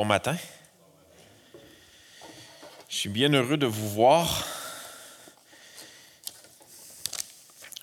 Bon 0.00 0.06
matin. 0.06 0.34
Je 2.88 2.96
suis 2.96 3.10
bien 3.10 3.30
heureux 3.34 3.58
de 3.58 3.66
vous 3.66 3.90
voir. 3.90 4.46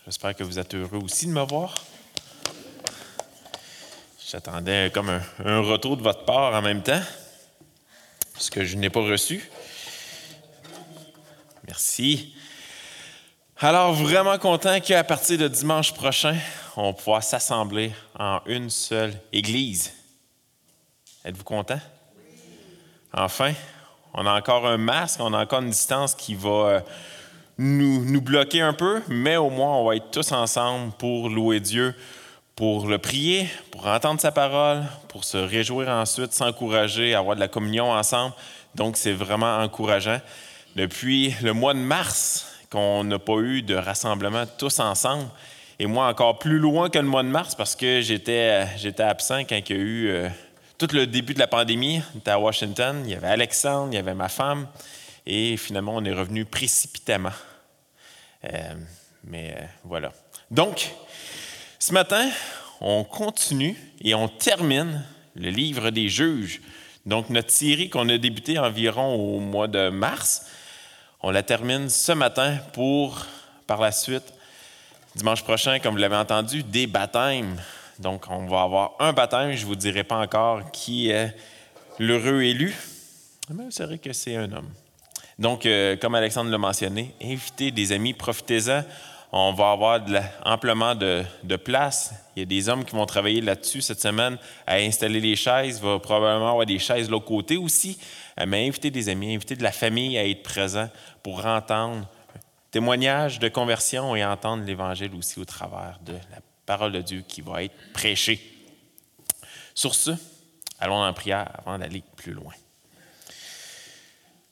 J'espère 0.03 0.35
que 0.35 0.43
vous 0.43 0.57
êtes 0.57 0.73
heureux 0.73 0.97
aussi 0.97 1.27
de 1.27 1.31
me 1.31 1.43
voir. 1.43 1.75
J'attendais 4.31 4.89
comme 4.91 5.11
un, 5.11 5.21
un, 5.45 5.59
retour 5.59 5.95
de 5.95 6.01
votre 6.01 6.25
part 6.25 6.55
en 6.55 6.61
même 6.63 6.81
temps, 6.81 7.03
ce 8.35 8.49
que 8.49 8.65
je 8.65 8.77
n'ai 8.77 8.89
pas 8.89 9.01
reçu. 9.01 9.47
Merci. 11.67 12.35
Alors, 13.59 13.93
vraiment 13.93 14.39
content 14.39 14.79
qu'à 14.79 15.03
partir 15.03 15.37
de 15.37 15.47
dimanche 15.47 15.93
prochain, 15.93 16.35
on 16.77 16.95
pouvoir 16.95 17.21
s'assembler 17.21 17.93
en 18.17 18.41
une 18.47 18.71
seule 18.71 19.13
église. 19.31 19.93
Êtes-vous 21.23 21.43
content? 21.43 21.79
Enfin, 23.19 23.53
on 24.13 24.27
a 24.27 24.37
encore 24.37 24.67
un 24.67 24.77
masque, 24.77 25.19
on 25.21 25.33
a 25.33 25.41
encore 25.41 25.63
une 25.63 25.71
distance 25.71 26.13
qui 26.13 26.35
va 26.35 26.49
euh, 26.49 26.79
nous, 27.57 28.21
bloquer 28.21 28.61
un 28.61 28.73
peu, 28.73 29.01
mais 29.07 29.37
au 29.37 29.49
moins 29.49 29.75
on 29.77 29.87
va 29.87 29.95
être 29.95 30.11
tous 30.11 30.31
ensemble 30.33 30.91
pour 30.99 31.27
louer 31.27 31.59
Dieu, 31.59 31.95
pour 32.55 32.87
le 32.87 32.99
prier, 32.99 33.49
pour 33.71 33.87
entendre 33.87 34.21
sa 34.21 34.31
parole, 34.31 34.83
pour 35.07 35.23
se 35.23 35.37
réjouir 35.37 35.89
ensuite, 35.89 36.31
s'encourager, 36.31 37.15
avoir 37.15 37.35
de 37.35 37.39
la 37.39 37.47
communion 37.47 37.91
ensemble. 37.91 38.35
Donc 38.75 38.97
c'est 38.97 39.13
vraiment 39.13 39.57
encourageant. 39.61 40.21
Depuis 40.75 41.33
le 41.41 41.53
mois 41.53 41.73
de 41.73 41.79
mars 41.79 42.45
qu'on 42.69 43.03
n'a 43.03 43.17
pas 43.17 43.39
eu 43.39 43.63
de 43.63 43.73
rassemblement 43.73 44.43
tous 44.59 44.79
ensemble, 44.79 45.25
et 45.79 45.87
moi 45.87 46.07
encore 46.07 46.37
plus 46.37 46.59
loin 46.59 46.91
que 46.91 46.99
le 46.99 47.07
mois 47.07 47.23
de 47.23 47.29
mars 47.29 47.55
parce 47.55 47.75
que 47.75 47.99
j'étais, 47.99 48.67
j'étais 48.77 49.01
absent 49.01 49.39
quand 49.45 49.57
il 49.57 49.75
y 49.75 49.79
a 49.79 49.81
eu... 49.81 50.07
Euh, 50.09 50.29
tout 50.77 50.87
le 50.93 51.07
début 51.07 51.33
de 51.33 51.39
la 51.39 51.47
pandémie, 51.47 52.01
on 52.15 52.29
à 52.29 52.37
Washington, 52.37 53.01
il 53.05 53.11
y 53.11 53.15
avait 53.15 53.27
Alexandre, 53.27 53.89
il 53.91 53.95
y 53.95 53.99
avait 53.99 54.13
ma 54.13 54.29
femme, 54.29 54.67
et 55.25 55.57
finalement, 55.57 55.95
on 55.95 56.05
est 56.05 56.13
revenu 56.13 56.45
précipitamment. 56.45 57.31
Euh, 58.45 58.73
mais 59.23 59.55
euh, 59.57 59.65
voilà. 59.83 60.11
Donc, 60.51 60.91
ce 61.79 61.93
matin, 61.93 62.29
on 62.79 63.03
continue 63.03 63.75
et 64.01 64.13
on 64.13 64.27
termine 64.27 65.03
le 65.35 65.49
livre 65.49 65.89
des 65.89 66.09
juges. 66.09 66.61
Donc, 67.05 67.29
notre 67.29 67.51
série 67.51 67.89
qu'on 67.89 68.07
a 68.09 68.17
débuté 68.17 68.59
environ 68.59 69.15
au 69.15 69.39
mois 69.39 69.67
de 69.67 69.89
mars, 69.89 70.45
on 71.21 71.31
la 71.31 71.41
termine 71.41 71.89
ce 71.89 72.11
matin 72.11 72.57
pour, 72.73 73.25
par 73.65 73.81
la 73.81 73.91
suite, 73.91 74.33
dimanche 75.15 75.43
prochain, 75.43 75.79
comme 75.79 75.95
vous 75.95 76.01
l'avez 76.01 76.15
entendu, 76.15 76.61
des 76.61 76.85
baptêmes. 76.85 77.59
Donc, 77.99 78.25
on 78.29 78.45
va 78.45 78.61
avoir 78.61 78.93
un 78.99 79.13
baptême. 79.13 79.53
Je 79.53 79.61
ne 79.61 79.67
vous 79.67 79.75
dirai 79.75 80.03
pas 80.03 80.17
encore 80.17 80.71
qui 80.71 81.09
est 81.09 81.35
l'heureux 81.99 82.41
élu. 82.43 82.75
Mais 83.49 83.65
c'est 83.69 83.85
vrai 83.85 83.97
que 83.97 84.13
c'est 84.13 84.35
un 84.35 84.51
homme. 84.51 84.69
Donc, 85.39 85.65
euh, 85.65 85.95
comme 85.97 86.15
Alexandre 86.15 86.49
l'a 86.49 86.57
mentionné, 86.57 87.13
invitez 87.21 87.71
des 87.71 87.91
amis, 87.91 88.13
profitez-en. 88.13 88.83
On 89.31 89.51
va 89.51 89.71
avoir 89.71 90.01
amplement 90.45 90.95
de, 90.95 91.23
place. 91.57 92.13
Il 92.35 92.39
y 92.39 92.43
a 92.43 92.45
des 92.45 92.69
hommes 92.69 92.85
qui 92.85 92.95
vont 92.95 93.05
travailler 93.05 93.41
là-dessus 93.41 93.81
cette 93.81 93.99
semaine 93.99 94.37
à 94.65 94.75
installer 94.75 95.19
les 95.19 95.35
chaises. 95.35 95.79
Il 95.79 95.85
va 95.85 95.99
probablement 95.99 96.51
avoir 96.51 96.65
des 96.65 96.79
chaises 96.79 97.07
de 97.07 97.11
l'autre 97.11 97.25
côté 97.25 97.57
aussi. 97.57 97.99
Euh, 98.39 98.45
mais 98.47 98.67
invitez 98.67 98.89
des 98.89 99.09
amis, 99.09 99.35
invitez 99.35 99.55
de 99.55 99.63
la 99.63 99.71
famille 99.71 100.17
à 100.17 100.25
être 100.25 100.43
présents 100.43 100.89
pour 101.23 101.45
entendre 101.45 102.07
témoignages 102.71 103.39
de 103.39 103.49
conversion 103.49 104.15
et 104.15 104.23
entendre 104.23 104.63
l'Évangile 104.63 105.13
aussi 105.15 105.39
au 105.39 105.45
travers 105.45 105.99
de 106.05 106.13
la 106.13 106.39
parole 106.67 106.91
de 106.91 107.01
Dieu 107.01 107.23
qui 107.27 107.41
va 107.41 107.63
être 107.63 107.73
prêchée. 107.93 108.39
Sur 109.73 109.95
ce, 109.95 110.11
allons 110.79 111.01
en 111.01 111.13
prière 111.13 111.49
avant 111.57 111.79
d'aller 111.79 112.03
plus 112.17 112.33
loin. 112.33 112.53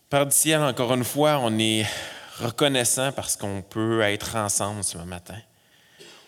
Père 0.10 0.26
du 0.26 0.36
ciel, 0.36 0.62
encore 0.62 0.94
une 0.94 1.04
fois, 1.04 1.40
on 1.42 1.60
est 1.60 1.86
reconnaissant 2.40 3.12
parce 3.12 3.36
qu'on 3.36 3.62
peut 3.62 4.02
être 4.02 4.36
ensemble 4.36 4.84
ce 4.84 4.98
matin. 5.00 5.38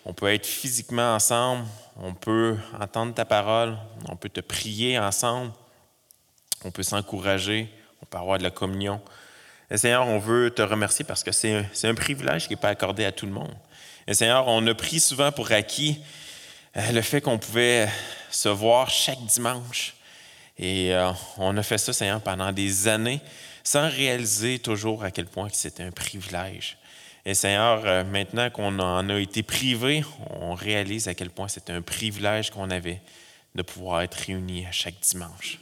On 0.04 0.14
peut 0.14 0.32
être 0.34 0.46
physiquement 0.46 1.16
ensemble, 1.16 1.66
on 1.96 2.14
peut 2.14 2.58
entendre 2.80 3.14
ta 3.14 3.26
parole, 3.26 3.78
on 4.10 4.16
peut 4.16 4.30
te 4.30 4.42
prier 4.42 5.00
ensemble, 5.00 5.52
on 6.66 6.72
peut 6.72 6.84
s'encourager, 6.84 7.70
on 8.02 8.06
peut 8.06 8.18
avoir 8.18 8.38
de 8.38 8.44
la 8.44 8.52
communion. 8.52 9.02
Et 9.70 9.78
Seigneur, 9.78 10.06
on 10.08 10.20
veut 10.20 10.50
te 10.50 10.62
remercier 10.62 11.06
parce 11.06 11.24
que 11.24 11.32
c'est 11.32 11.54
un, 11.54 11.90
un 11.90 11.96
privilège 11.96 12.48
qui 12.48 12.54
n'est 12.54 12.60
pas 12.60 12.70
accordé 12.70 13.06
à 13.06 13.12
tout 13.12 13.26
le 13.26 13.32
monde. 13.32 13.54
Et 14.10 14.14
Seigneur, 14.14 14.48
on 14.48 14.66
a 14.68 14.74
pris 14.74 15.02
souvent 15.02 15.34
pour 15.34 15.52
acquis 15.52 16.00
euh, 16.78 16.92
le 16.94 17.02
fait 17.02 17.20
qu'on 17.20 17.38
pouvait 17.38 17.90
se 18.32 18.48
voir 18.48 18.90
chaque 18.90 19.22
dimanche. 19.26 19.96
Et 20.58 20.94
euh, 20.94 21.12
on 21.38 21.58
a 21.58 21.62
fait 21.62 21.78
ça, 21.78 21.92
Seigneur, 21.92 22.22
pendant 22.22 22.54
des 22.54 22.88
années, 22.88 23.20
sans 23.66 23.90
réaliser 23.90 24.60
toujours 24.60 25.04
à 25.04 25.12
quel 25.12 25.26
point 25.26 25.50
c'était 25.52 25.84
un 25.84 25.92
privilège. 25.92 26.78
Et 27.26 27.34
Seigneur, 27.34 27.82
euh, 27.84 28.06
maintenant 28.06 28.50
qu'on 28.50 28.80
en 28.80 29.10
a 29.10 29.20
été 29.20 29.44
privé, 29.44 30.06
on 30.30 30.54
réalise 30.54 31.10
à 31.10 31.14
quel 31.14 31.30
point 31.30 31.50
c'était 31.50 31.74
un 31.74 31.82
privilège 31.82 32.50
qu'on 32.50 32.72
avait 32.72 33.02
de 33.56 33.62
pouvoir 33.62 34.04
être 34.04 34.16
réunis 34.16 34.66
à 34.66 34.72
chaque 34.72 35.02
dimanche. 35.02 35.60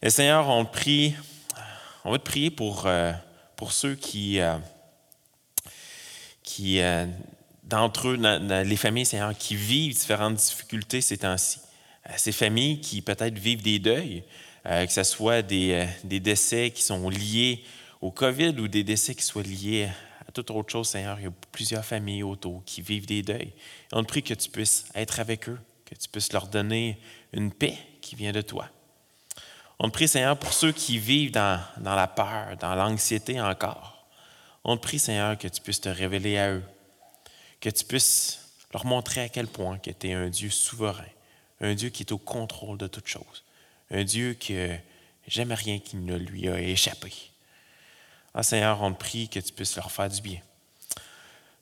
Et 0.00 0.10
Seigneur, 0.10 0.48
on 0.48 0.64
prie, 0.64 1.16
on 2.04 2.12
va 2.12 2.18
te 2.18 2.24
prier 2.24 2.52
pour, 2.52 2.88
pour 3.56 3.72
ceux 3.72 3.96
qui, 3.96 4.38
qui 6.44 6.80
d'entre 7.68 8.08
eux, 8.08 8.16
les 8.64 8.76
familles, 8.76 9.06
Seigneur, 9.06 9.36
qui 9.36 9.54
vivent 9.54 9.94
différentes 9.94 10.36
difficultés 10.36 11.00
ces 11.00 11.18
temps-ci. 11.18 11.60
Euh, 12.08 12.12
ces 12.16 12.32
familles 12.32 12.80
qui 12.80 13.02
peut-être 13.02 13.38
vivent 13.38 13.62
des 13.62 13.78
deuils, 13.78 14.24
euh, 14.66 14.86
que 14.86 14.92
ce 14.92 15.02
soit 15.02 15.42
des, 15.42 15.72
euh, 15.72 15.86
des, 16.04 16.20
décès 16.20 16.70
qui 16.70 16.82
sont 16.82 17.08
liés 17.08 17.62
au 18.00 18.10
COVID 18.10 18.54
ou 18.58 18.68
des 18.68 18.84
décès 18.84 19.14
qui 19.14 19.22
soient 19.22 19.42
liés 19.42 19.88
à 20.26 20.32
toute 20.32 20.50
autre 20.50 20.70
chose, 20.72 20.88
Seigneur. 20.88 21.18
Il 21.20 21.24
y 21.24 21.28
a 21.28 21.32
plusieurs 21.52 21.84
familles 21.84 22.22
autour 22.22 22.62
qui 22.64 22.80
vivent 22.80 23.06
des 23.06 23.22
deuils. 23.22 23.52
On 23.92 24.02
te 24.02 24.08
prie 24.08 24.22
que 24.22 24.34
tu 24.34 24.48
puisses 24.48 24.86
être 24.94 25.20
avec 25.20 25.48
eux, 25.48 25.58
que 25.84 25.94
tu 25.94 26.08
puisses 26.08 26.32
leur 26.32 26.46
donner 26.46 26.98
une 27.32 27.52
paix 27.52 27.76
qui 28.00 28.16
vient 28.16 28.32
de 28.32 28.40
toi. 28.40 28.68
On 29.78 29.88
te 29.88 29.92
prie, 29.92 30.08
Seigneur, 30.08 30.38
pour 30.38 30.52
ceux 30.52 30.72
qui 30.72 30.98
vivent 30.98 31.32
dans, 31.32 31.60
dans 31.78 31.94
la 31.94 32.08
peur, 32.08 32.56
dans 32.58 32.74
l'anxiété 32.74 33.40
encore. 33.40 34.06
On 34.64 34.76
te 34.76 34.82
prie, 34.82 34.98
Seigneur, 34.98 35.38
que 35.38 35.46
tu 35.46 35.60
puisses 35.60 35.80
te 35.80 35.88
révéler 35.88 36.38
à 36.38 36.52
eux, 36.52 36.62
que 37.60 37.70
tu 37.70 37.84
puisses 37.84 38.40
leur 38.72 38.84
montrer 38.84 39.22
à 39.22 39.28
quel 39.28 39.46
point 39.46 39.78
que 39.78 39.90
tu 39.90 40.08
es 40.08 40.12
un 40.12 40.28
Dieu 40.28 40.50
souverain, 40.50 41.04
un 41.60 41.74
Dieu 41.74 41.90
qui 41.90 42.02
est 42.02 42.12
au 42.12 42.18
contrôle 42.18 42.78
de 42.78 42.86
toutes 42.86 43.08
choses, 43.08 43.44
un 43.90 44.04
Dieu 44.04 44.34
que 44.34 44.76
jamais 45.26 45.54
rien 45.54 45.78
qui 45.78 45.96
ne 45.96 46.16
lui 46.16 46.48
a 46.48 46.60
échappé. 46.60 47.12
Ah 48.34 48.42
Seigneur, 48.42 48.82
on 48.82 48.92
te 48.92 48.98
prie 48.98 49.28
que 49.28 49.40
tu 49.40 49.52
puisses 49.52 49.76
leur 49.76 49.90
faire 49.90 50.08
du 50.08 50.20
bien. 50.20 50.40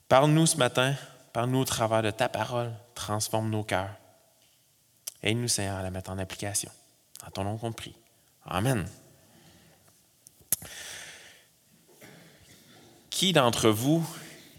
Parle-nous 0.09 0.45
ce 0.45 0.57
matin, 0.57 0.95
parle-nous 1.33 1.59
au 1.59 1.65
travers 1.65 2.03
de 2.03 2.11
ta 2.11 2.29
parole, 2.29 2.71
transforme 2.95 3.49
nos 3.49 3.63
cœurs. 3.63 3.93
Aide-nous, 5.23 5.47
Seigneur, 5.47 5.77
à 5.77 5.83
la 5.83 5.89
mettre 5.89 6.11
en 6.11 6.19
application. 6.19 6.71
En 7.25 7.31
ton 7.31 7.43
nom 7.43 7.57
qu'on 7.57 7.73
prie. 7.73 7.95
Amen. 8.45 8.87
Qui 13.09 13.33
d'entre 13.33 13.69
vous 13.69 14.07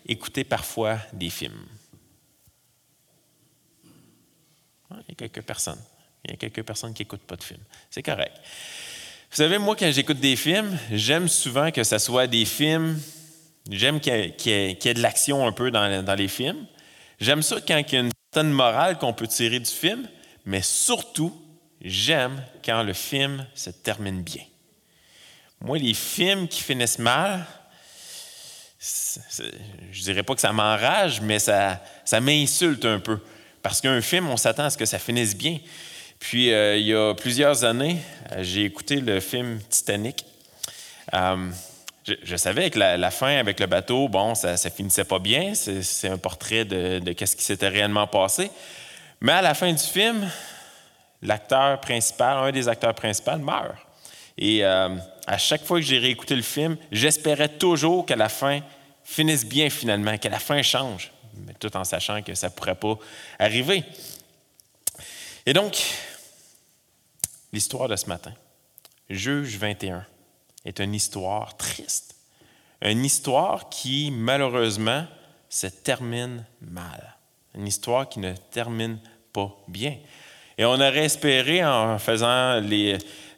écouter 0.08 0.44
parfois 0.44 0.98
des 1.12 1.30
films. 1.30 1.66
Il 4.90 4.96
y 5.08 5.12
a 5.12 5.14
quelques 5.14 5.42
personnes. 5.42 5.80
Il 6.24 6.30
y 6.30 6.34
a 6.34 6.36
quelques 6.36 6.62
personnes 6.62 6.94
qui 6.94 7.02
n'écoutent 7.02 7.26
pas 7.26 7.36
de 7.36 7.44
films. 7.44 7.62
C'est 7.90 8.02
correct. 8.02 8.32
Vous 9.30 9.36
savez, 9.36 9.58
moi, 9.58 9.76
quand 9.76 9.90
j'écoute 9.92 10.18
des 10.20 10.36
films, 10.36 10.78
j'aime 10.90 11.28
souvent 11.28 11.70
que 11.70 11.84
ce 11.84 11.98
soit 11.98 12.26
des 12.26 12.46
films. 12.46 12.98
J'aime 13.70 14.00
qu'il 14.00 14.12
y, 14.14 14.50
ait 14.50 14.94
de 14.94 15.02
l'action 15.02 15.46
un 15.46 15.52
peu 15.52 15.70
dans, 15.70 16.02
dans 16.02 16.14
les 16.14 16.28
films. 16.28 16.66
J'aime 17.20 17.42
ça 17.42 17.56
quand 17.60 17.78
il 17.78 17.92
y 17.92 17.96
a 17.96 18.00
une 18.00 18.12
certaine 18.32 18.52
morale 18.52 18.98
qu'on 18.98 19.12
peut 19.12 19.26
tirer 19.26 19.60
du 19.60 19.70
film, 19.70 20.08
mais 20.46 20.62
surtout, 20.62 21.38
j'aime 21.82 22.42
quand 22.64 22.82
le 22.82 22.94
film 22.94 23.46
se 23.54 23.68
termine 23.70 24.22
bien. 24.22 24.44
Moi, 25.60 25.78
les 25.78 25.94
films 25.94 26.48
qui 26.48 26.62
finissent 26.62 26.98
mal, 26.98 27.44
je 28.80 30.02
dirais 30.02 30.22
pas 30.22 30.34
que 30.34 30.40
ça 30.40 30.52
m'enrage, 30.52 31.20
mais 31.20 31.38
ça, 31.38 31.80
m'insulte 32.20 32.84
un 32.84 33.00
peu. 33.00 33.18
Parce 33.62 33.80
qu'un 33.80 34.00
film, 34.00 34.28
on 34.28 34.36
s'attend 34.36 34.64
à 34.64 34.70
ce 34.70 34.78
que 34.78 34.86
ça 34.86 34.98
finisse 34.98 35.36
bien. 35.36 35.58
Puis, 36.20 36.52
euh, 36.52 36.76
il 36.76 36.86
y 36.86 36.94
a 36.94 37.14
plusieurs 37.14 37.64
années, 37.64 37.98
euh, 38.32 38.42
j'ai 38.42 38.64
écouté 38.64 39.00
le 39.00 39.20
film 39.20 39.60
Titanic. 39.68 40.24
Euh, 41.14 41.50
je, 42.22 42.36
savais 42.36 42.70
que 42.70 42.78
la, 42.78 43.10
fin 43.10 43.36
avec 43.36 43.60
le 43.60 43.66
bateau, 43.66 44.08
bon, 44.08 44.34
ça, 44.34 44.56
ça 44.56 44.70
finissait 44.70 45.04
pas 45.04 45.18
bien. 45.18 45.52
C'est 45.54 46.08
un 46.08 46.16
portrait 46.16 46.64
de, 46.64 47.00
de 47.00 47.14
ce 47.24 47.36
qui 47.36 47.44
s'était 47.44 47.68
réellement 47.68 48.06
passé. 48.06 48.50
Mais 49.20 49.32
à 49.32 49.42
la 49.42 49.54
fin 49.54 49.72
du 49.72 49.82
film, 49.82 50.28
l'acteur 51.22 51.80
principal, 51.80 52.38
un 52.38 52.52
des 52.52 52.68
acteurs 52.68 52.94
principaux, 52.94 53.36
meurt. 53.36 53.76
Et 54.38 54.64
à 54.64 55.38
chaque 55.38 55.64
fois 55.64 55.80
que 55.80 55.86
j'ai 55.86 55.98
réécouté 55.98 56.36
le 56.36 56.42
film, 56.42 56.76
j'espérais 56.92 57.48
toujours 57.48 58.06
qu'à 58.06 58.16
la 58.16 58.28
fin 58.28 58.60
finisse 59.04 59.44
bien 59.44 59.68
finalement, 59.68 60.16
que 60.16 60.28
la 60.28 60.38
fin 60.38 60.62
change, 60.62 61.10
tout 61.58 61.76
en 61.76 61.84
sachant 61.84 62.22
que 62.22 62.34
ça 62.34 62.48
ne 62.48 62.52
pourrait 62.52 62.74
pas 62.74 62.96
arriver. 63.38 63.82
Et 65.44 65.52
donc, 65.52 65.76
l'histoire 67.52 67.88
de 67.88 67.96
ce 67.96 68.06
matin, 68.06 68.32
Juge 69.10 69.56
21 69.56 70.06
est 70.64 70.78
une 70.78 70.94
histoire 70.94 71.56
triste. 71.56 72.14
Une 72.82 73.04
histoire 73.04 73.70
qui, 73.70 74.10
malheureusement, 74.12 75.06
se 75.48 75.66
termine 75.66 76.44
mal. 76.60 77.16
Une 77.54 77.66
histoire 77.66 78.08
qui 78.08 78.20
ne 78.20 78.34
termine 78.52 79.00
pas 79.32 79.56
bien. 79.66 79.96
Et 80.58 80.64
on 80.64 80.74
aurait 80.74 81.06
espéré, 81.06 81.64
en 81.64 81.98
faisant 81.98 82.60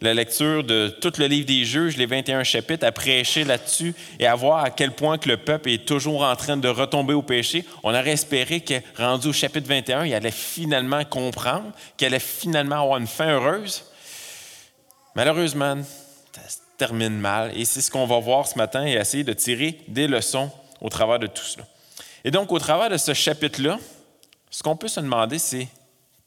la 0.00 0.14
lecture 0.14 0.64
de 0.64 0.88
tout 1.00 1.12
le 1.18 1.26
livre 1.26 1.46
des 1.46 1.64
juges, 1.64 1.96
les 1.96 2.06
21 2.06 2.42
chapitres, 2.42 2.86
à 2.86 2.92
prêcher 2.92 3.44
là-dessus 3.44 3.94
et 4.18 4.26
à 4.26 4.34
voir 4.34 4.64
à 4.64 4.70
quel 4.70 4.92
point 4.92 5.18
que 5.18 5.28
le 5.28 5.36
peuple 5.36 5.68
est 5.68 5.86
toujours 5.86 6.22
en 6.22 6.34
train 6.36 6.56
de 6.56 6.68
retomber 6.68 7.12
au 7.12 7.22
péché. 7.22 7.64
On 7.82 7.90
aurait 7.90 8.12
espéré 8.12 8.60
que, 8.60 8.74
rendu 8.96 9.28
au 9.28 9.32
chapitre 9.32 9.68
21, 9.68 10.06
il 10.06 10.14
allait 10.14 10.30
finalement 10.30 11.04
comprendre, 11.04 11.72
qu'il 11.96 12.06
allait 12.06 12.18
finalement 12.18 12.82
avoir 12.82 12.98
une 12.98 13.06
fin 13.06 13.28
heureuse. 13.28 13.84
Malheureusement, 15.14 15.76
ça 16.32 16.48
se 16.48 16.58
termine 16.78 17.18
mal. 17.18 17.52
Et 17.54 17.66
c'est 17.66 17.82
ce 17.82 17.90
qu'on 17.90 18.06
va 18.06 18.18
voir 18.20 18.46
ce 18.46 18.56
matin 18.56 18.86
et 18.86 18.92
essayer 18.92 19.24
de 19.24 19.34
tirer 19.34 19.78
des 19.86 20.06
leçons 20.06 20.50
au 20.80 20.88
travers 20.88 21.18
de 21.18 21.26
tout 21.26 21.44
cela. 21.44 21.66
Et 22.24 22.30
donc, 22.30 22.52
au 22.52 22.58
travers 22.58 22.88
de 22.88 22.96
ce 22.96 23.12
chapitre-là, 23.12 23.78
ce 24.50 24.62
qu'on 24.62 24.76
peut 24.76 24.88
se 24.88 25.00
demander, 25.00 25.38
c'est 25.38 25.68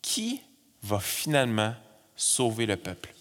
qui 0.02 0.42
va 0.84 1.00
finalement 1.00 1.74
sauver 2.16 2.66
le 2.66 2.76
peuple? 2.76 3.13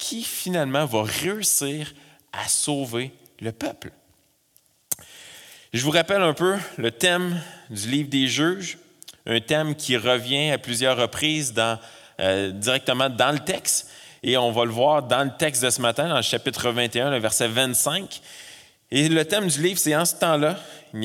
Qui 0.00 0.22
finalement 0.22 0.86
va 0.86 1.02
réussir 1.02 1.92
à 2.32 2.48
sauver 2.48 3.12
le 3.38 3.52
peuple? 3.52 3.92
Je 5.74 5.84
vous 5.84 5.90
rappelle 5.90 6.22
un 6.22 6.32
peu 6.32 6.56
le 6.78 6.90
thème 6.90 7.38
du 7.68 7.86
livre 7.86 8.08
des 8.08 8.26
juges, 8.26 8.78
un 9.26 9.40
thème 9.40 9.74
qui 9.74 9.98
revient 9.98 10.50
à 10.52 10.58
plusieurs 10.58 10.96
reprises 10.96 11.54
euh, 12.18 12.50
directement 12.50 13.10
dans 13.10 13.30
le 13.30 13.40
texte, 13.40 13.90
et 14.22 14.38
on 14.38 14.50
va 14.52 14.64
le 14.64 14.70
voir 14.70 15.02
dans 15.02 15.22
le 15.22 15.36
texte 15.36 15.62
de 15.62 15.68
ce 15.68 15.82
matin, 15.82 16.08
dans 16.08 16.16
le 16.16 16.22
chapitre 16.22 16.70
21, 16.70 17.10
le 17.10 17.18
verset 17.18 17.48
25. 17.48 18.22
Et 18.90 19.06
le 19.10 19.24
thème 19.26 19.48
du 19.48 19.62
livre, 19.62 19.78
c'est 19.78 19.94
en 19.94 20.06
ce 20.06 20.14
temps-là, 20.16 20.58
il 20.94 21.00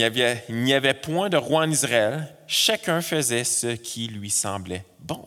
n'y 0.50 0.74
avait 0.74 0.94
point 0.94 1.28
de 1.28 1.38
roi 1.38 1.64
en 1.64 1.70
Israël, 1.70 2.34
chacun 2.48 3.02
faisait 3.02 3.44
ce 3.44 3.76
qui 3.76 4.08
lui 4.08 4.30
semblait 4.30 4.86
bon. 5.00 5.24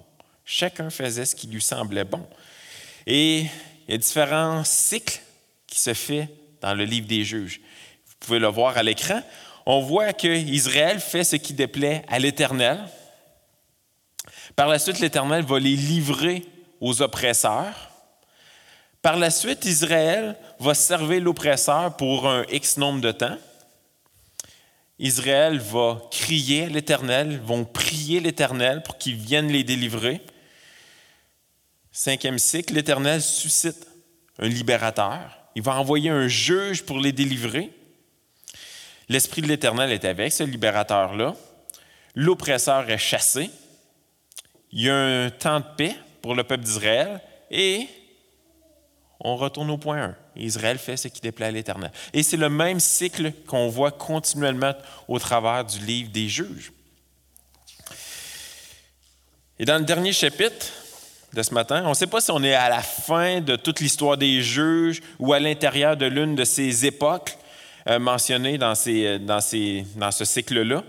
Chacun 0.46 0.88
faisait 0.88 1.26
ce 1.26 1.36
qui 1.36 1.48
lui 1.48 1.60
semblait 1.60 2.04
bon. 2.04 2.26
Et 3.10 3.38
il 3.40 3.92
y 3.92 3.94
a 3.94 3.96
différents 3.96 4.62
cycles 4.64 5.18
qui 5.66 5.80
se 5.80 5.94
font 5.94 6.28
dans 6.60 6.74
le 6.74 6.84
livre 6.84 7.06
des 7.06 7.24
juges. 7.24 7.58
Vous 8.06 8.14
pouvez 8.20 8.38
le 8.38 8.48
voir 8.48 8.76
à 8.76 8.82
l'écran. 8.82 9.22
On 9.64 9.80
voit 9.80 10.12
que 10.12 10.28
Israël 10.28 11.00
fait 11.00 11.24
ce 11.24 11.36
qui 11.36 11.54
déplaît 11.54 12.04
à 12.08 12.18
l'Éternel. 12.18 12.78
Par 14.54 14.68
la 14.68 14.78
suite, 14.78 15.00
l'Éternel 15.00 15.42
va 15.42 15.58
les 15.58 15.74
livrer 15.74 16.44
aux 16.82 17.00
oppresseurs. 17.00 17.90
Par 19.00 19.16
la 19.16 19.30
suite, 19.30 19.64
Israël 19.64 20.36
va 20.60 20.74
servir 20.74 21.22
l'oppresseur 21.22 21.96
pour 21.96 22.28
un 22.28 22.44
X 22.50 22.76
nombre 22.76 23.00
de 23.00 23.12
temps. 23.12 23.38
Israël 24.98 25.58
va 25.58 26.02
crier 26.10 26.64
à 26.64 26.68
l'Éternel, 26.68 27.40
vont 27.40 27.64
prier 27.64 28.20
l'Éternel 28.20 28.82
pour 28.82 28.98
qu'il 28.98 29.14
vienne 29.14 29.48
les 29.48 29.64
délivrer. 29.64 30.20
Cinquième 32.00 32.38
cycle, 32.38 32.74
l'Éternel 32.74 33.20
suscite 33.20 33.88
un 34.38 34.46
libérateur. 34.46 35.36
Il 35.56 35.62
va 35.62 35.74
envoyer 35.74 36.10
un 36.10 36.28
juge 36.28 36.84
pour 36.84 37.00
les 37.00 37.10
délivrer. 37.10 37.72
L'Esprit 39.08 39.42
de 39.42 39.48
l'Éternel 39.48 39.90
est 39.90 40.04
avec 40.04 40.32
ce 40.32 40.44
libérateur-là. 40.44 41.34
L'oppresseur 42.14 42.88
est 42.88 42.98
chassé. 42.98 43.50
Il 44.70 44.82
y 44.82 44.88
a 44.88 44.94
un 44.94 45.30
temps 45.30 45.58
de 45.58 45.64
paix 45.76 45.96
pour 46.22 46.36
le 46.36 46.44
peuple 46.44 46.62
d'Israël 46.62 47.20
et 47.50 47.88
on 49.18 49.34
retourne 49.34 49.68
au 49.68 49.76
point 49.76 50.00
1. 50.00 50.16
Israël 50.36 50.78
fait 50.78 50.96
ce 50.96 51.08
qui 51.08 51.20
déplaît 51.20 51.46
à 51.46 51.50
l'Éternel. 51.50 51.90
Et 52.12 52.22
c'est 52.22 52.36
le 52.36 52.48
même 52.48 52.78
cycle 52.78 53.32
qu'on 53.48 53.68
voit 53.70 53.90
continuellement 53.90 54.74
au 55.08 55.18
travers 55.18 55.64
du 55.64 55.80
livre 55.80 56.12
des 56.12 56.28
juges. 56.28 56.70
Et 59.58 59.64
dans 59.64 59.78
le 59.78 59.84
dernier 59.84 60.12
chapitre, 60.12 60.66
de 61.32 61.42
ce 61.42 61.52
matin. 61.52 61.82
On 61.84 61.90
ne 61.90 61.94
sait 61.94 62.06
pas 62.06 62.20
si 62.20 62.30
on 62.30 62.42
est 62.42 62.54
à 62.54 62.68
la 62.68 62.82
fin 62.82 63.40
de 63.40 63.56
toute 63.56 63.80
l'histoire 63.80 64.16
des 64.16 64.42
juges 64.42 65.00
ou 65.18 65.32
à 65.32 65.40
l'intérieur 65.40 65.96
de 65.96 66.06
l'une 66.06 66.34
de 66.34 66.44
ces 66.44 66.86
époques 66.86 67.36
euh, 67.88 67.98
mentionnées 67.98 68.58
ces, 68.74 69.18
dans 69.18 69.40
ce 70.10 70.24
cycle-là. 70.24 70.82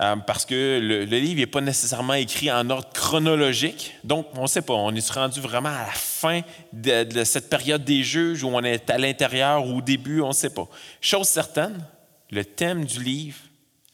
Euh, 0.00 0.14
parce 0.16 0.46
que 0.46 0.78
le, 0.80 1.04
livre 1.04 1.40
n'est 1.40 1.46
pas 1.46 1.60
nécessairement 1.60 2.14
écrit 2.14 2.52
en 2.52 2.70
ordre 2.70 2.88
chronologique. 2.92 3.96
Donc, 4.04 4.28
on 4.34 4.42
ne 4.42 4.46
sait 4.46 4.62
pas. 4.62 4.74
On 4.74 4.94
est 4.94 5.10
rendu 5.10 5.40
vraiment 5.40 5.70
à 5.70 5.86
la 5.86 5.92
fin 5.92 6.42
de, 6.72 7.02
de 7.02 7.24
cette 7.24 7.50
période 7.50 7.84
des 7.84 8.04
juges 8.04 8.44
où 8.44 8.48
on 8.48 8.62
est 8.62 8.88
à 8.90 8.98
l'intérieur 8.98 9.66
ou 9.66 9.78
au 9.78 9.80
début, 9.80 10.20
on 10.20 10.28
ne 10.28 10.32
sait 10.32 10.50
pas. 10.50 10.68
Chose 11.00 11.26
certaine, 11.26 11.84
le 12.30 12.44
thème 12.44 12.84
du 12.84 13.02
livre 13.02 13.38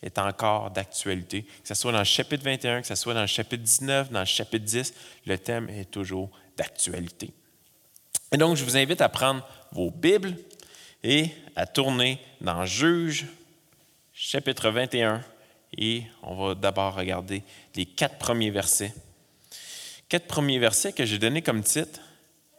est 0.05 0.19
encore 0.19 0.71
d'actualité. 0.71 1.43
Que 1.43 1.69
ce 1.69 1.75
soit 1.75 1.93
dans 1.93 1.99
le 1.99 2.05
chapitre 2.05 2.45
21, 2.45 2.83
que 2.83 2.87
ce 2.87 2.95
soit 2.95 3.15
dans 3.15 3.23
le 3.23 3.27
chapitre 3.27 3.63
19, 3.63 4.11
dans 4.11 4.21
le 4.21 4.27
chapitre 4.27 4.65
10, 4.65 4.95
le 5.27 5.39
thème 5.39 5.69
est 5.71 5.91
toujours 5.91 6.31
d'actualité. 6.57 7.33
Et 8.33 8.37
donc, 8.37 8.57
je 8.57 8.65
vous 8.65 8.77
invite 8.77 9.01
à 9.01 9.09
prendre 9.09 9.47
vos 9.73 9.91
Bibles 9.91 10.37
et 11.03 11.31
à 11.57 11.67
tourner 11.67 12.21
dans 12.41 12.67
Juge, 12.67 13.27
chapitre 14.13 14.71
21, 14.71 15.23
et 15.77 16.05
on 16.23 16.35
va 16.35 16.55
d'abord 16.55 16.95
regarder 16.95 17.43
les 17.75 17.87
quatre 17.87 18.19
premiers 18.19 18.51
versets. 18.51 18.95
Quatre 20.09 20.27
premiers 20.27 20.59
versets 20.59 20.93
que 20.93 21.05
j'ai 21.05 21.19
donnés 21.19 21.43
comme 21.43 21.63
titre 21.63 22.01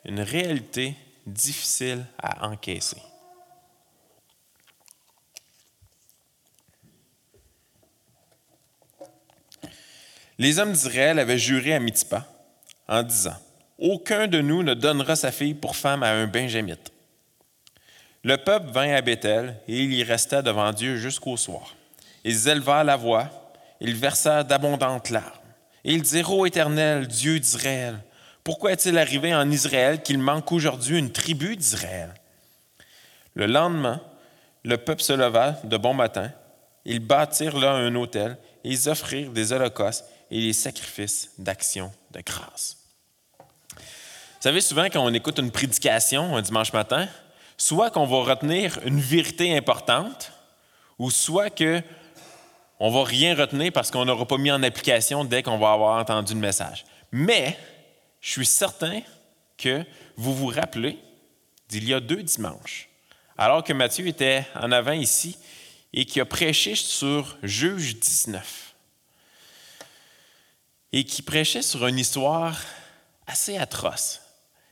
Une 0.03 0.19
réalité 0.19 0.95
difficile 1.25 2.05
à 2.17 2.47
encaisser. 2.47 2.97
Les 10.37 10.59
hommes 10.59 10.73
d'Israël 10.73 11.19
avaient 11.19 11.37
juré 11.37 11.73
à 11.73 11.79
Mitzpah 11.79 12.25
en 12.87 13.03
disant 13.03 13.37
Aucun 13.77 14.27
de 14.27 14.41
nous 14.41 14.63
ne 14.63 14.73
donnera 14.73 15.15
sa 15.15 15.31
fille 15.31 15.53
pour 15.53 15.75
femme 15.75 16.03
à 16.03 16.11
un 16.11 16.27
Benjamite. 16.27 16.91
Le 18.23 18.37
peuple 18.37 18.71
vint 18.71 18.93
à 18.93 19.01
Bethel 19.01 19.55
et 19.67 19.83
il 19.83 19.93
y 19.93 20.03
resta 20.03 20.41
devant 20.41 20.71
Dieu 20.73 20.97
jusqu'au 20.97 21.37
soir. 21.37 21.75
Ils 22.23 22.47
élevèrent 22.47 22.83
la 22.83 22.95
voix, 22.95 23.29
ils 23.79 23.95
versèrent 23.95 24.43
d'abondantes 24.43 25.09
larmes. 25.09 25.29
Et 25.83 25.93
ils 25.93 26.01
dirent 26.01 26.33
Ô 26.33 26.45
Éternel, 26.45 27.07
Dieu 27.07 27.39
d'Israël, 27.39 27.99
pourquoi 28.43 28.73
est-il 28.73 28.97
arrivé 28.97 29.33
en 29.33 29.49
Israël 29.49 30.01
qu'il 30.01 30.19
manque 30.19 30.51
aujourd'hui 30.51 30.99
une 30.99 31.11
tribu 31.11 31.55
d'Israël 31.55 32.13
Le 33.35 33.45
lendemain, 33.45 34.01
le 34.63 34.77
peuple 34.77 35.01
se 35.01 35.13
leva 35.13 35.59
de 35.63 35.77
bon 35.77 35.93
matin. 35.93 36.31
Ils 36.85 36.99
bâtirent 36.99 37.57
là 37.57 37.71
un 37.71 37.95
autel 37.95 38.37
et 38.63 38.69
ils 38.69 38.89
offrirent 38.89 39.31
des 39.31 39.53
holocaustes 39.53 40.05
et 40.31 40.39
les 40.39 40.53
sacrifices 40.53 41.31
d'action 41.37 41.91
de 42.11 42.21
grâce. 42.21 42.77
Vous 43.77 44.51
savez, 44.51 44.61
souvent, 44.61 44.85
quand 44.85 45.03
on 45.03 45.13
écoute 45.13 45.39
une 45.39 45.51
prédication 45.51 46.35
un 46.35 46.41
dimanche 46.41 46.73
matin, 46.73 47.07
soit 47.57 47.89
qu'on 47.89 48.05
va 48.05 48.17
retenir 48.17 48.79
une 48.85 48.99
vérité 48.99 49.55
importante, 49.55 50.31
ou 50.99 51.11
soit 51.11 51.49
que 51.49 51.81
on 52.79 52.89
va 52.89 53.03
rien 53.05 53.35
retenir 53.35 53.71
parce 53.71 53.89
qu'on 53.89 54.05
n'aura 54.05 54.27
pas 54.27 54.37
mis 54.37 54.51
en 54.51 54.61
application 54.61 55.23
dès 55.23 55.41
qu'on 55.43 55.57
va 55.57 55.71
avoir 55.71 55.99
entendu 55.99 56.33
le 56.33 56.39
message. 56.39 56.85
Mais 57.11 57.57
je 58.19 58.31
suis 58.31 58.45
certain 58.45 59.01
que 59.57 59.83
vous 60.17 60.35
vous 60.35 60.47
rappelez 60.47 60.99
d'il 61.69 61.87
y 61.87 61.93
a 61.93 61.99
deux 61.99 62.21
dimanches, 62.21 62.89
alors 63.37 63.63
que 63.63 63.73
Matthieu 63.73 64.05
était 64.07 64.45
en 64.55 64.71
avant 64.71 64.91
ici 64.91 65.37
et 65.93 66.05
qui 66.05 66.19
a 66.19 66.25
prêché 66.25 66.75
sur 66.75 67.37
Juge 67.41 67.99
19 67.99 68.64
et 70.95 71.03
qui 71.03 71.21
prêchait 71.21 71.61
sur 71.61 71.85
une 71.87 71.99
histoire 71.99 72.57
assez 73.27 73.57
atroce 73.57 74.21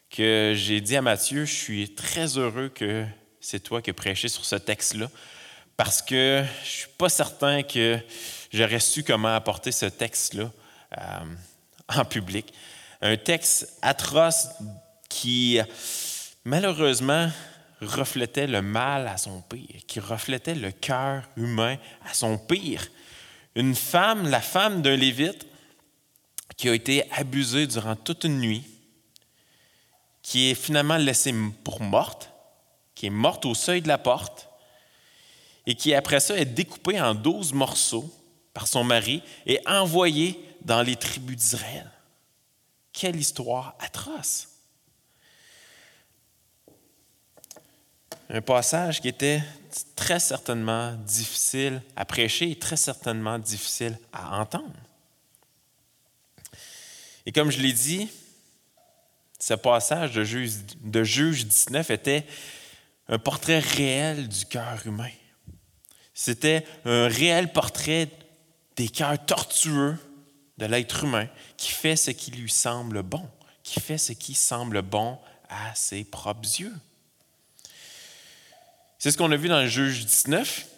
que 0.10 0.54
j'ai 0.56 0.80
dit 0.80 0.96
à 0.96 1.02
Matthieu, 1.02 1.44
je 1.44 1.54
suis 1.54 1.94
très 1.96 2.38
heureux 2.38 2.70
que 2.70 3.06
c'est 3.42 3.60
toi 3.60 3.82
qui 3.82 3.90
as 3.90 3.94
prêché 3.94 4.30
sur 4.30 4.46
ce 4.46 4.56
texte-là, 4.56 5.10
parce 5.76 6.02
que 6.02 6.46
je 6.46 6.62
ne 6.62 6.66
suis 6.66 6.88
pas 6.98 7.10
certain 7.10 7.62
que 7.62 8.00
j'aurais 8.54 8.80
su 8.80 9.04
comment 9.04 9.36
apporter 9.36 9.74
ce 9.74 9.86
texte-là 9.88 10.50
euh, 10.98 11.26
en 11.90 12.06
public. 12.06 12.54
Un 13.02 13.18
texte 13.18 13.78
atroce 13.82 14.48
qui, 15.10 15.60
malheureusement, 16.46 17.30
reflétait 17.82 18.48
le 18.48 18.62
mal 18.62 19.10
à 19.10 19.18
son 19.18 19.42
pire, 19.42 19.82
qui 19.88 20.00
reflétait 20.00 20.56
le 20.56 20.72
cœur 20.72 21.24
humain 21.36 21.76
à 22.10 22.14
son 22.14 22.38
pire. 22.38 22.88
Une 23.56 23.76
femme, 23.76 24.30
la 24.30 24.40
femme 24.40 24.82
d'un 24.82 24.96
lévite, 24.96 25.48
qui 26.64 26.70
a 26.70 26.74
été 26.74 27.04
abusée 27.12 27.68
durant 27.68 27.98
toute 27.98 28.24
une 28.24 28.40
nuit, 28.40 28.64
qui 30.22 30.50
est 30.50 30.56
finalement 30.56 30.96
laissée 30.96 31.36
pour 31.62 31.82
morte, 31.82 32.30
qui 32.96 33.08
est 33.08 33.10
morte 33.10 33.46
au 33.46 33.54
seuil 33.54 33.82
de 33.82 33.90
la 33.90 33.98
porte, 33.98 34.48
et 35.68 35.76
qui 35.76 35.94
après 35.94 36.22
ça 36.22 36.38
est 36.38 36.46
découpée 36.46 37.02
en 37.02 37.16
douze 37.16 37.52
morceaux 37.52 38.10
par 38.54 38.68
son 38.68 38.86
mari 38.86 39.22
et 39.46 39.60
envoyée 39.68 40.40
dans 40.62 40.82
les 40.82 40.96
tribus 40.96 41.36
d'Israël. 41.36 41.92
Quelle 42.94 43.18
histoire 43.18 43.76
atroce! 43.80 44.48
un 48.30 48.42
passage 48.42 49.02
qui 49.02 49.10
était 49.10 49.44
très 49.98 50.22
certainement 50.22 50.94
difficile 50.94 51.82
à 51.98 52.06
prêcher 52.06 52.52
et 52.52 52.58
très 52.58 52.78
certainement 52.78 53.38
difficile 53.38 54.00
à 54.14 54.40
entendre. 54.40 54.80
Et 57.26 57.32
comme 57.32 57.52
je 57.52 57.60
l'ai 57.60 57.74
dit, 57.74 58.10
ce 59.40 59.54
passage 59.54 60.14
de 60.14 60.24
Juge, 60.24 60.54
de 60.82 61.04
Juge 61.04 61.46
19 61.46 61.90
était 61.92 62.26
un 63.08 63.20
portrait 63.20 63.60
réel 63.60 64.28
du 64.28 64.46
cœur 64.46 64.86
humain. 64.86 65.12
C'était 66.14 66.66
un 66.86 67.08
réel 67.08 67.52
portrait 67.52 68.10
des 68.76 68.88
cœurs 68.88 69.26
tortueux 69.26 69.98
de 70.58 70.66
l'être 70.66 71.04
humain 71.04 71.28
qui 71.58 71.72
fait 71.72 71.96
ce 71.96 72.12
qui 72.12 72.32
lui 72.32 72.52
semble 72.52 73.04
bon, 73.04 73.28
qui 73.64 73.80
fait 73.80 73.98
ce 73.98 74.14
qui 74.14 74.34
semble 74.34 74.82
bon 74.82 75.18
à 75.50 75.74
ses 75.76 76.04
propres 76.04 76.60
yeux. 76.60 76.74
C'est 79.00 79.12
ce 79.12 79.18
qu'on 79.18 79.32
a 79.32 79.36
vu 79.36 79.50
dans 79.50 79.60
le 79.62 79.68
Juge 79.68 80.06
19. 80.06 80.73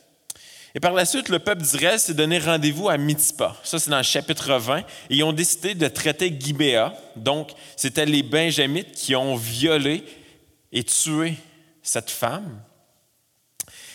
Et 0.75 0.81
par 0.81 0.91
la 0.91 1.05
suite, 1.05 1.29
le 1.29 1.39
peuple 1.39 1.61
d'Israël 1.61 1.97
s'est 1.97 2.13
donné 2.13 2.37
rendez-vous 2.37 2.89
à 2.89 2.97
Mitzpah. 2.97 3.55
Ça, 3.63 3.79
c'est 3.79 3.89
dans 3.89 3.97
le 3.97 4.03
chapitre 4.03 4.53
20. 4.53 4.79
Et 4.79 4.83
ils 5.09 5.23
ont 5.23 5.31
décidé 5.31 5.73
de 5.73 5.87
traiter 5.87 6.35
Gibéa. 6.37 6.93
Donc, 7.15 7.51
c'était 7.77 8.05
les 8.05 8.23
Benjamites 8.23 8.91
qui 8.91 9.15
ont 9.15 9.37
violé 9.37 10.03
et 10.73 10.83
tué 10.83 11.35
cette 11.81 12.11
femme. 12.11 12.61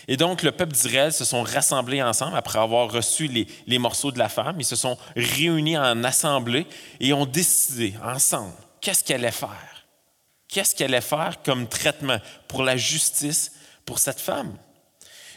Et 0.09 0.17
donc, 0.17 0.43
le 0.43 0.53
peuple 0.53 0.73
d'Israël 0.73 1.13
se 1.13 1.27
sont 1.27 1.43
rassemblés 1.43 2.03
ensemble 2.03 2.37
après 2.37 2.59
avoir 2.59 2.91
reçu 2.91 3.29
les, 3.67 3.79
morceaux 3.79 4.11
de 4.11 4.19
la 4.19 4.31
femme. 4.31 4.57
Ils 4.59 4.65
se 4.65 4.75
sont 4.75 4.97
réunis 5.15 5.77
en 5.77 6.03
assemblée 6.03 6.67
et 6.99 7.13
ont 7.13 7.27
décidé 7.27 7.95
ensemble 8.03 8.55
qu'est-ce 8.81 9.05
qu'ils 9.05 9.17
allaient 9.17 9.31
faire? 9.31 9.87
Qu'est-ce 10.49 10.75
qu'ils 10.75 10.87
allaient 10.87 11.03
faire 11.03 11.43
comme 11.45 11.69
traitement 11.69 12.19
pour 12.49 12.63
la 12.63 12.79
justice 12.79 13.53
pour 13.85 13.99
cette 13.99 14.19
femme? 14.21 14.57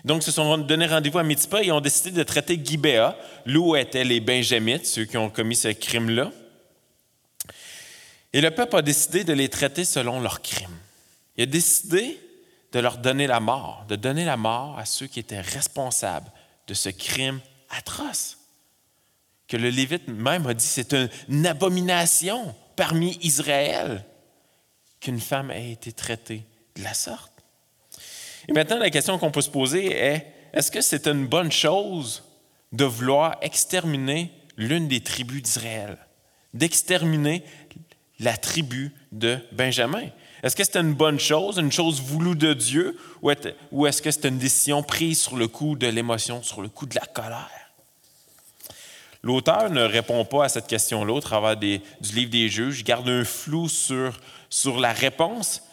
Donc, 0.04 0.22
ils 0.22 0.26
se 0.26 0.32
sont 0.32 0.58
donné 0.58 0.86
rendez-vous 0.86 1.20
à 1.20 1.24
Mitzpah 1.24 1.64
et 1.64 1.72
ont 1.72 1.80
décidé 1.80 2.12
de 2.12 2.24
traiter 2.24 2.60
Gibéa, 2.62 3.18
où 3.48 3.76
étaient 3.76 4.04
les 4.04 4.20
Benjamites, 4.20 4.86
ceux 4.86 5.06
qui 5.06 5.18
ont 5.18 5.30
commis 5.30 5.56
ce 5.56 5.70
crime-là. 5.70 6.32
Et 8.34 8.42
le 8.42 8.52
peuple 8.52 8.76
a 8.76 8.82
décidé 8.82 9.24
de 9.24 9.34
les 9.34 9.48
traiter 9.48 9.86
selon 9.86 10.20
leurs 10.20 10.42
crimes. 10.42 10.78
Il 11.38 11.44
a 11.44 11.46
décidé 11.46 12.20
de 12.72 12.80
leur 12.80 12.98
donner 12.98 13.28
la 13.28 13.40
mort, 13.40 13.86
de 13.88 13.96
donner 13.96 14.26
la 14.26 14.38
mort 14.38 14.78
à 14.78 14.86
ceux 14.86 15.08
qui 15.08 15.20
étaient 15.20 15.40
responsables 15.40 16.32
de 16.68 16.74
ce 16.74 16.90
crime 16.90 17.40
atroce. 17.70 18.38
Que 19.48 19.58
le 19.58 19.70
Lévite 19.70 20.08
même 20.08 20.48
a 20.48 20.54
dit 20.54 20.66
c'est 20.66 20.96
une 21.30 21.46
abomination 21.46 22.56
parmi 22.76 23.20
Israël 23.22 24.04
qu'une 25.00 25.20
femme 25.20 25.52
ait 25.52 25.72
été 25.72 25.92
traitée 25.92 26.46
de 26.76 26.84
la 26.84 26.94
sorte. 26.94 27.33
Et 28.48 28.54
maintenant, 28.54 28.78
la 28.78 28.90
question 28.90 29.18
qu'on 29.18 29.32
peut 29.32 29.42
se 29.42 29.50
poser 29.50 29.92
est, 29.92 30.28
est-ce 30.54 30.72
que 30.72 30.82
c'est 30.82 31.08
une 31.08 31.28
bonne 31.28 31.52
chose 31.52 32.24
de 32.72 32.86
vouloir 32.86 33.38
exterminer 33.42 34.32
l'une 34.58 34.88
des 34.88 35.02
tribus 35.02 35.42
d'Israël, 35.42 35.98
d'exterminer 36.54 37.44
la 38.20 38.38
tribu 38.38 38.92
de 39.12 39.38
Benjamin? 39.52 40.08
Est-ce 40.44 40.56
que 40.56 40.64
c'est 40.64 40.78
une 40.78 40.94
bonne 40.94 41.20
chose, 41.20 41.58
une 41.58 41.72
chose 41.72 42.02
voulue 42.02 42.36
de 42.36 42.54
Dieu, 42.54 42.98
ou 43.22 43.32
est-ce 43.88 44.02
que 44.02 44.12
c'est 44.12 44.26
une 44.26 44.38
décision 44.38 44.84
prise 44.84 45.22
sur 45.22 45.38
le 45.38 45.48
coup 45.48 45.76
de 45.76 45.88
l'émotion, 45.88 46.44
sur 46.44 46.62
le 46.62 46.68
coup 46.68 46.86
de 46.86 46.96
la 46.96 47.06
colère? 47.06 47.50
L'auteur 49.24 49.70
ne 49.70 49.82
répond 49.82 50.26
pas 50.26 50.46
à 50.46 50.50
cette 50.50 50.68
question-là 50.68 51.14
au 51.14 51.22
travers 51.22 51.56
du 51.56 51.80
livre 52.02 52.30
des 52.30 52.50
juges, 52.50 52.84
garde 52.84 53.08
un 53.08 53.24
flou 53.24 53.70
sur, 53.70 54.20
sur 54.50 54.82
la 54.82 54.92
réponse, 54.92 55.64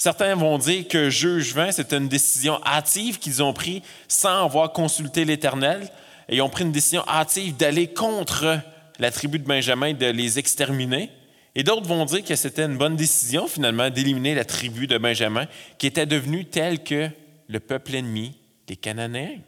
Certains 0.00 0.36
vont 0.36 0.58
dire 0.58 0.86
que 0.86 1.10
juge 1.10 1.52
20, 1.54 1.72
c'est 1.72 1.92
une 1.92 2.06
décision 2.06 2.60
hâtive 2.64 3.18
qu'ils 3.18 3.42
ont 3.42 3.52
prise 3.52 3.82
sans 4.06 4.44
avoir 4.44 4.72
consulté 4.72 5.24
l'Éternel. 5.24 5.90
Et 6.28 6.36
ils 6.36 6.42
ont 6.42 6.48
pris 6.48 6.62
une 6.62 6.70
décision 6.70 7.02
hâtive 7.08 7.56
d'aller 7.56 7.92
contre 7.92 8.60
la 9.00 9.10
tribu 9.10 9.40
de 9.40 9.44
Benjamin, 9.44 9.94
de 9.94 10.06
les 10.06 10.38
exterminer. 10.38 11.10
Et 11.56 11.64
d'autres 11.64 11.86
vont 11.86 12.04
dire 12.04 12.22
que 12.22 12.36
c'était 12.36 12.66
une 12.66 12.78
bonne 12.78 12.94
décision, 12.94 13.48
finalement, 13.48 13.90
d'éliminer 13.90 14.36
la 14.36 14.44
tribu 14.44 14.86
de 14.86 14.98
Benjamin, 14.98 15.48
qui 15.78 15.88
était 15.88 16.06
devenue 16.06 16.44
telle 16.44 16.84
que 16.84 17.10
le 17.48 17.58
peuple 17.58 17.96
ennemi 17.96 18.36
des 18.68 18.76
Cananéens. 18.76 19.40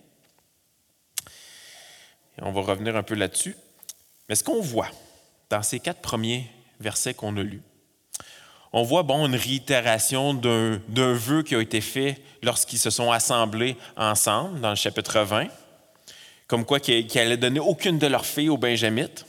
Et 2.38 2.42
on 2.42 2.50
va 2.50 2.62
revenir 2.62 2.96
un 2.96 3.04
peu 3.04 3.14
là-dessus. 3.14 3.54
Mais 4.28 4.34
ce 4.34 4.42
qu'on 4.42 4.60
voit 4.60 4.90
dans 5.48 5.62
ces 5.62 5.78
quatre 5.78 6.00
premiers 6.00 6.50
versets 6.80 7.14
qu'on 7.14 7.36
a 7.36 7.42
lus, 7.42 7.62
on 8.72 8.82
voit 8.82 9.02
bon, 9.02 9.26
une 9.26 9.36
réitération 9.36 10.32
d'un 10.34 11.12
vœu 11.12 11.42
qui 11.42 11.54
a 11.54 11.60
été 11.60 11.80
fait 11.80 12.22
lorsqu'ils 12.42 12.78
se 12.78 12.90
sont 12.90 13.10
assemblés 13.10 13.76
ensemble 13.96 14.60
dans 14.60 14.70
le 14.70 14.76
chapitre 14.76 15.20
20, 15.20 15.48
comme 16.46 16.64
quoi 16.64 16.78
qu'ils 16.78 17.06
n'allaient 17.14 17.36
donner 17.36 17.60
aucune 17.60 17.98
de 17.98 18.06
leurs 18.06 18.26
filles 18.26 18.48
aux 18.48 18.58
Benjamites. 18.58 19.26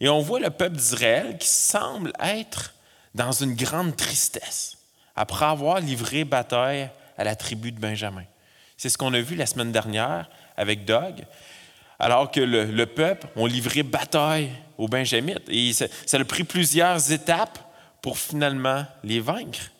Et 0.00 0.08
on 0.08 0.20
voit 0.20 0.40
le 0.40 0.50
peuple 0.50 0.76
d'Israël 0.76 1.38
qui 1.38 1.48
semble 1.48 2.12
être 2.20 2.74
dans 3.14 3.32
une 3.32 3.54
grande 3.54 3.96
tristesse 3.96 4.76
après 5.14 5.46
avoir 5.46 5.80
livré 5.80 6.24
bataille 6.24 6.90
à 7.16 7.24
la 7.24 7.36
tribu 7.36 7.72
de 7.72 7.80
Benjamin. 7.80 8.24
C'est 8.76 8.90
ce 8.90 8.98
qu'on 8.98 9.14
a 9.14 9.20
vu 9.20 9.36
la 9.36 9.46
semaine 9.46 9.72
dernière 9.72 10.28
avec 10.56 10.84
Doug, 10.84 11.24
alors 11.98 12.30
que 12.30 12.40
le, 12.40 12.64
le 12.64 12.86
peuple 12.86 13.28
ont 13.36 13.46
livré 13.46 13.82
bataille 13.82 14.50
aux 14.76 14.88
Benjamites. 14.88 15.48
Et 15.48 15.72
ça, 15.72 15.86
ça 16.04 16.18
a 16.18 16.24
pris 16.24 16.44
plusieurs 16.44 17.10
étapes 17.10 17.65
pour 18.06 18.18
finalement 18.18 18.86
les 19.02 19.18
vaincre. 19.18 19.72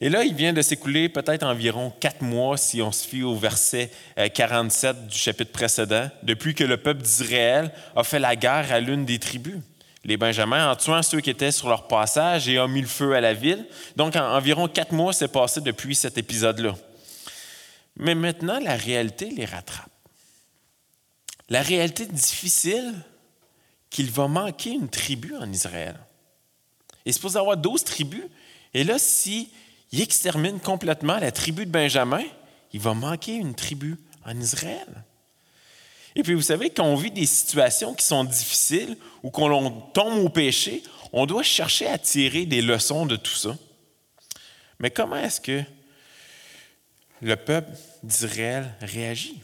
Et 0.00 0.10
là, 0.10 0.22
il 0.22 0.32
vient 0.32 0.52
de 0.52 0.62
s'écouler 0.62 1.08
peut-être 1.08 1.42
environ 1.42 1.92
quatre 1.98 2.22
mois, 2.22 2.56
si 2.56 2.80
on 2.80 2.92
se 2.92 3.04
fie 3.04 3.24
au 3.24 3.34
verset 3.34 3.90
47 4.32 4.96
euh, 4.96 5.00
du 5.08 5.18
chapitre 5.18 5.50
précédent, 5.50 6.08
depuis 6.22 6.54
que 6.54 6.62
le 6.62 6.76
peuple 6.76 7.02
d'Israël 7.02 7.72
a 7.96 8.04
fait 8.04 8.20
la 8.20 8.36
guerre 8.36 8.70
à 8.70 8.78
l'une 8.78 9.04
des 9.04 9.18
tribus, 9.18 9.58
les 10.04 10.16
Benjamins, 10.16 10.70
en 10.70 10.76
tuant 10.76 11.02
ceux 11.02 11.20
qui 11.20 11.30
étaient 11.30 11.50
sur 11.50 11.68
leur 11.68 11.88
passage 11.88 12.48
et 12.48 12.60
ont 12.60 12.68
mis 12.68 12.82
le 12.82 12.86
feu 12.86 13.16
à 13.16 13.20
la 13.20 13.34
ville. 13.34 13.66
Donc, 13.96 14.14
environ 14.14 14.68
quatre 14.68 14.92
mois 14.92 15.12
s'est 15.12 15.26
passé 15.26 15.60
depuis 15.60 15.96
cet 15.96 16.16
épisode-là. 16.16 16.76
Mais 17.96 18.14
maintenant, 18.14 18.60
la 18.60 18.76
réalité 18.76 19.30
les 19.30 19.46
rattrape. 19.46 19.90
La 21.48 21.60
réalité 21.60 22.06
difficile, 22.06 22.94
qu'il 23.92 24.10
va 24.10 24.26
manquer 24.26 24.70
une 24.70 24.88
tribu 24.88 25.36
en 25.36 25.52
Israël. 25.52 25.96
Il 27.04 27.10
est 27.10 27.12
supposé 27.12 27.38
avoir 27.38 27.58
12 27.58 27.84
tribus. 27.84 28.24
Et 28.72 28.84
là, 28.84 28.98
s'il 28.98 29.48
extermine 29.92 30.58
complètement 30.60 31.18
la 31.18 31.30
tribu 31.30 31.66
de 31.66 31.70
Benjamin, 31.70 32.24
il 32.72 32.80
va 32.80 32.94
manquer 32.94 33.34
une 33.34 33.54
tribu 33.54 33.98
en 34.24 34.40
Israël. 34.40 35.04
Et 36.16 36.22
puis, 36.22 36.32
vous 36.32 36.42
savez, 36.42 36.70
quand 36.70 36.84
on 36.84 36.96
vit 36.96 37.10
des 37.10 37.26
situations 37.26 37.94
qui 37.94 38.04
sont 38.04 38.24
difficiles 38.24 38.96
ou 39.22 39.30
qu'on 39.30 39.70
tombe 39.92 40.24
au 40.24 40.28
péché, 40.30 40.82
on 41.12 41.26
doit 41.26 41.42
chercher 41.42 41.86
à 41.86 41.98
tirer 41.98 42.46
des 42.46 42.62
leçons 42.62 43.04
de 43.04 43.16
tout 43.16 43.34
ça. 43.34 43.56
Mais 44.78 44.90
comment 44.90 45.16
est-ce 45.16 45.40
que 45.40 45.62
le 47.20 47.36
peuple 47.36 47.72
d'Israël 48.02 48.74
réagit? 48.80 49.42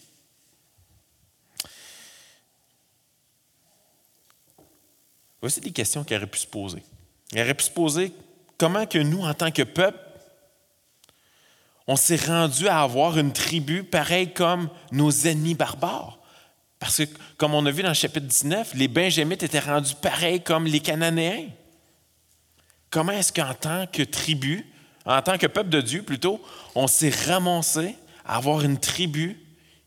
Voici 5.40 5.60
des 5.60 5.70
questions 5.70 6.04
qu'il 6.04 6.16
aurait 6.16 6.26
pu 6.26 6.38
se 6.38 6.46
poser. 6.46 6.82
Il 7.32 7.40
aurait 7.40 7.54
pu 7.54 7.64
se 7.64 7.70
poser 7.70 8.12
comment 8.58 8.86
que 8.86 8.98
nous, 8.98 9.22
en 9.22 9.34
tant 9.34 9.50
que 9.50 9.62
peuple, 9.62 9.98
on 11.86 11.96
s'est 11.96 12.16
rendu 12.16 12.68
à 12.68 12.82
avoir 12.82 13.18
une 13.18 13.32
tribu 13.32 13.82
pareille 13.82 14.32
comme 14.34 14.68
nos 14.92 15.10
ennemis 15.10 15.54
barbares? 15.54 16.18
Parce 16.78 16.98
que, 16.98 17.04
comme 17.38 17.54
on 17.54 17.64
a 17.66 17.70
vu 17.70 17.82
dans 17.82 17.88
le 17.88 17.94
chapitre 17.94 18.26
19, 18.26 18.74
les 18.74 18.88
Benjamites 18.88 19.42
étaient 19.42 19.58
rendus 19.58 19.94
pareils 19.94 20.42
comme 20.42 20.66
les 20.66 20.80
Cananéens. 20.80 21.48
Comment 22.90 23.12
est-ce 23.12 23.32
qu'en 23.32 23.54
tant 23.54 23.86
que 23.86 24.02
tribu, 24.02 24.66
en 25.04 25.20
tant 25.22 25.38
que 25.38 25.46
peuple 25.46 25.70
de 25.70 25.80
Dieu 25.80 26.02
plutôt, 26.02 26.42
on 26.74 26.86
s'est 26.86 27.12
ramassé 27.26 27.96
à 28.24 28.36
avoir 28.36 28.62
une 28.62 28.78
tribu 28.78 29.40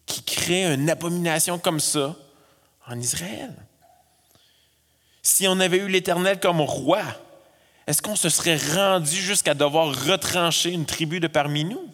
qui 0.06 0.24
crée 0.24 0.74
une 0.74 0.90
abomination 0.90 1.60
comme 1.60 1.80
ça 1.80 2.16
en 2.88 3.00
Israël? 3.00 3.54
Si 5.22 5.48
on 5.48 5.60
avait 5.60 5.78
eu 5.78 5.88
l'Éternel 5.88 6.40
comme 6.40 6.62
roi, 6.62 7.04
est-ce 7.88 8.02
qu'on 8.02 8.16
se 8.16 8.30
serait 8.30 8.58
rendu 8.58 9.16
jusqu'à 9.16 9.54
devoir 9.54 9.88
retrancher 10.06 10.72
une 10.72 10.86
tribu 10.86 11.20
de 11.20 11.28
parmi 11.28 11.64
nous? 11.64 11.90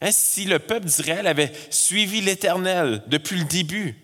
Hein, 0.00 0.10
si 0.10 0.44
le 0.44 0.58
peuple 0.58 0.86
d'Israël 0.86 1.26
avait 1.26 1.52
suivi 1.70 2.20
l'Éternel 2.20 3.02
depuis 3.06 3.38
le 3.38 3.44
début, 3.44 3.96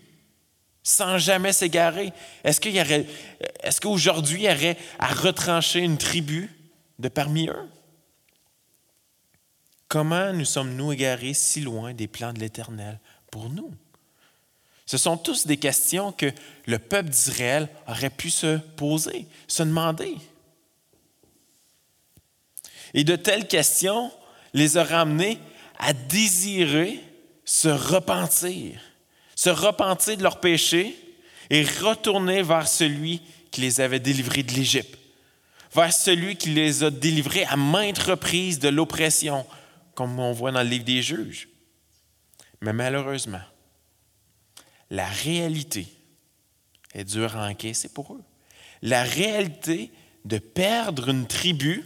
sans 0.83 1.17
jamais 1.17 1.53
s'égarer, 1.53 2.13
est-ce 2.43 3.81
qu'aujourd'hui 3.81 4.43
il 4.43 4.45
y 4.45 4.53
aurait 4.53 4.77
à 4.99 5.07
retrancher 5.07 5.79
une 5.79 5.97
tribu 5.97 6.49
de 6.99 7.07
parmi 7.07 7.47
eux? 7.47 7.69
Comment 9.87 10.31
nous 10.31 10.45
sommes-nous 10.45 10.93
égarés 10.93 11.33
si 11.33 11.61
loin 11.61 11.93
des 11.93 12.07
plans 12.07 12.31
de 12.31 12.39
l'Éternel 12.39 12.99
pour 13.29 13.49
nous? 13.49 13.71
Ce 14.91 14.97
sont 14.97 15.15
tous 15.15 15.47
des 15.47 15.55
questions 15.55 16.11
que 16.11 16.25
le 16.65 16.77
peuple 16.77 17.11
d'Israël 17.11 17.69
aurait 17.87 18.09
pu 18.09 18.29
se 18.29 18.57
poser, 18.57 19.25
se 19.47 19.63
demander. 19.63 20.17
Et 22.93 23.05
de 23.05 23.15
telles 23.15 23.47
questions 23.47 24.11
les 24.53 24.75
a 24.75 24.83
ramenés 24.83 25.39
à 25.79 25.93
désirer 25.93 26.99
se 27.45 27.69
repentir, 27.69 28.81
se 29.33 29.49
repentir 29.49 30.17
de 30.17 30.23
leurs 30.23 30.41
péchés 30.41 30.93
et 31.49 31.63
retourner 31.63 32.43
vers 32.43 32.67
celui 32.67 33.21
qui 33.49 33.61
les 33.61 33.79
avait 33.79 34.01
délivrés 34.01 34.43
de 34.43 34.51
l'Égypte, 34.51 34.99
vers 35.73 35.93
celui 35.93 36.35
qui 36.35 36.49
les 36.49 36.83
a 36.83 36.89
délivrés 36.89 37.45
à 37.45 37.55
maintes 37.55 37.99
reprises 37.99 38.59
de 38.59 38.67
l'oppression, 38.67 39.45
comme 39.95 40.19
on 40.19 40.33
voit 40.33 40.51
dans 40.51 40.63
le 40.63 40.67
livre 40.67 40.83
des 40.83 41.01
juges. 41.01 41.47
Mais 42.59 42.73
malheureusement, 42.73 43.39
la 44.91 45.07
réalité 45.07 45.87
est 46.93 47.05
dure 47.05 47.37
à 47.37 47.47
encaisser 47.47 47.89
pour 47.89 48.13
eux. 48.13 48.23
La 48.81 49.03
réalité 49.03 49.89
de 50.25 50.37
perdre 50.37 51.09
une 51.09 51.25
tribu 51.27 51.85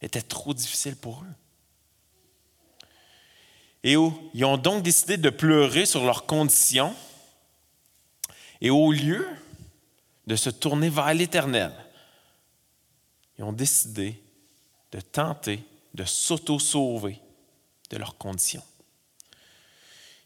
était 0.00 0.22
trop 0.22 0.54
difficile 0.54 0.96
pour 0.96 1.24
eux. 1.24 1.34
Et 3.82 3.96
ils 4.32 4.44
ont 4.44 4.56
donc 4.56 4.82
décidé 4.82 5.16
de 5.16 5.28
pleurer 5.28 5.86
sur 5.86 6.04
leurs 6.04 6.24
conditions. 6.24 6.94
Et 8.60 8.70
au 8.70 8.92
lieu 8.92 9.26
de 10.26 10.36
se 10.36 10.50
tourner 10.50 10.88
vers 10.88 11.12
l'Éternel, 11.12 11.72
ils 13.38 13.44
ont 13.44 13.52
décidé 13.52 14.22
de 14.92 15.00
tenter 15.00 15.64
de 15.94 16.04
s'auto-sauver 16.04 17.18
de 17.90 17.96
leurs 17.96 18.16
conditions. 18.16 18.62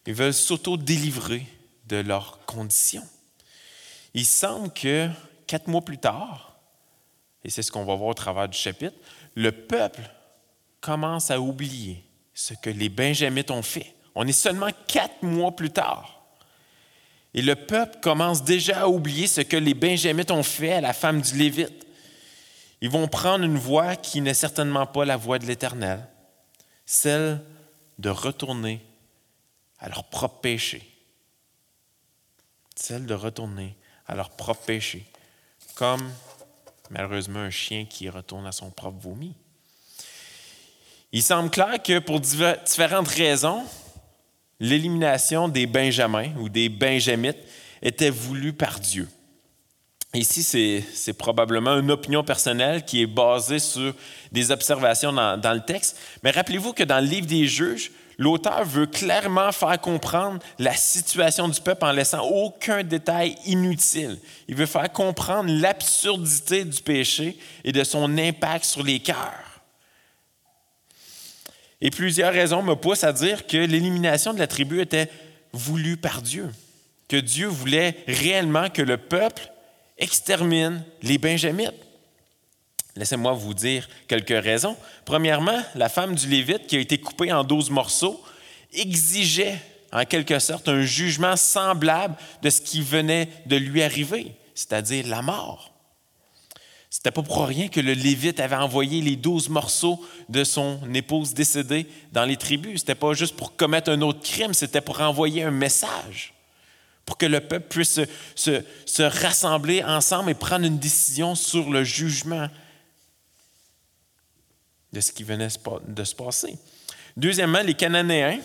Ils 0.06 0.14
veulent 0.14 0.34
s'auto-délivrer 0.34 1.46
de 1.88 1.96
leurs 1.96 2.40
conditions. 2.46 3.06
Il 4.14 4.26
semble 4.26 4.72
que 4.72 5.08
quatre 5.46 5.68
mois 5.68 5.82
plus 5.82 5.98
tard, 5.98 6.58
et 7.44 7.50
c'est 7.50 7.62
ce 7.62 7.72
qu'on 7.72 7.84
va 7.84 7.94
voir 7.94 8.10
au 8.10 8.14
travers 8.14 8.48
du 8.48 8.58
chapitre, 8.58 8.96
le 9.34 9.52
peuple 9.52 10.02
commence 10.80 11.30
à 11.30 11.40
oublier 11.40 12.04
ce 12.34 12.54
que 12.54 12.70
les 12.70 12.88
Benjamites 12.88 13.50
ont 13.50 13.62
fait. 13.62 13.94
On 14.14 14.26
est 14.26 14.32
seulement 14.32 14.70
quatre 14.86 15.22
mois 15.22 15.54
plus 15.54 15.70
tard. 15.70 16.22
Et 17.34 17.42
le 17.42 17.54
peuple 17.54 17.98
commence 18.00 18.42
déjà 18.42 18.82
à 18.82 18.88
oublier 18.88 19.26
ce 19.26 19.40
que 19.40 19.56
les 19.56 19.74
Benjamites 19.74 20.30
ont 20.30 20.42
fait 20.42 20.72
à 20.72 20.80
la 20.80 20.92
femme 20.92 21.20
du 21.20 21.36
Lévite. 21.36 21.86
Ils 22.80 22.90
vont 22.90 23.08
prendre 23.08 23.44
une 23.44 23.58
voie 23.58 23.96
qui 23.96 24.20
n'est 24.20 24.34
certainement 24.34 24.86
pas 24.86 25.04
la 25.04 25.16
voie 25.16 25.38
de 25.38 25.46
l'Éternel, 25.46 26.06
celle 26.86 27.40
de 27.98 28.08
retourner 28.08 28.84
à 29.78 29.88
leur 29.88 30.04
propre 30.04 30.40
péché. 30.40 30.97
Celle 32.80 33.06
de 33.06 33.14
retourner 33.14 33.74
à 34.06 34.14
leur 34.14 34.30
propre 34.30 34.64
péché, 34.64 35.04
comme 35.74 36.08
malheureusement 36.90 37.40
un 37.40 37.50
chien 37.50 37.86
qui 37.86 38.08
retourne 38.08 38.46
à 38.46 38.52
son 38.52 38.70
propre 38.70 39.00
vomi. 39.00 39.34
Il 41.10 41.22
semble 41.22 41.50
clair 41.50 41.82
que 41.82 41.98
pour 41.98 42.20
différentes 42.20 43.08
raisons, 43.08 43.64
l'élimination 44.60 45.48
des 45.48 45.66
Benjamins 45.66 46.32
ou 46.38 46.48
des 46.48 46.68
Benjamites 46.68 47.38
était 47.82 48.10
voulue 48.10 48.52
par 48.52 48.78
Dieu. 48.78 49.08
Ici, 50.14 50.44
c'est 50.44 51.12
probablement 51.14 51.78
une 51.78 51.90
opinion 51.90 52.22
personnelle 52.22 52.84
qui 52.84 53.02
est 53.02 53.06
basée 53.06 53.58
sur 53.58 53.92
des 54.30 54.52
observations 54.52 55.12
dans, 55.12 55.36
dans 55.36 55.52
le 55.52 55.64
texte. 55.64 55.98
Mais 56.22 56.30
rappelez-vous 56.30 56.74
que 56.74 56.84
dans 56.84 57.00
le 57.00 57.10
livre 57.10 57.26
des 57.26 57.48
juges, 57.48 57.90
l'auteur 58.18 58.64
veut 58.64 58.86
clairement 58.86 59.52
faire 59.52 59.80
comprendre 59.80 60.40
la 60.58 60.74
situation 60.74 61.48
du 61.48 61.60
peuple 61.60 61.84
en 61.84 61.92
laissant 61.92 62.26
aucun 62.26 62.82
détail 62.82 63.36
inutile. 63.46 64.18
Il 64.48 64.56
veut 64.56 64.66
faire 64.66 64.92
comprendre 64.92 65.50
l'absurdité 65.50 66.64
du 66.64 66.82
péché 66.82 67.38
et 67.64 67.72
de 67.72 67.84
son 67.84 68.18
impact 68.18 68.64
sur 68.64 68.82
les 68.82 68.98
cœurs. 68.98 69.62
Et 71.80 71.90
plusieurs 71.90 72.32
raisons 72.32 72.62
me 72.62 72.74
poussent 72.74 73.04
à 73.04 73.12
dire 73.12 73.46
que 73.46 73.56
l'élimination 73.56 74.34
de 74.34 74.40
la 74.40 74.48
tribu 74.48 74.80
était 74.80 75.10
voulue 75.52 75.96
par 75.96 76.22
Dieu, 76.22 76.50
que 77.06 77.16
Dieu 77.16 77.46
voulait 77.46 77.96
réellement 78.08 78.68
que 78.68 78.82
le 78.82 78.96
peuple 78.96 79.50
extermine 79.96 80.84
les 81.02 81.18
Benjamites. 81.18 81.87
Laissez-moi 82.98 83.32
vous 83.32 83.54
dire 83.54 83.88
quelques 84.08 84.42
raisons. 84.42 84.76
Premièrement, 85.04 85.62
la 85.76 85.88
femme 85.88 86.16
du 86.16 86.26
Lévite, 86.26 86.66
qui 86.66 86.76
a 86.76 86.80
été 86.80 86.98
coupée 86.98 87.32
en 87.32 87.44
douze 87.44 87.70
morceaux, 87.70 88.20
exigeait 88.72 89.56
en 89.92 90.04
quelque 90.04 90.40
sorte 90.40 90.68
un 90.68 90.82
jugement 90.82 91.36
semblable 91.36 92.16
de 92.42 92.50
ce 92.50 92.60
qui 92.60 92.82
venait 92.82 93.28
de 93.46 93.54
lui 93.54 93.84
arriver, 93.84 94.32
c'est-à-dire 94.52 95.06
la 95.06 95.22
mort. 95.22 95.72
C'était 96.90 97.12
pas 97.12 97.22
pour 97.22 97.46
rien 97.46 97.68
que 97.68 97.78
le 97.78 97.92
Lévite 97.92 98.40
avait 98.40 98.56
envoyé 98.56 99.00
les 99.00 99.14
douze 99.14 99.48
morceaux 99.48 100.04
de 100.28 100.42
son 100.42 100.80
épouse 100.92 101.34
décédée 101.34 101.86
dans 102.12 102.24
les 102.24 102.36
tribus. 102.36 102.80
C'était 102.80 102.96
pas 102.96 103.12
juste 103.12 103.36
pour 103.36 103.54
commettre 103.54 103.90
un 103.92 104.00
autre 104.02 104.22
crime, 104.22 104.54
c'était 104.54 104.80
pour 104.80 105.00
envoyer 105.00 105.44
un 105.44 105.52
message, 105.52 106.34
pour 107.06 107.16
que 107.16 107.26
le 107.26 107.38
peuple 107.40 107.68
puisse 107.68 108.00
se, 108.34 108.62
se, 108.86 109.02
rassembler 109.02 109.84
ensemble 109.84 110.30
et 110.30 110.34
prendre 110.34 110.66
une 110.66 110.78
décision 110.78 111.36
sur 111.36 111.70
le 111.70 111.84
jugement 111.84 112.48
de 114.92 115.00
ce 115.00 115.12
qui 115.12 115.22
venait 115.22 115.48
de 115.86 116.04
se 116.04 116.14
passer. 116.14 116.56
Deuxièmement, 117.16 117.60
les 117.60 117.74
Cananéens, 117.74 118.38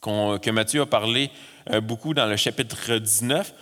que 0.00 0.50
Matthieu 0.50 0.82
a 0.82 0.86
parlé 0.86 1.30
euh, 1.70 1.80
beaucoup 1.80 2.14
dans 2.14 2.26
le 2.26 2.36
chapitre 2.36 2.98
19, 2.98 3.54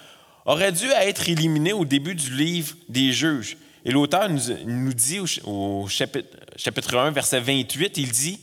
aurait 0.45 0.73
dû 0.73 0.87
être 0.87 1.29
éliminé 1.29 1.73
au 1.73 1.85
début 1.85 2.15
du 2.15 2.35
livre 2.35 2.75
des 2.89 3.13
juges. 3.13 3.57
Et 3.85 3.91
l'auteur 3.91 4.29
nous, 4.29 4.93
dit 4.93 5.21
au, 5.45 5.87
chapitre, 5.89 6.37
chapitre 6.57 6.97
1, 6.97 7.11
verset 7.11 7.41
28, 7.41 7.97
il 7.97 8.11
dit, 8.11 8.41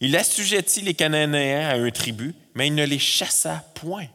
Il 0.00 0.16
assujettit 0.16 0.82
les 0.82 0.94
Cananéens 0.94 1.68
à 1.68 1.74
un 1.74 1.90
tribut, 1.90 2.34
mais 2.54 2.68
il 2.68 2.74
ne 2.74 2.84
les 2.84 2.98
chassa 2.98 3.64
point. 3.74 4.06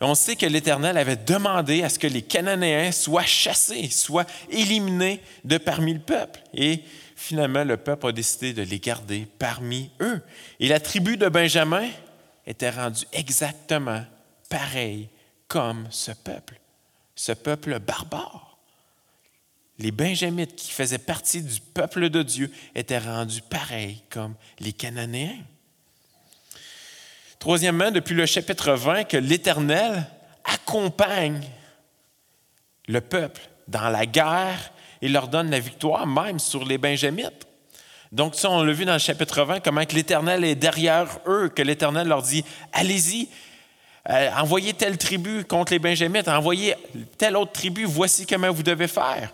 on 0.00 0.14
sait 0.14 0.36
que 0.36 0.46
l'Éternel 0.46 0.98
avait 0.98 1.16
demandé 1.16 1.82
à 1.82 1.88
ce 1.88 1.98
que 1.98 2.06
les 2.06 2.22
Cananéens 2.22 2.90
soient 2.90 3.24
chassés, 3.24 3.88
soient 3.90 4.26
éliminés 4.50 5.20
de 5.44 5.58
parmi 5.58 5.94
le 5.94 6.00
peuple. 6.00 6.40
Et 6.54 6.82
finalement, 7.20 7.64
le 7.64 7.76
peuple 7.76 8.08
a 8.08 8.12
décidé 8.12 8.54
de 8.54 8.62
les 8.62 8.80
garder 8.80 9.28
parmi 9.38 9.90
eux. 10.00 10.22
Et 10.58 10.68
la 10.68 10.80
tribu 10.80 11.16
de 11.16 11.28
Benjamin 11.28 11.86
était 12.46 12.70
rendue 12.70 13.04
exactement 13.12 14.04
pareille 14.48 15.08
comme 15.46 15.86
ce 15.90 16.12
peuple, 16.12 16.58
ce 17.14 17.32
peuple 17.32 17.78
barbare. 17.78 18.58
Les 19.78 19.90
Benjamites 19.90 20.56
qui 20.56 20.70
faisaient 20.70 20.98
partie 20.98 21.42
du 21.42 21.60
peuple 21.60 22.08
de 22.08 22.22
Dieu 22.22 22.50
étaient 22.74 22.98
rendus 22.98 23.42
pareils 23.42 24.02
comme 24.08 24.34
les 24.58 24.72
Cananéens. 24.72 25.38
Troisièmement, 27.38 27.90
depuis 27.90 28.14
le 28.14 28.26
chapitre 28.26 28.72
20, 28.72 29.04
que 29.04 29.16
l'Éternel 29.16 30.06
accompagne 30.44 31.42
le 32.88 33.00
peuple 33.00 33.42
dans 33.68 33.88
la 33.88 34.06
guerre 34.06 34.72
et 35.02 35.08
leur 35.08 35.28
donne 35.28 35.50
la 35.50 35.60
victoire 35.60 36.06
même 36.06 36.38
sur 36.38 36.64
les 36.64 36.78
Benjamites. 36.78 37.46
Donc 38.12 38.34
ça, 38.34 38.50
on 38.50 38.62
l'a 38.62 38.72
vu 38.72 38.84
dans 38.84 38.94
le 38.94 38.98
chapitre 38.98 39.44
20, 39.44 39.60
comment 39.60 39.84
que 39.84 39.94
l'Éternel 39.94 40.44
est 40.44 40.56
derrière 40.56 41.06
eux, 41.26 41.48
que 41.48 41.62
l'Éternel 41.62 42.08
leur 42.08 42.22
dit, 42.22 42.44
allez-y, 42.72 43.28
euh, 44.08 44.30
envoyez 44.36 44.72
telle 44.74 44.98
tribu 44.98 45.44
contre 45.44 45.72
les 45.72 45.78
Benjamites, 45.78 46.26
envoyez 46.26 46.74
telle 47.18 47.36
autre 47.36 47.52
tribu, 47.52 47.84
voici 47.84 48.26
comment 48.26 48.50
vous 48.50 48.64
devez 48.64 48.88
faire. 48.88 49.32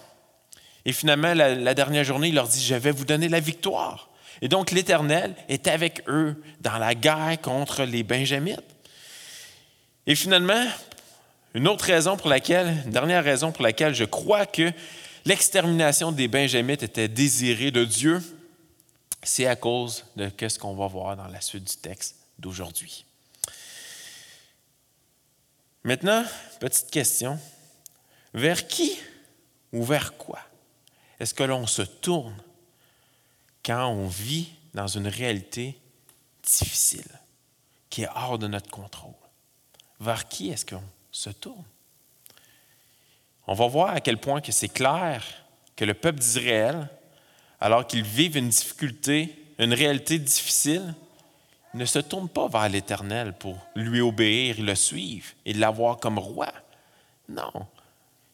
Et 0.85 0.93
finalement, 0.93 1.33
la, 1.35 1.75
dernière 1.75 2.05
journée, 2.05 2.29
il 2.29 2.35
leur 2.35 2.47
dit, 2.47 2.63
je 2.63 2.75
vais 2.75 2.91
vous 2.91 3.05
donner 3.05 3.29
la 3.29 3.41
victoire. 3.41 4.09
Et 4.43 4.49
donc 4.49 4.71
l'Éternel 4.71 5.35
est 5.49 5.67
avec 5.67 6.03
eux 6.07 6.41
dans 6.61 6.77
la 6.79 6.95
guerre 6.95 7.41
contre 7.41 7.83
les 7.85 8.03
Benjamites. 8.03 8.61
Et 10.07 10.15
finalement, 10.15 10.65
une 11.55 11.67
autre 11.67 11.87
raison 11.87 12.17
pour 12.17 12.29
laquelle, 12.29 12.83
une 12.85 12.93
dernière 12.93 13.25
raison 13.25 13.51
pour 13.51 13.63
laquelle 13.65 13.95
je 13.95 14.05
crois 14.05 14.45
que 14.45 14.71
l'extermination 15.27 16.13
des 16.13 16.29
Benjamites 16.29 16.83
était 16.83 17.09
désirée 17.09 17.71
de 17.71 17.85
Dieu, 17.85 18.23
c'est 19.23 19.47
à 19.47 19.57
cause 19.57 20.05
de 20.15 20.31
ce 20.49 20.59
qu'on 20.59 20.75
va 20.75 20.87
voir 20.87 21.17
dans 21.17 21.27
la 21.27 21.41
suite 21.41 21.65
du 21.65 21.77
texte 21.77 22.17
d'aujourd'hui. 22.39 23.05
Maintenant, 25.85 26.25
petite 26.61 26.91
question. 26.91 27.39
Vers 28.33 28.67
qui 28.67 28.99
ou 29.73 29.83
vers 29.83 30.17
quoi 30.17 30.41
est-ce 31.19 31.35
que 31.35 31.45
l'on 31.45 31.67
se 31.67 31.83
tourne 31.83 32.37
quand 33.65 33.89
on 33.89 34.07
vit 34.07 34.51
dans 34.75 34.87
une 34.87 35.09
réalité 35.09 35.81
difficile, 36.43 37.09
qui 37.89 38.03
est 38.03 38.09
hors 38.15 38.39
de 38.39 38.47
notre 38.47 38.71
contrôle? 38.71 39.15
Vers 39.99 40.29
qui 40.29 40.51
est-ce 40.51 40.67
qu'on 40.67 40.83
se 41.11 41.31
tourne? 41.31 41.65
On 43.47 43.55
va 43.55 43.67
voir 43.67 43.91
à 43.91 44.01
quel 44.01 44.19
point 44.19 44.41
que 44.41 44.53
c'est 44.53 44.69
clair 44.69 45.23
que 45.77 45.85
le 45.85 45.95
peuple 45.95 46.19
d'Israël, 46.19 46.89
alors 47.61 47.87
qu'ils 47.87 48.03
vivent 48.03 48.37
une 48.37 48.49
difficulté, 48.49 49.37
une 49.59 49.75
réalité 49.75 50.19
difficile, 50.19 50.95
ne 51.75 51.85
se 51.85 51.99
tourne 51.99 52.29
pas 52.29 52.49
vers 52.49 52.69
l'Éternel 52.69 53.35
pour 53.35 53.59
lui 53.75 54.01
obéir, 54.01 54.57
le 54.61 54.75
suivre 54.75 55.27
et 55.45 55.53
l'avoir 55.53 55.99
comme 55.99 56.19
roi. 56.19 56.53
Non. 57.29 57.53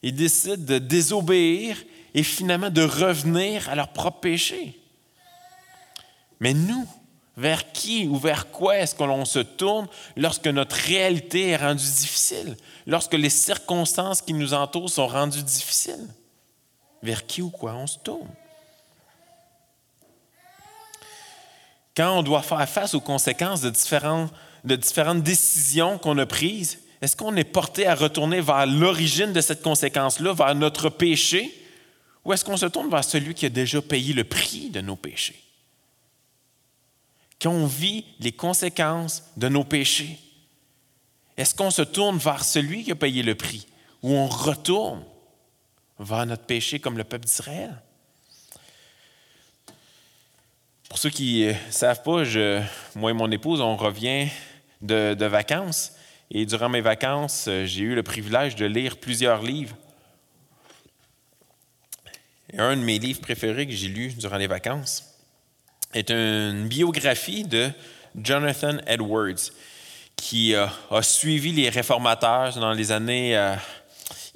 Ils 0.03 0.15
décident 0.15 0.63
de 0.63 0.79
désobéir 0.79 1.77
et 2.15 2.23
finalement 2.23 2.71
de 2.71 2.83
revenir 2.83 3.69
à 3.69 3.75
leur 3.75 3.89
propre 3.89 4.21
péché. 4.21 4.79
Mais 6.41 6.55
nous, 6.55 6.87
vers 7.37 7.73
qui 7.73 8.07
ou 8.07 8.17
vers 8.17 8.51
quoi 8.51 8.79
est-ce 8.79 8.95
que 8.95 9.05
l'on 9.05 9.25
se 9.25 9.39
tourne 9.39 9.89
lorsque 10.17 10.47
notre 10.47 10.77
réalité 10.77 11.49
est 11.49 11.57
rendue 11.57 11.83
difficile, 11.83 12.57
lorsque 12.87 13.15
les 13.15 13.31
circonstances 13.31 14.21
qui 14.21 14.35
nous 14.35 14.55
entourent 14.55 14.91
sont 14.91 15.07
rendues 15.07 15.43
difficiles? 15.43 16.09
Vers 17.03 17.27
qui 17.27 17.43
ou 17.43 17.51
quoi 17.51 17.75
on 17.75 17.87
se 17.87 17.99
tourne? 17.99 18.29
Quand 21.97 22.19
on 22.19 22.23
doit 22.23 22.43
faire 22.43 22.69
face 22.69 22.95
aux 22.95 23.01
conséquences 23.01 23.61
de 23.61 23.71
différentes, 23.71 24.33
de 24.65 24.77
différentes 24.77 25.23
décisions 25.23 25.99
qu'on 25.99 26.17
a 26.19 26.27
prises, 26.27 26.79
est-ce 27.01 27.17
qu'on 27.17 27.37
est 27.37 27.45
porté 27.45 27.87
à 27.87 27.95
retourner 27.95 28.41
vers 28.41 28.67
l'origine 28.67 29.33
de 29.33 29.41
cette 29.41 29.63
conséquence-là, 29.63 30.33
vers 30.33 30.55
notre 30.55 30.89
péché, 30.89 31.53
ou 32.25 32.33
est-ce 32.33 32.45
qu'on 32.45 32.57
se 32.57 32.67
tourne 32.67 32.89
vers 32.89 33.03
celui 33.03 33.35
qui 33.35 33.47
a 33.47 33.51
déjà 33.51 33.83
payé 33.83 34.15
le 34.15 34.25
prix 34.25 34.71
de 34.71 34.81
nos 34.81 34.97
péchés? 34.97 35.43
Quand 37.43 37.51
on 37.51 37.67
vit 37.67 38.05
les 38.21 38.31
conséquences 38.31 39.25
de 39.37 39.49
nos 39.49 39.65
péchés, 39.65 40.17
est-ce 41.37 41.55
qu'on 41.55 41.73
se 41.73 41.83
tourne 41.83 42.19
vers 42.19 42.45
celui 42.45 42.85
qui 42.85 42.93
a 42.93 42.95
payé 42.95 43.25
le 43.25 43.35
prix, 43.35 43.67
ou 44.03 44.13
on 44.13 44.29
retourne 44.29 45.03
vers 45.99 46.25
notre 46.25 46.45
péché 46.45 46.79
comme 46.79 46.97
le 46.97 47.03
peuple 47.03 47.27
d'Israël? 47.27 47.83
Pour 50.89 50.99
ceux 50.99 51.11
qui 51.11 51.47
ne 51.47 51.55
savent 51.73 52.03
pas, 52.03 52.23
moi 52.95 53.11
et 53.11 53.15
mon 53.15 53.31
épouse, 53.33 53.61
on 53.61 53.77
revient 53.77 54.29
de, 54.81 55.25
vacances. 55.25 55.95
Et 56.31 56.47
durant 56.47 56.69
mes 56.69 56.81
vacances, 56.81 57.49
j'ai 57.65 57.81
eu 57.81 57.95
le 57.95 58.03
privilège 58.03 58.55
de 58.55 58.67
lire 58.67 58.99
plusieurs 58.99 59.43
livres. 59.43 59.77
Un 62.57 62.77
de 62.77 62.83
mes 62.83 62.99
livres 62.99 63.21
préférés 63.21 63.67
que 63.67 63.73
j'ai 63.73 63.89
lu 63.89 64.09
durant 64.13 64.37
les 64.37 64.47
vacances 64.47 65.12
est 65.95 66.11
une 66.11 66.69
biographie 66.69 67.45
de 67.45 67.71
Jonathan 68.17 68.79
Edwards, 68.87 69.51
qui 70.17 70.55
a 70.55 70.71
suivi 71.03 71.53
les 71.53 71.69
réformateurs 71.69 72.55
dans 72.59 72.73
les 72.73 72.93
années, 72.93 73.37
euh, 73.37 73.55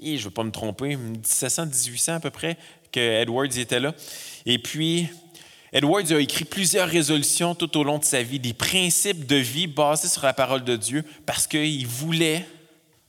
je 0.03 0.11
ne 0.11 0.19
vais 0.19 0.31
pas 0.31 0.45
me 0.45 0.51
tromper, 0.51 0.97
1700-1800 0.97 2.13
à 2.13 2.21
peu 2.21 2.31
près, 2.31 2.57
que 2.93 3.01
Edwards 3.01 3.57
était 3.57 3.81
là. 3.81 3.95
Et 4.45 4.59
puis, 4.59 5.09
Edwards 5.73 6.11
a 6.13 6.21
écrit 6.21 6.45
plusieurs 6.45 6.89
résolutions 6.89 7.55
tout 7.55 7.77
au 7.77 7.85
long 7.85 7.99
de 7.99 8.05
sa 8.05 8.23
vie, 8.23 8.39
des 8.39 8.55
principes 8.55 9.27
de 9.27 9.37
vie 9.37 9.67
basés 9.67 10.09
sur 10.09 10.25
la 10.25 10.33
parole 10.33 10.65
de 10.65 10.77
Dieu, 10.77 11.05
parce 11.27 11.47
qu'il 11.47 11.87
voulait 11.87 12.47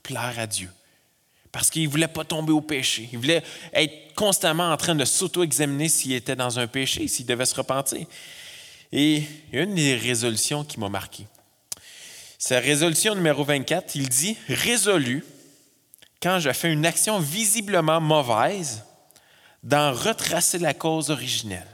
plaire 0.02 0.34
à 0.38 0.46
Dieu, 0.46 0.68
parce 1.52 1.70
qu'il 1.70 1.84
ne 1.84 1.88
voulait 1.88 2.08
pas 2.08 2.24
tomber 2.24 2.52
au 2.52 2.60
péché. 2.60 3.08
Il 3.12 3.18
voulait 3.18 3.42
être 3.72 4.14
constamment 4.14 4.70
en 4.70 4.76
train 4.76 4.94
de 4.94 5.04
s'auto-examiner 5.04 5.88
s'il 5.88 6.12
était 6.12 6.36
dans 6.36 6.58
un 6.58 6.66
péché, 6.66 7.06
s'il 7.08 7.26
devait 7.26 7.46
se 7.46 7.54
repentir. 7.54 8.06
Et 8.92 9.24
une 9.52 9.74
des 9.74 9.96
résolutions 9.96 10.64
qui 10.64 10.80
m'a 10.80 10.88
marqué. 10.88 11.26
Sa 12.38 12.60
résolution 12.60 13.14
numéro 13.14 13.44
24, 13.44 13.94
il 13.96 14.08
dit 14.08 14.36
Résolu, 14.48 15.24
quand 16.22 16.38
je 16.38 16.52
fais 16.52 16.72
une 16.72 16.86
action 16.86 17.18
visiblement 17.18 18.00
mauvaise, 18.00 18.84
d'en 19.62 19.92
retracer 19.92 20.58
la 20.58 20.72
cause 20.72 21.10
originelle 21.10 21.66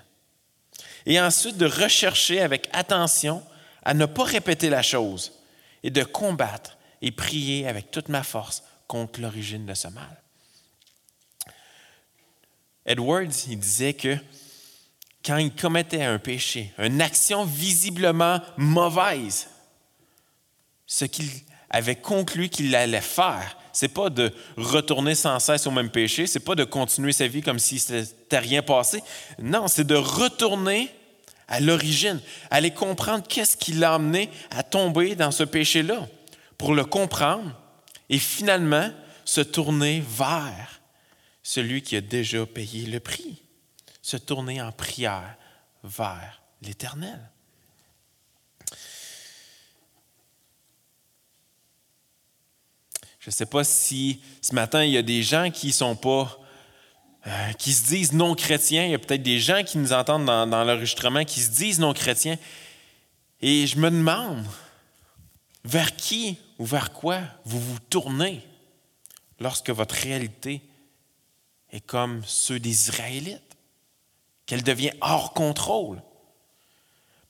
et 1.06 1.20
ensuite 1.20 1.58
de 1.58 1.66
rechercher 1.66 2.40
avec 2.40 2.68
attention 2.72 3.42
à 3.82 3.94
ne 3.94 4.06
pas 4.06 4.24
répéter 4.24 4.70
la 4.70 4.82
chose 4.82 5.32
et 5.82 5.90
de 5.90 6.02
combattre 6.02 6.78
et 7.02 7.10
prier 7.10 7.68
avec 7.68 7.90
toute 7.90 8.08
ma 8.08 8.22
force 8.22 8.62
contre 8.86 9.20
l'origine 9.20 9.66
de 9.66 9.74
ce 9.74 9.88
mal. 9.88 10.22
Edwards, 12.86 13.46
il 13.48 13.58
disait 13.58 13.94
que 13.94 14.16
quand 15.24 15.38
il 15.38 15.52
commettait 15.54 16.02
un 16.02 16.18
péché, 16.18 16.72
une 16.78 17.00
action 17.00 17.44
visiblement 17.44 18.40
mauvaise, 18.56 19.48
ce 20.86 21.04
qu'il 21.06 21.28
avait 21.70 21.96
conclu 21.96 22.48
qu'il 22.48 22.74
allait 22.74 23.00
faire, 23.00 23.56
c'est 23.72 23.88
pas 23.88 24.10
de 24.10 24.32
retourner 24.56 25.14
sans 25.14 25.38
cesse 25.40 25.66
au 25.66 25.70
même 25.70 25.90
péché, 25.90 26.26
c'est 26.26 26.40
pas 26.40 26.54
de 26.54 26.64
continuer 26.64 27.12
sa 27.12 27.26
vie 27.26 27.42
comme 27.42 27.58
si 27.58 27.82
n'était 27.90 28.38
rien 28.38 28.62
passé. 28.62 29.02
Non, 29.40 29.66
c'est 29.66 29.86
de 29.86 29.96
retourner 29.96 30.90
à 31.48 31.60
l'origine, 31.60 32.20
aller 32.50 32.70
comprendre 32.70 33.24
qu'est-ce 33.26 33.56
qui 33.56 33.72
l'a 33.72 33.94
amené 33.94 34.30
à 34.50 34.62
tomber 34.62 35.14
dans 35.14 35.30
ce 35.30 35.42
péché-là, 35.42 36.06
pour 36.56 36.74
le 36.74 36.84
comprendre 36.84 37.50
et 38.08 38.18
finalement 38.18 38.90
se 39.24 39.40
tourner 39.40 40.02
vers 40.06 40.80
celui 41.42 41.82
qui 41.82 41.96
a 41.96 42.00
déjà 42.00 42.46
payé 42.46 42.86
le 42.86 43.00
prix, 43.00 43.42
se 44.04 44.18
tourner 44.18 44.60
en 44.60 44.70
prière 44.70 45.34
vers 45.82 46.42
l'Éternel. 46.60 47.18
Je 53.18 53.30
ne 53.30 53.32
sais 53.32 53.46
pas 53.46 53.64
si 53.64 54.20
ce 54.42 54.54
matin, 54.54 54.84
il 54.84 54.92
y 54.92 54.98
a 54.98 55.02
des 55.02 55.22
gens 55.22 55.50
qui 55.50 55.72
sont 55.72 55.96
pas, 55.96 56.38
euh, 57.26 57.52
qui 57.52 57.72
se 57.72 57.86
disent 57.86 58.12
non 58.12 58.34
chrétiens. 58.34 58.84
Il 58.84 58.90
y 58.90 58.94
a 58.94 58.98
peut-être 58.98 59.22
des 59.22 59.40
gens 59.40 59.64
qui 59.64 59.78
nous 59.78 59.94
entendent 59.94 60.26
dans, 60.26 60.46
dans 60.46 60.64
l'enregistrement 60.64 61.24
qui 61.24 61.40
se 61.40 61.52
disent 61.52 61.78
non 61.78 61.94
chrétiens. 61.94 62.36
Et 63.40 63.66
je 63.66 63.78
me 63.78 63.90
demande, 63.90 64.44
vers 65.64 65.96
qui 65.96 66.36
ou 66.58 66.66
vers 66.66 66.92
quoi 66.92 67.22
vous 67.46 67.58
vous 67.58 67.78
tournez 67.88 68.42
lorsque 69.40 69.70
votre 69.70 69.94
réalité 69.94 70.60
est 71.70 71.80
comme 71.80 72.22
ceux 72.26 72.58
des 72.58 72.68
Israélites, 72.68 73.40
qu'elle 74.46 74.62
devient 74.62 74.92
hors 75.00 75.32
contrôle. 75.32 76.02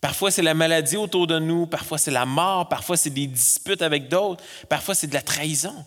Parfois, 0.01 0.31
c'est 0.31 0.43
la 0.43 0.55
maladie 0.55 0.97
autour 0.97 1.27
de 1.27 1.39
nous, 1.39 1.67
parfois, 1.67 1.97
c'est 1.97 2.11
la 2.11 2.27
mort, 2.27 2.69
parfois, 2.69 2.97
c'est 2.97 3.11
des 3.11 3.27
disputes 3.27 3.81
avec 3.81 4.09
d'autres, 4.09 4.45
parfois, 4.69 4.95
c'est 4.95 5.07
de 5.07 5.15
la 5.15 5.23
trahison. 5.23 5.85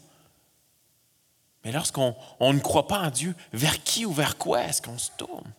Mais 1.64 1.72
lorsqu'on 1.72 2.16
ne 2.42 2.60
croit 2.60 2.88
pas 2.88 3.00
en 3.00 3.12
Dieu, 3.12 3.36
vers 3.54 3.84
qui 3.84 4.06
ou 4.06 4.12
vers 4.12 4.38
quoi 4.38 4.64
est-ce 4.64 4.82
qu'on 4.82 4.98
se 4.98 5.12
tourne? 5.18 5.52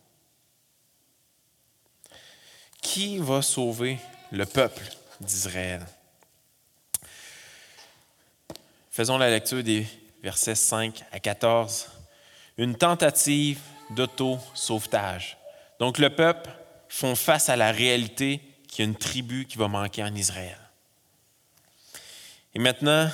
Qui 2.83 3.19
va 3.19 3.43
sauver 3.43 3.99
le 4.33 4.45
peuple 4.45 4.83
d'Israël? 5.21 5.87
Faisons 8.91 9.19
la 9.19 9.31
lecture 9.31 9.63
des 9.63 9.87
versets 10.21 10.57
5 10.57 11.05
à 11.13 11.21
14. 11.21 11.87
Une 12.57 12.75
tentative 12.75 13.61
d'auto-sauvetage. 13.91 15.38
Donc 15.79 15.99
le 15.99 16.11
peuple 16.11 16.51
font 16.89 17.15
face 17.15 17.49
à 17.49 17.57
la 17.57 17.73
réalité 17.73 18.41
qu'il 18.67 18.85
y 18.85 18.89
a 18.89 18.91
une 18.91 18.97
tribu 18.97 19.47
qui 19.47 19.59
va 19.59 19.69
manquer 19.69 20.03
en 20.03 20.15
Israël. 20.15 20.59
Et 22.55 22.59
maintenant, 22.59 23.09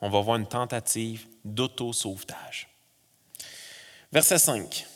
on 0.00 0.10
va 0.10 0.20
voir 0.20 0.36
une 0.36 0.46
tentative 0.46 1.26
d'auto-sauvetage. 1.44 2.68
Verset 4.12 4.38
5. 4.38 4.86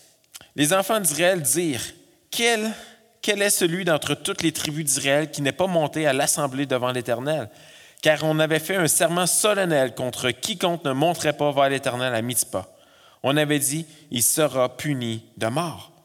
Les 0.55 0.73
enfants 0.73 1.01
d'Israël 1.01 1.43
dirent, 1.43 1.85
quel, 2.31 2.71
quel 3.23 3.43
est 3.43 3.51
celui 3.51 3.85
d'entre 3.85 4.15
toutes 4.15 4.43
les 4.43 4.53
tribus 4.53 4.85
d'Israël 4.85 5.31
qui 5.31 5.43
n'est 5.43 5.53
pas 5.53 5.67
monté 5.67 6.07
à 6.07 6.13
l'assemblée 6.13 6.67
devant 6.67 6.93
l'Éternel? 6.93 7.51
Car 8.03 8.23
on 8.25 8.39
avait 8.39 8.59
fait 8.59 8.77
un 8.77 8.89
serment 8.89 9.27
solennel 9.27 9.95
contre 9.95 10.31
quiconque 10.31 10.85
ne 10.85 10.93
monterait 10.93 11.37
pas 11.37 11.51
vers 11.51 11.69
l'Éternel 11.69 12.15
à 12.15 12.23
Mitzpah. 12.23 12.69
On 13.23 13.37
avait 13.37 13.59
dit, 13.59 13.87
il 14.11 14.23
sera 14.23 14.77
puni 14.77 15.25
de 15.37 15.47
mort. 15.47 15.96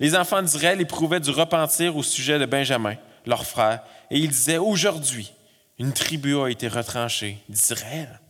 Les 0.00 0.14
enfants 0.14 0.42
d'Israël 0.42 0.80
éprouvaient 0.80 1.20
du 1.20 1.30
repentir 1.30 1.96
au 1.96 2.02
sujet 2.02 2.38
de 2.38 2.46
Benjamin, 2.46 2.94
leur 3.26 3.44
frère, 3.44 3.82
et 4.10 4.18
ils 4.18 4.28
disaient, 4.28 4.58
Aujourd'hui, 4.58 5.32
une 5.78 5.92
tribu 5.92 6.38
a 6.38 6.48
été 6.48 6.68
retranchée 6.68 7.38
d'Israël. 7.48 8.20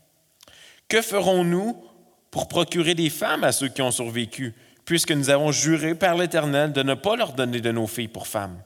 Que 0.88 1.02
ferons-nous 1.02 1.76
pour 2.31 2.48
procurer 2.48 2.94
des 2.94 3.11
femmes 3.11 3.44
à 3.44 3.52
ceux 3.52 3.68
qui 3.68 3.83
ont 3.83 3.90
survécu, 3.90 4.54
puisque 4.87 5.12
nous 5.12 5.28
avons 5.28 5.52
juré 5.52 5.94
par 5.94 6.16
l'Éternel 6.16 6.72
de 6.72 6.83
ne 6.83 6.94
pas 6.94 7.16
leur 7.16 7.33
donner 7.33 7.61
de 7.61 7.70
nos 7.70 7.87
filles 7.87 8.09
pour 8.09 8.26
femmes? 8.26 8.62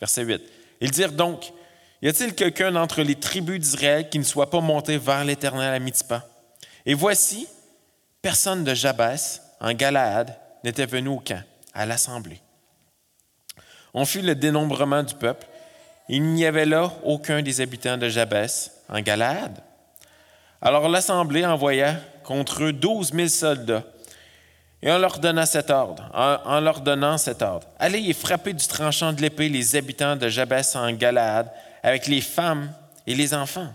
Verset 0.00 0.24
8. 0.24 0.42
Ils 0.80 0.90
dirent 0.90 1.12
donc, 1.12 1.52
y 2.00 2.08
a-t-il 2.08 2.34
quelqu'un 2.34 2.72
d'entre 2.72 3.02
les 3.02 3.14
tribus 3.14 3.60
d'Israël 3.60 4.08
qui 4.08 4.18
ne 4.18 4.24
soit 4.24 4.50
pas 4.50 4.60
monté 4.60 4.96
vers 4.96 5.24
l'Éternel 5.24 5.74
à 5.74 5.78
Mitzpah? 5.78 6.26
Et 6.86 6.94
voici, 6.94 7.46
personne 8.22 8.64
de 8.64 8.72
Jabès, 8.72 9.42
en 9.60 9.72
Galaad, 9.74 10.38
n'était 10.64 10.86
venu 10.86 11.08
au 11.08 11.18
camp 11.18 11.42
à 11.76 11.86
l'assemblée. 11.86 12.40
On 13.94 14.04
fit 14.04 14.22
le 14.22 14.34
dénombrement 14.34 15.02
du 15.02 15.14
peuple. 15.14 15.46
Il 16.08 16.22
n'y 16.22 16.44
avait 16.44 16.66
là 16.66 16.92
aucun 17.04 17.42
des 17.42 17.60
habitants 17.60 17.96
de 17.96 18.08
Jabès 18.08 18.72
en 18.88 19.00
Galaad. 19.00 19.62
Alors 20.60 20.88
l'assemblée 20.88 21.44
envoya 21.44 21.96
contre 22.24 22.64
eux 22.64 22.72
douze 22.72 23.12
mille 23.12 23.30
soldats 23.30 23.84
et 24.82 24.90
on 24.90 24.98
leur 24.98 25.18
donna 25.18 25.46
cet 25.46 25.70
ordre, 25.70 26.10
en, 26.14 26.60
leur 26.60 26.80
donnant 26.80 27.18
cet 27.18 27.42
ordre. 27.42 27.66
Allez 27.78 27.98
y 27.98 28.12
frapper 28.12 28.52
du 28.52 28.66
tranchant 28.66 29.12
de 29.12 29.20
l'épée 29.20 29.48
les 29.48 29.74
habitants 29.76 30.16
de 30.16 30.28
Jabès 30.28 30.76
en 30.76 30.92
Galaad 30.92 31.50
avec 31.82 32.06
les 32.06 32.20
femmes 32.20 32.72
et 33.06 33.14
les 33.14 33.34
enfants. 33.34 33.72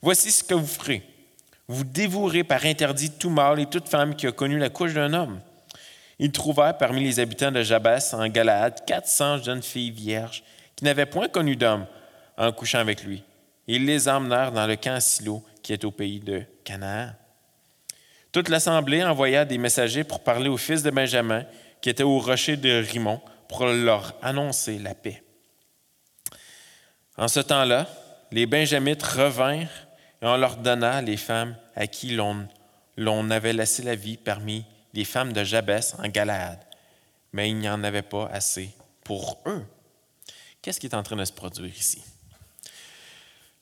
Voici 0.00 0.30
ce 0.30 0.44
que 0.44 0.54
vous 0.54 0.66
ferez. 0.66 1.02
Vous 1.66 1.84
dévouerez 1.84 2.44
par 2.44 2.64
interdit 2.64 3.10
tout 3.10 3.30
mâle 3.30 3.60
et 3.60 3.66
toute 3.66 3.88
femme 3.88 4.14
qui 4.14 4.26
a 4.26 4.32
connu 4.32 4.58
la 4.58 4.68
couche 4.68 4.94
d'un 4.94 5.12
homme. 5.14 5.40
Ils 6.18 6.32
trouvèrent 6.32 6.78
parmi 6.78 7.02
les 7.02 7.20
habitants 7.20 7.50
de 7.50 7.62
Jabès 7.62 8.14
en 8.14 8.28
Galaad 8.28 8.84
400 8.86 9.42
jeunes 9.42 9.62
filles 9.62 9.90
vierges 9.90 10.42
qui 10.76 10.84
n'avaient 10.84 11.06
point 11.06 11.28
connu 11.28 11.56
d'homme 11.56 11.86
en 12.36 12.52
couchant 12.52 12.78
avec 12.78 13.02
lui. 13.04 13.22
Ils 13.66 13.84
les 13.84 14.08
emmenèrent 14.08 14.52
dans 14.52 14.66
le 14.66 14.76
camp 14.76 15.00
Silo 15.00 15.42
qui 15.62 15.72
est 15.72 15.84
au 15.84 15.90
pays 15.90 16.20
de 16.20 16.42
Canaan. 16.64 17.10
Toute 18.32 18.48
l'assemblée 18.48 19.02
envoya 19.02 19.44
des 19.44 19.58
messagers 19.58 20.04
pour 20.04 20.20
parler 20.20 20.48
aux 20.48 20.56
fils 20.56 20.82
de 20.82 20.90
Benjamin 20.90 21.44
qui 21.80 21.88
étaient 21.88 22.02
au 22.02 22.18
rocher 22.18 22.56
de 22.56 22.82
Rimon 22.82 23.20
pour 23.48 23.66
leur 23.66 24.14
annoncer 24.22 24.78
la 24.78 24.94
paix. 24.94 25.22
En 27.16 27.28
ce 27.28 27.40
temps-là, 27.40 27.86
les 28.32 28.46
Benjamites 28.46 29.02
revinrent 29.02 29.68
et 30.20 30.26
on 30.26 30.36
leur 30.36 30.56
donna 30.56 31.00
les 31.00 31.16
femmes 31.16 31.56
à 31.76 31.86
qui 31.86 32.16
l'on 32.96 33.30
avait 33.30 33.52
laissé 33.52 33.82
la 33.82 33.94
vie 33.94 34.16
parmi 34.16 34.64
les 34.94 35.04
femmes 35.04 35.32
de 35.32 35.44
Jabès 35.44 35.94
en 35.98 36.08
Galaad. 36.08 36.58
Mais 37.32 37.50
il 37.50 37.56
n'y 37.56 37.68
en 37.68 37.82
avait 37.82 38.02
pas 38.02 38.26
assez 38.26 38.70
pour 39.02 39.40
eux. 39.46 39.64
Qu'est-ce 40.62 40.80
qui 40.80 40.86
est 40.86 40.94
en 40.94 41.02
train 41.02 41.16
de 41.16 41.24
se 41.24 41.32
produire 41.32 41.74
ici? 41.76 42.02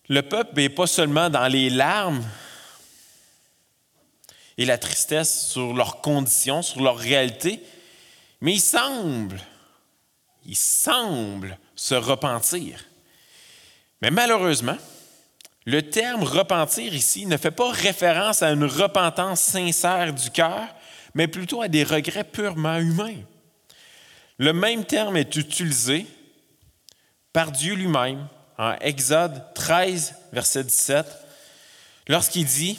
Le 0.09 0.23
peuple 0.23 0.57
n'est 0.57 0.69
pas 0.69 0.87
seulement 0.87 1.31
dans 1.31 1.49
les 1.49 1.71
larmes 1.71 2.23
et 4.59 4.67
la 4.67 4.77
tristesse 4.77 5.49
sur 5.49 5.73
leurs 5.73 6.01
conditions, 6.03 6.61
sur 6.61 6.83
leur 6.83 6.99
réalité, 6.99 7.63
mais 8.41 8.53
il 8.55 8.61
semble, 8.61 9.41
il 10.45 10.57
semble 10.57 11.59
se 11.75 11.95
repentir. 11.95 12.85
Mais 14.03 14.11
malheureusement, 14.11 14.77
le 15.65 15.81
terme 15.81 16.25
repentir 16.25 16.95
ici 16.95 17.25
ne 17.25 17.37
fait 17.37 17.53
pas 17.53 17.71
référence 17.71 18.43
à 18.43 18.51
une 18.51 18.65
repentance 18.65 19.41
sincère 19.41 20.13
du 20.13 20.31
cœur, 20.31 20.67
mais 21.15 21.29
plutôt 21.29 21.63
à 21.63 21.69
des 21.69 21.85
regrets 21.85 22.25
purement 22.25 22.79
humains. 22.79 23.17
Le 24.39 24.53
même 24.53 24.85
terme 24.85 25.17
est 25.17 25.37
utilisé 25.37 26.07
par 27.33 27.53
Dieu 27.53 27.75
lui-même 27.75 28.27
en 28.59 28.75
Exode 28.81 29.43
13, 29.55 30.15
verset 30.33 30.65
17, 30.65 31.07
lorsqu'il 32.09 32.45
dit, 32.45 32.79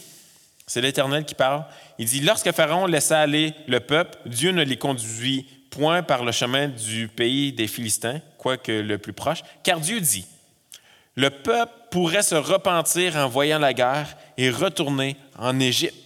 c'est 0.67 0.81
l'Éternel 0.81 1.25
qui 1.25 1.35
parle, 1.35 1.65
il 1.99 2.05
dit, 2.05 2.21
lorsque 2.21 2.51
Pharaon 2.51 2.85
laissa 2.85 3.19
aller 3.19 3.53
le 3.67 3.79
peuple, 3.79 4.17
Dieu 4.25 4.51
ne 4.51 4.63
les 4.63 4.77
conduit 4.77 5.47
point 5.69 6.03
par 6.03 6.23
le 6.23 6.31
chemin 6.31 6.67
du 6.67 7.07
pays 7.07 7.51
des 7.51 7.67
Philistins, 7.67 8.21
quoique 8.37 8.71
le 8.71 8.97
plus 8.97 9.13
proche, 9.13 9.43
car 9.63 9.79
Dieu 9.79 9.99
dit, 9.99 10.25
le 11.15 11.29
peuple 11.29 11.73
pourrait 11.91 12.23
se 12.23 12.35
repentir 12.35 13.15
en 13.15 13.27
voyant 13.27 13.59
la 13.59 13.73
guerre 13.73 14.15
et 14.37 14.49
retourner 14.49 15.15
en 15.37 15.59
Égypte. 15.59 16.02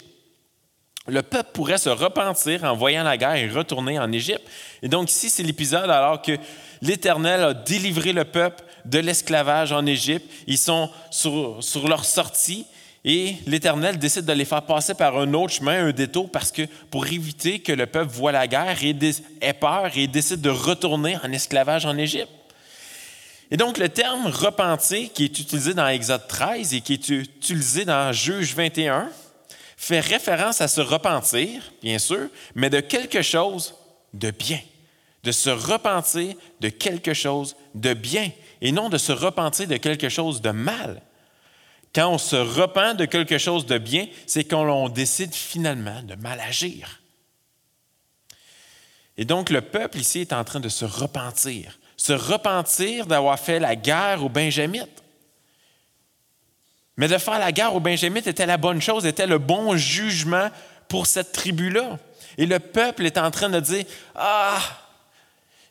Le 1.08 1.22
peuple 1.22 1.50
pourrait 1.54 1.78
se 1.78 1.88
repentir 1.88 2.64
en 2.64 2.76
voyant 2.76 3.02
la 3.02 3.16
guerre 3.16 3.36
et 3.36 3.48
retourner 3.48 3.98
en 3.98 4.12
Égypte. 4.12 4.46
Et 4.82 4.88
donc 4.88 5.10
ici, 5.10 5.30
c'est 5.30 5.42
l'épisode 5.42 5.90
alors 5.90 6.20
que 6.20 6.32
l'Éternel 6.82 7.42
a 7.42 7.54
délivré 7.54 8.12
le 8.12 8.24
peuple 8.24 8.62
de 8.84 8.98
l'esclavage 8.98 9.72
en 9.72 9.86
Égypte. 9.86 10.30
Ils 10.46 10.58
sont 10.58 10.90
sur, 11.10 11.88
leur 11.88 12.04
sortie 12.04 12.66
et 13.06 13.36
l'Éternel 13.46 13.98
décide 13.98 14.26
de 14.26 14.32
les 14.34 14.44
faire 14.44 14.62
passer 14.62 14.92
par 14.92 15.16
un 15.16 15.32
autre 15.32 15.54
chemin, 15.54 15.86
un 15.86 15.92
détour, 15.92 16.30
parce 16.30 16.52
que 16.52 16.62
pour 16.90 17.06
éviter 17.06 17.60
que 17.60 17.72
le 17.72 17.86
peuple 17.86 18.12
voit 18.12 18.32
la 18.32 18.46
guerre 18.46 18.76
et 18.82 18.94
ait 19.40 19.52
peur 19.54 19.90
et 19.96 20.08
décide 20.08 20.42
de 20.42 20.50
retourner 20.50 21.16
en 21.24 21.32
esclavage 21.32 21.86
en 21.86 21.96
Égypte. 21.96 22.28
Et 23.50 23.56
donc, 23.56 23.78
le 23.78 23.88
terme 23.88 24.26
repentir 24.26 25.10
qui 25.14 25.24
est 25.24 25.38
utilisé 25.38 25.72
dans 25.72 25.88
Exode 25.88 26.28
13 26.28 26.74
et 26.74 26.82
qui 26.82 26.92
est 26.92 27.08
utilisé 27.08 27.86
dans 27.86 28.12
Juge 28.12 28.54
21 28.54 29.08
fait 29.78 30.00
référence 30.00 30.60
à 30.60 30.68
se 30.68 30.82
repentir, 30.82 31.62
bien 31.80 31.98
sûr, 31.98 32.28
mais 32.54 32.68
de 32.68 32.80
quelque 32.80 33.22
chose 33.22 33.74
de 34.12 34.30
bien. 34.30 34.60
De 35.22 35.32
se 35.32 35.48
repentir 35.48 36.34
de 36.60 36.68
quelque 36.68 37.14
chose 37.14 37.56
de 37.74 37.94
bien 37.94 38.30
et 38.60 38.72
non 38.72 38.88
de 38.88 38.98
se 38.98 39.12
repentir 39.12 39.68
de 39.68 39.76
quelque 39.76 40.10
chose 40.10 40.42
de 40.42 40.50
mal. 40.50 41.00
Quand 41.94 42.12
on 42.12 42.18
se 42.18 42.36
repent 42.36 42.94
de 42.94 43.06
quelque 43.06 43.38
chose 43.38 43.64
de 43.64 43.78
bien, 43.78 44.08
c'est 44.26 44.44
quand 44.44 44.68
on 44.68 44.90
décide 44.90 45.34
finalement 45.34 46.02
de 46.02 46.16
mal 46.16 46.40
agir. 46.40 47.00
Et 49.16 49.24
donc 49.24 49.48
le 49.48 49.62
peuple 49.62 49.98
ici 49.98 50.20
est 50.20 50.32
en 50.32 50.44
train 50.44 50.60
de 50.60 50.68
se 50.68 50.84
repentir 50.84 51.78
se 51.98 52.12
repentir 52.12 53.06
d'avoir 53.06 53.38
fait 53.38 53.58
la 53.58 53.76
guerre 53.76 54.24
aux 54.24 54.28
Benjamites. 54.28 55.02
Mais 56.98 57.08
de 57.08 57.16
faire 57.16 57.38
la 57.38 57.52
guerre 57.52 57.74
aux 57.74 57.80
Benjamites 57.80 58.26
était 58.26 58.44
la 58.44 58.56
bonne 58.56 58.82
chose, 58.82 59.06
était 59.06 59.26
le 59.26 59.38
bon 59.38 59.76
jugement 59.76 60.50
pour 60.88 61.06
cette 61.06 61.32
tribu-là. 61.32 61.98
Et 62.36 62.44
le 62.44 62.58
peuple 62.58 63.06
est 63.06 63.16
en 63.16 63.30
train 63.30 63.48
de 63.48 63.60
dire, 63.60 63.84
ah, 64.16 64.58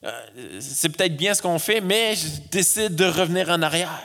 euh, 0.06 0.60
c'est 0.62 0.90
peut-être 0.90 1.18
bien 1.18 1.34
ce 1.34 1.42
qu'on 1.42 1.60
fait, 1.60 1.82
mais 1.82 2.16
je 2.16 2.28
décide 2.50 2.96
de 2.96 3.06
revenir 3.06 3.50
en 3.50 3.62
arrière. 3.62 4.02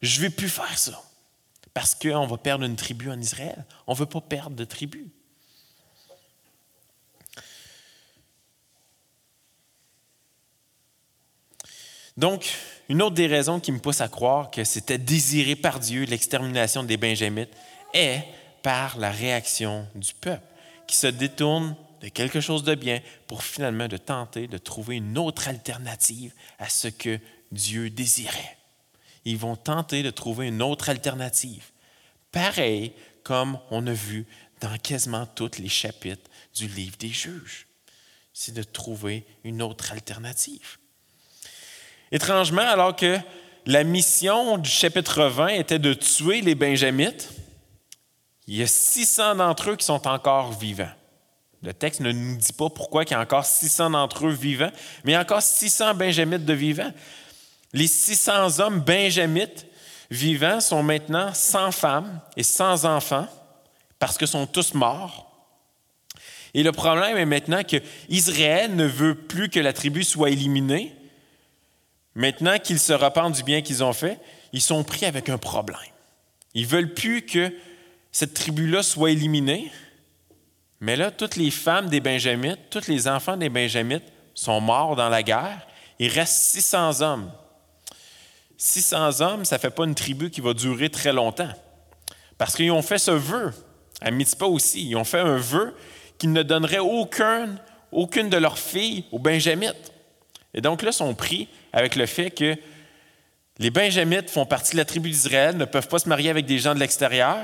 Je 0.00 0.16
ne 0.16 0.22
vais 0.22 0.30
plus 0.30 0.48
faire 0.48 0.78
ça. 0.78 1.00
Parce 1.74 1.94
qu'on 1.94 2.26
va 2.26 2.36
perdre 2.38 2.64
une 2.64 2.76
tribu 2.76 3.10
en 3.10 3.20
Israël. 3.20 3.64
On 3.86 3.92
ne 3.92 3.98
veut 3.98 4.06
pas 4.06 4.20
perdre 4.22 4.56
de 4.56 4.64
tribu. 4.64 5.08
Donc, 12.16 12.54
une 12.88 13.00
autre 13.02 13.14
des 13.14 13.26
raisons 13.26 13.60
qui 13.60 13.72
me 13.72 13.78
pousse 13.78 14.00
à 14.00 14.08
croire 14.08 14.50
que 14.50 14.64
c'était 14.64 14.98
désiré 14.98 15.56
par 15.56 15.80
Dieu 15.80 16.04
l'extermination 16.04 16.84
des 16.84 16.96
Benjamites 16.96 17.52
est 17.94 18.22
par 18.62 18.98
la 18.98 19.10
réaction 19.10 19.86
du 19.94 20.12
peuple, 20.14 20.46
qui 20.86 20.96
se 20.96 21.06
détourne 21.06 21.74
de 22.00 22.08
quelque 22.08 22.40
chose 22.40 22.64
de 22.64 22.74
bien 22.74 23.00
pour 23.26 23.42
finalement 23.42 23.88
de 23.88 23.96
tenter 23.96 24.46
de 24.46 24.58
trouver 24.58 24.96
une 24.96 25.16
autre 25.16 25.48
alternative 25.48 26.32
à 26.58 26.68
ce 26.68 26.88
que 26.88 27.18
Dieu 27.50 27.90
désirait. 27.90 28.58
Ils 29.24 29.38
vont 29.38 29.56
tenter 29.56 30.02
de 30.02 30.10
trouver 30.10 30.48
une 30.48 30.62
autre 30.62 30.90
alternative. 30.90 31.70
Pareil 32.30 32.92
comme 33.22 33.58
on 33.70 33.86
a 33.86 33.92
vu 33.92 34.26
dans 34.60 34.76
quasiment 34.78 35.26
tous 35.26 35.58
les 35.58 35.68
chapitres 35.68 36.28
du 36.54 36.66
livre 36.66 36.96
des 36.98 37.08
juges. 37.08 37.66
C'est 38.32 38.54
de 38.54 38.62
trouver 38.62 39.24
une 39.44 39.62
autre 39.62 39.92
alternative. 39.92 40.78
Étrangement, 42.12 42.62
alors 42.62 42.94
que 42.94 43.18
la 43.66 43.84
mission 43.84 44.58
du 44.58 44.68
chapitre 44.68 45.24
20 45.24 45.48
était 45.48 45.78
de 45.78 45.94
tuer 45.94 46.42
les 46.42 46.54
Benjamites, 46.54 47.30
il 48.46 48.56
y 48.56 48.62
a 48.62 48.66
600 48.66 49.36
d'entre 49.36 49.70
eux 49.70 49.76
qui 49.76 49.86
sont 49.86 50.06
encore 50.06 50.52
vivants. 50.52 50.90
Le 51.62 51.72
texte 51.72 52.00
ne 52.00 52.12
nous 52.12 52.36
dit 52.36 52.52
pas 52.52 52.68
pourquoi 52.68 53.04
il 53.04 53.10
y 53.10 53.14
a 53.14 53.20
encore 53.20 53.46
600 53.46 53.90
d'entre 53.90 54.26
eux 54.26 54.32
vivants, 54.32 54.70
mais 55.04 55.12
il 55.12 55.14
y 55.14 55.16
a 55.16 55.20
encore 55.20 55.40
600 55.40 55.94
Benjamites 55.94 56.44
de 56.44 56.52
vivants. 56.52 56.92
Les 57.72 57.86
600 57.86 58.60
hommes 58.60 58.80
Benjamites 58.80 59.66
vivants 60.10 60.60
sont 60.60 60.82
maintenant 60.82 61.32
sans 61.32 61.72
femmes 61.72 62.20
et 62.36 62.42
sans 62.42 62.84
enfants 62.84 63.26
parce 63.98 64.18
que 64.18 64.26
sont 64.26 64.46
tous 64.46 64.74
morts. 64.74 65.30
Et 66.52 66.62
le 66.62 66.72
problème 66.72 67.16
est 67.16 67.24
maintenant 67.24 67.62
que 67.62 67.76
Israël 68.10 68.76
ne 68.76 68.84
veut 68.84 69.14
plus 69.14 69.48
que 69.48 69.60
la 69.60 69.72
tribu 69.72 70.04
soit 70.04 70.30
éliminée, 70.30 70.94
Maintenant 72.14 72.58
qu'ils 72.58 72.78
se 72.78 72.92
repentent 72.92 73.34
du 73.34 73.42
bien 73.42 73.62
qu'ils 73.62 73.82
ont 73.82 73.92
fait, 73.92 74.18
ils 74.52 74.60
sont 74.60 74.84
pris 74.84 75.06
avec 75.06 75.28
un 75.28 75.38
problème. 75.38 75.78
Ils 76.54 76.66
veulent 76.66 76.92
plus 76.92 77.22
que 77.22 77.52
cette 78.10 78.34
tribu-là 78.34 78.82
soit 78.82 79.10
éliminée. 79.10 79.72
Mais 80.80 80.96
là, 80.96 81.10
toutes 81.10 81.36
les 81.36 81.50
femmes 81.50 81.88
des 81.88 82.00
Benjamites, 82.00 82.58
tous 82.70 82.88
les 82.88 83.08
enfants 83.08 83.36
des 83.36 83.48
Benjamites 83.48 84.04
sont 84.34 84.60
morts 84.60 84.96
dans 84.96 85.08
la 85.08 85.22
guerre. 85.22 85.66
Il 85.98 86.08
reste 86.08 86.34
600 86.34 87.00
hommes. 87.00 87.32
600 88.58 89.20
hommes, 89.20 89.44
ça 89.44 89.56
ne 89.56 89.60
fait 89.60 89.70
pas 89.70 89.84
une 89.84 89.94
tribu 89.94 90.30
qui 90.30 90.40
va 90.40 90.52
durer 90.54 90.90
très 90.90 91.12
longtemps. 91.12 91.52
Parce 92.36 92.54
qu'ils 92.54 92.70
ont 92.70 92.82
fait 92.82 92.98
ce 92.98 93.10
vœu, 93.10 93.52
à 94.00 94.10
Mitzpah 94.10 94.46
aussi, 94.46 94.88
ils 94.88 94.96
ont 94.96 95.04
fait 95.04 95.20
un 95.20 95.36
vœu 95.36 95.74
qu'ils 96.18 96.32
ne 96.32 96.42
donneraient 96.42 96.78
aucun, 96.78 97.56
aucune 97.90 98.28
de 98.28 98.36
leurs 98.36 98.58
filles 98.58 99.04
aux 99.12 99.18
Benjamites. 99.18 99.91
Et 100.54 100.60
donc 100.60 100.82
là, 100.82 100.92
sont 100.92 101.14
pris 101.14 101.48
avec 101.72 101.96
le 101.96 102.06
fait 102.06 102.30
que 102.30 102.56
les 103.58 103.70
Benjamites 103.70 104.30
font 104.30 104.46
partie 104.46 104.72
de 104.72 104.78
la 104.78 104.84
tribu 104.84 105.10
d'Israël, 105.10 105.56
ne 105.56 105.64
peuvent 105.64 105.88
pas 105.88 105.98
se 105.98 106.08
marier 106.08 106.30
avec 106.30 106.46
des 106.46 106.58
gens 106.58 106.74
de 106.74 106.80
l'extérieur. 106.80 107.38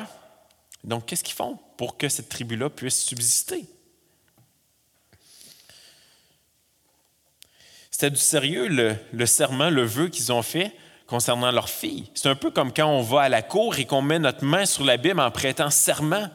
Donc, 0.84 1.06
qu'est-ce 1.06 1.24
qu'ils 1.24 1.34
font 1.34 1.58
pour 1.76 1.96
que 1.96 2.08
cette 2.08 2.28
tribu-là 2.28 2.70
puisse 2.70 3.04
subsister? 3.04 3.64
C'était 7.90 8.10
du 8.10 8.20
sérieux 8.20 8.68
le, 9.12 9.26
serment, 9.26 9.70
le 9.70 9.82
vœu 9.82 10.08
qu'ils 10.08 10.32
ont 10.32 10.42
fait 10.42 10.72
concernant 11.08 11.50
leur 11.50 11.68
fille. 11.68 12.08
C'est 12.14 12.28
un 12.28 12.36
peu 12.36 12.50
comme 12.50 12.72
quand 12.72 12.86
on 12.86 13.02
va 13.02 13.22
à 13.22 13.28
la 13.28 13.42
cour 13.42 13.76
et 13.78 13.86
qu'on 13.86 14.02
met 14.02 14.20
notre 14.20 14.44
main 14.44 14.66
sur 14.66 14.84
la 14.84 14.96
Bible 14.96 15.18
en 15.18 15.30
prêtant 15.32 15.70
serment 15.70 16.28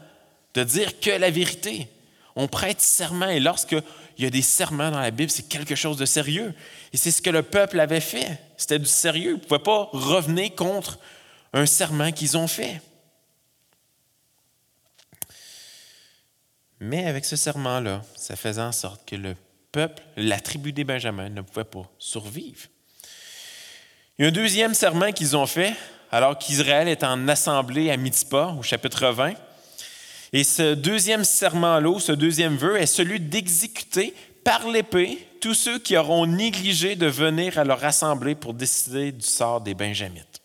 de 0.56 0.64
dire 0.64 1.00
que 1.00 1.12
la 1.12 1.30
vérité. 1.30 1.88
On 2.36 2.48
prête 2.48 2.82
serment 2.82 3.30
et 3.30 3.40
lorsque 3.40 3.76
il 4.18 4.24
y 4.24 4.28
a 4.28 4.30
des 4.30 4.42
serments 4.42 4.92
dans 4.92 5.00
la 5.00 5.12
Bible, 5.12 5.32
c'est 5.32 5.48
quelque 5.48 5.76
chose 5.76 5.98
de 5.98 6.06
sérieux. 6.06 6.54
Et 6.92 6.98
c'est 6.98 7.12
ce 7.12 7.22
que 7.22 7.30
le 7.30 7.44
peuple 7.44 7.80
avait 7.80 8.00
fait. 8.00 8.40
C'était 8.58 8.80
du 8.80 8.86
sérieux. 8.86 9.32
Ils 9.32 9.40
ne 9.40 9.46
pouvaient 9.46 9.60
pas 9.60 9.90
revenir 9.92 10.54
contre 10.56 11.00
un 11.54 11.66
serment 11.66 12.12
qu'ils 12.12 12.38
ont 12.38 12.48
fait. 12.48 12.82
Mais 16.80 17.06
avec 17.08 17.26
ce 17.26 17.36
serment-là, 17.36 18.02
ça 18.16 18.36
faisait 18.36 18.62
en 18.62 18.72
sorte 18.72 19.08
que 19.08 19.16
le 19.16 19.36
peuple, 19.72 20.04
la 20.18 20.40
tribu 20.40 20.74
des 20.74 20.84
Benjamins, 20.84 21.30
ne 21.30 21.42
pouvait 21.42 21.64
pas 21.64 21.90
survivre. 21.98 22.68
Il 24.18 24.24
y 24.24 24.26
a 24.26 24.28
un 24.28 24.32
deuxième 24.32 24.74
serment 24.74 25.12
qu'ils 25.12 25.36
ont 25.36 25.48
fait 25.48 25.74
alors 26.12 26.38
qu'Israël 26.38 26.88
est 26.88 27.04
en 27.04 27.28
assemblée 27.28 27.90
à 27.90 27.98
Mitzpah, 27.98 28.56
au 28.60 28.62
chapitre 28.62 29.08
20. 29.08 29.34
Et 30.34 30.44
ce 30.44 30.74
deuxième 30.74 31.24
serment-là, 31.24 32.00
ce 32.00 32.12
deuxième 32.12 32.58
vœu, 32.58 32.78
est 32.78 32.88
celui 32.88 33.20
d'exécuter 33.20 34.16
par 34.44 34.68
l'épée 34.68 35.28
tous 35.40 35.54
ceux 35.54 35.78
qui 35.78 35.96
auront 35.96 36.26
négligé 36.26 36.96
de 36.96 37.06
venir 37.06 37.60
à 37.60 37.64
leur 37.64 37.84
assemblée 37.86 38.34
pour 38.34 38.56
décider 38.56 39.12
du 39.12 39.26
sort 39.26 39.62
des 39.62 39.76
Benjamites. 39.76 40.42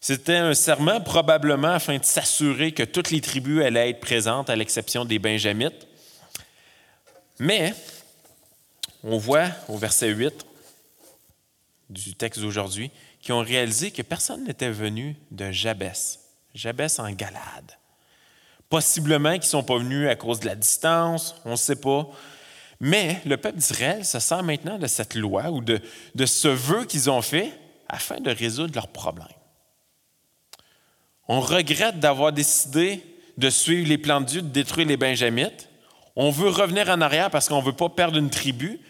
C'était 0.00 0.36
un 0.36 0.52
serment 0.52 1.00
probablement 1.00 1.72
afin 1.72 1.96
de 1.96 2.04
s'assurer 2.04 2.72
que 2.72 2.82
toutes 2.82 3.10
les 3.10 3.22
tribus 3.22 3.64
allaient 3.64 3.88
être 3.88 4.00
présentes, 4.00 4.50
à 4.50 4.56
l'exception 4.56 5.06
des 5.06 5.18
Benjamites. 5.18 5.86
Mais 7.38 7.74
on 9.02 9.16
voit 9.16 9.48
au 9.68 9.78
verset 9.78 10.10
8 10.10 10.44
du 11.88 12.14
texte 12.14 12.40
d'aujourd'hui 12.40 12.90
qui 13.22 13.32
ont 13.32 13.40
réalisé 13.40 13.90
que 13.90 14.02
personne 14.02 14.44
n'était 14.44 14.70
venu 14.70 15.16
de 15.30 15.50
Jabès, 15.50 16.20
Jabès 16.54 16.98
en 16.98 17.10
Galade. 17.10 17.78
Possiblement 18.74 19.34
qu'ils 19.34 19.42
ne 19.42 19.44
sont 19.44 19.62
pas 19.62 19.78
venus 19.78 20.08
à 20.08 20.16
cause 20.16 20.40
de 20.40 20.46
la 20.46 20.56
distance, 20.56 21.36
on 21.44 21.52
ne 21.52 21.56
sait 21.56 21.76
pas. 21.76 22.08
Mais 22.80 23.20
le 23.24 23.36
peuple 23.36 23.58
d'Israël 23.58 24.04
se 24.04 24.18
sert 24.18 24.42
maintenant 24.42 24.78
de 24.78 24.88
cette 24.88 25.14
loi 25.14 25.52
ou 25.52 25.60
de, 25.60 25.80
ce 26.26 26.48
vœu 26.48 26.84
qu'ils 26.84 27.08
ont 27.08 27.22
fait 27.22 27.52
afin 27.88 28.18
de 28.18 28.32
résoudre 28.32 28.74
leurs 28.74 28.88
problèmes. 28.88 29.28
On 31.28 31.38
regrette 31.38 32.00
d'avoir 32.00 32.32
décidé 32.32 33.00
de 33.38 33.48
suivre 33.48 33.88
les 33.88 33.96
plans 33.96 34.20
de 34.20 34.26
Dieu, 34.26 34.42
de 34.42 34.48
détruire 34.48 34.88
les 34.88 34.96
Benjamites. 34.96 35.68
On 36.16 36.30
veut 36.30 36.48
revenir 36.48 36.88
en 36.88 37.00
arrière 37.00 37.30
parce 37.30 37.48
qu'on 37.48 37.60
ne 37.60 37.66
veut 37.66 37.76
pas 37.76 37.90
perdre 37.90 38.18
une 38.18 38.28
tribu. 38.28 38.80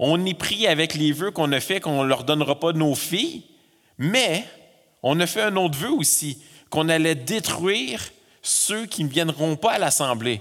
On 0.00 0.26
y 0.26 0.34
prie 0.34 0.66
avec 0.66 0.96
les 0.96 1.12
vœux 1.12 1.30
qu'on 1.30 1.52
a 1.52 1.60
fait 1.60 1.78
qu'on 1.78 2.02
ne 2.02 2.08
leur 2.08 2.24
donnera 2.24 2.58
pas 2.58 2.72
nos 2.72 2.96
filles. 2.96 3.44
Mais 3.98 4.44
on 5.04 5.20
a 5.20 5.28
fait 5.28 5.42
un 5.42 5.54
autre 5.54 5.78
vœu 5.78 5.92
aussi, 5.92 6.42
qu'on 6.70 6.88
allait 6.88 7.14
détruire 7.14 8.00
ceux 8.48 8.86
qui 8.86 9.04
ne 9.04 9.08
viendront 9.08 9.56
pas 9.56 9.72
à 9.72 9.78
l'Assemblée. 9.78 10.40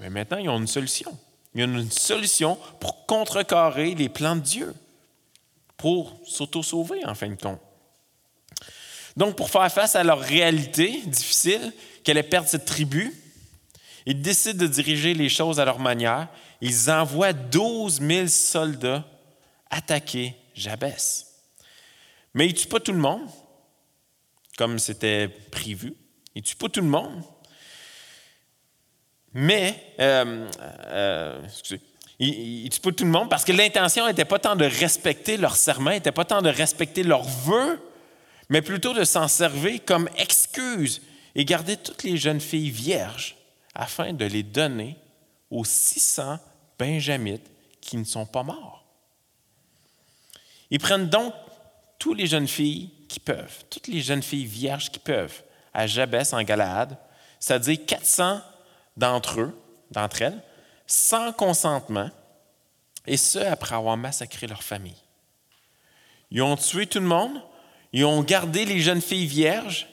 Mais 0.00 0.10
maintenant, 0.10 0.38
ils 0.38 0.48
ont 0.48 0.58
une 0.58 0.66
solution. 0.66 1.16
Il 1.54 1.60
y 1.60 1.62
a 1.62 1.66
une 1.66 1.90
solution 1.90 2.58
pour 2.80 3.06
contrecarrer 3.06 3.94
les 3.94 4.08
plans 4.08 4.36
de 4.36 4.40
Dieu, 4.40 4.74
pour 5.76 6.20
s'auto-sauver 6.26 7.04
en 7.04 7.14
fin 7.14 7.28
de 7.28 7.34
compte. 7.34 7.60
Donc, 9.16 9.36
pour 9.36 9.50
faire 9.50 9.70
face 9.72 9.96
à 9.96 10.04
leur 10.04 10.20
réalité 10.20 11.02
difficile, 11.06 11.72
qu'elle 12.04 12.18
est 12.18 12.22
perdre 12.22 12.48
cette 12.48 12.64
tribu, 12.64 13.14
ils 14.06 14.20
décident 14.20 14.58
de 14.58 14.66
diriger 14.66 15.14
les 15.14 15.28
choses 15.28 15.60
à 15.60 15.64
leur 15.64 15.78
manière. 15.78 16.28
Ils 16.60 16.90
envoient 16.90 17.32
12 17.32 18.00
000 18.00 18.26
soldats 18.28 19.04
attaquer 19.70 20.34
Jabès. 20.54 21.26
Mais 22.34 22.46
il 22.46 22.54
ne 22.54 22.58
tue 22.58 22.68
pas 22.68 22.80
tout 22.80 22.92
le 22.92 22.98
monde, 22.98 23.28
comme 24.56 24.78
c'était 24.78 25.28
prévu. 25.28 25.94
Il 26.34 26.42
ne 26.42 26.46
tue 26.46 26.56
pas 26.56 26.68
tout 26.68 26.80
le 26.80 26.86
monde. 26.86 27.22
Mais, 29.32 29.94
euh, 30.00 30.46
il 32.18 32.64
ne 32.64 32.68
tue 32.68 32.80
pas 32.80 32.92
tout 32.92 33.04
le 33.04 33.10
monde 33.10 33.30
parce 33.30 33.44
que 33.44 33.52
l'intention 33.52 34.06
n'était 34.06 34.24
pas 34.24 34.38
tant 34.38 34.56
de 34.56 34.64
respecter 34.64 35.36
leur 35.36 35.56
serment, 35.56 35.90
n'était 35.90 36.12
pas 36.12 36.24
tant 36.24 36.42
de 36.42 36.50
respecter 36.50 37.02
leurs 37.02 37.24
vœux, 37.24 37.80
mais 38.48 38.62
plutôt 38.62 38.92
de 38.92 39.04
s'en 39.04 39.28
servir 39.28 39.80
comme 39.84 40.08
excuse 40.16 41.00
et 41.34 41.44
garder 41.44 41.76
toutes 41.76 42.02
les 42.02 42.16
jeunes 42.16 42.40
filles 42.40 42.70
vierges 42.70 43.36
afin 43.74 44.12
de 44.12 44.24
les 44.24 44.42
donner 44.42 44.96
aux 45.50 45.64
600 45.64 46.38
benjamites 46.78 47.50
qui 47.80 47.96
ne 47.96 48.04
sont 48.04 48.26
pas 48.26 48.42
morts. 48.42 48.84
Ils 50.70 50.78
prennent 50.78 51.08
donc 51.08 51.32
toutes 51.98 52.18
les 52.18 52.26
jeunes 52.26 52.48
filles 52.48 52.90
qui 53.08 53.20
peuvent, 53.20 53.64
toutes 53.70 53.88
les 53.88 54.00
jeunes 54.00 54.22
filles 54.22 54.46
vierges 54.46 54.90
qui 54.90 54.98
peuvent, 54.98 55.42
à 55.72 55.86
Jabès 55.86 56.32
en 56.32 56.42
Galaad, 56.42 56.96
c'est-à-dire 57.38 57.78
400 57.86 58.40
d'entre 58.96 59.40
eux, 59.40 59.62
d'entre 59.90 60.22
elles, 60.22 60.42
sans 60.86 61.32
consentement, 61.32 62.10
et 63.06 63.16
ce, 63.16 63.38
après 63.38 63.74
avoir 63.74 63.96
massacré 63.96 64.46
leur 64.46 64.62
famille. 64.62 65.02
Ils 66.30 66.42
ont 66.42 66.56
tué 66.56 66.86
tout 66.86 67.00
le 67.00 67.06
monde, 67.06 67.40
ils 67.92 68.04
ont 68.04 68.22
gardé 68.22 68.64
les 68.64 68.80
jeunes 68.80 69.00
filles 69.00 69.26
vierges, 69.26 69.88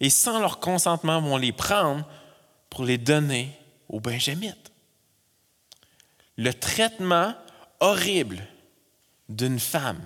et 0.00 0.10
sans 0.10 0.40
leur 0.40 0.58
consentement, 0.58 1.20
vont 1.20 1.36
les 1.36 1.52
prendre 1.52 2.06
pour 2.68 2.84
les 2.84 2.98
donner 2.98 3.56
aux 3.88 4.00
Benjamites. 4.00 4.72
Le 6.36 6.52
traitement 6.52 7.34
horrible 7.80 8.46
d'une 9.28 9.60
femme 9.60 10.00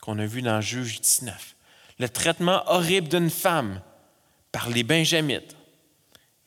qu'on 0.00 0.18
a 0.18 0.26
vu 0.26 0.42
dans 0.42 0.60
Juge 0.60 1.00
19. 1.00 1.56
Le 1.98 2.08
traitement 2.08 2.62
horrible 2.66 3.08
d'une 3.08 3.30
femme 3.30 3.80
par 4.52 4.68
les 4.68 4.84
Benjamites 4.84 5.56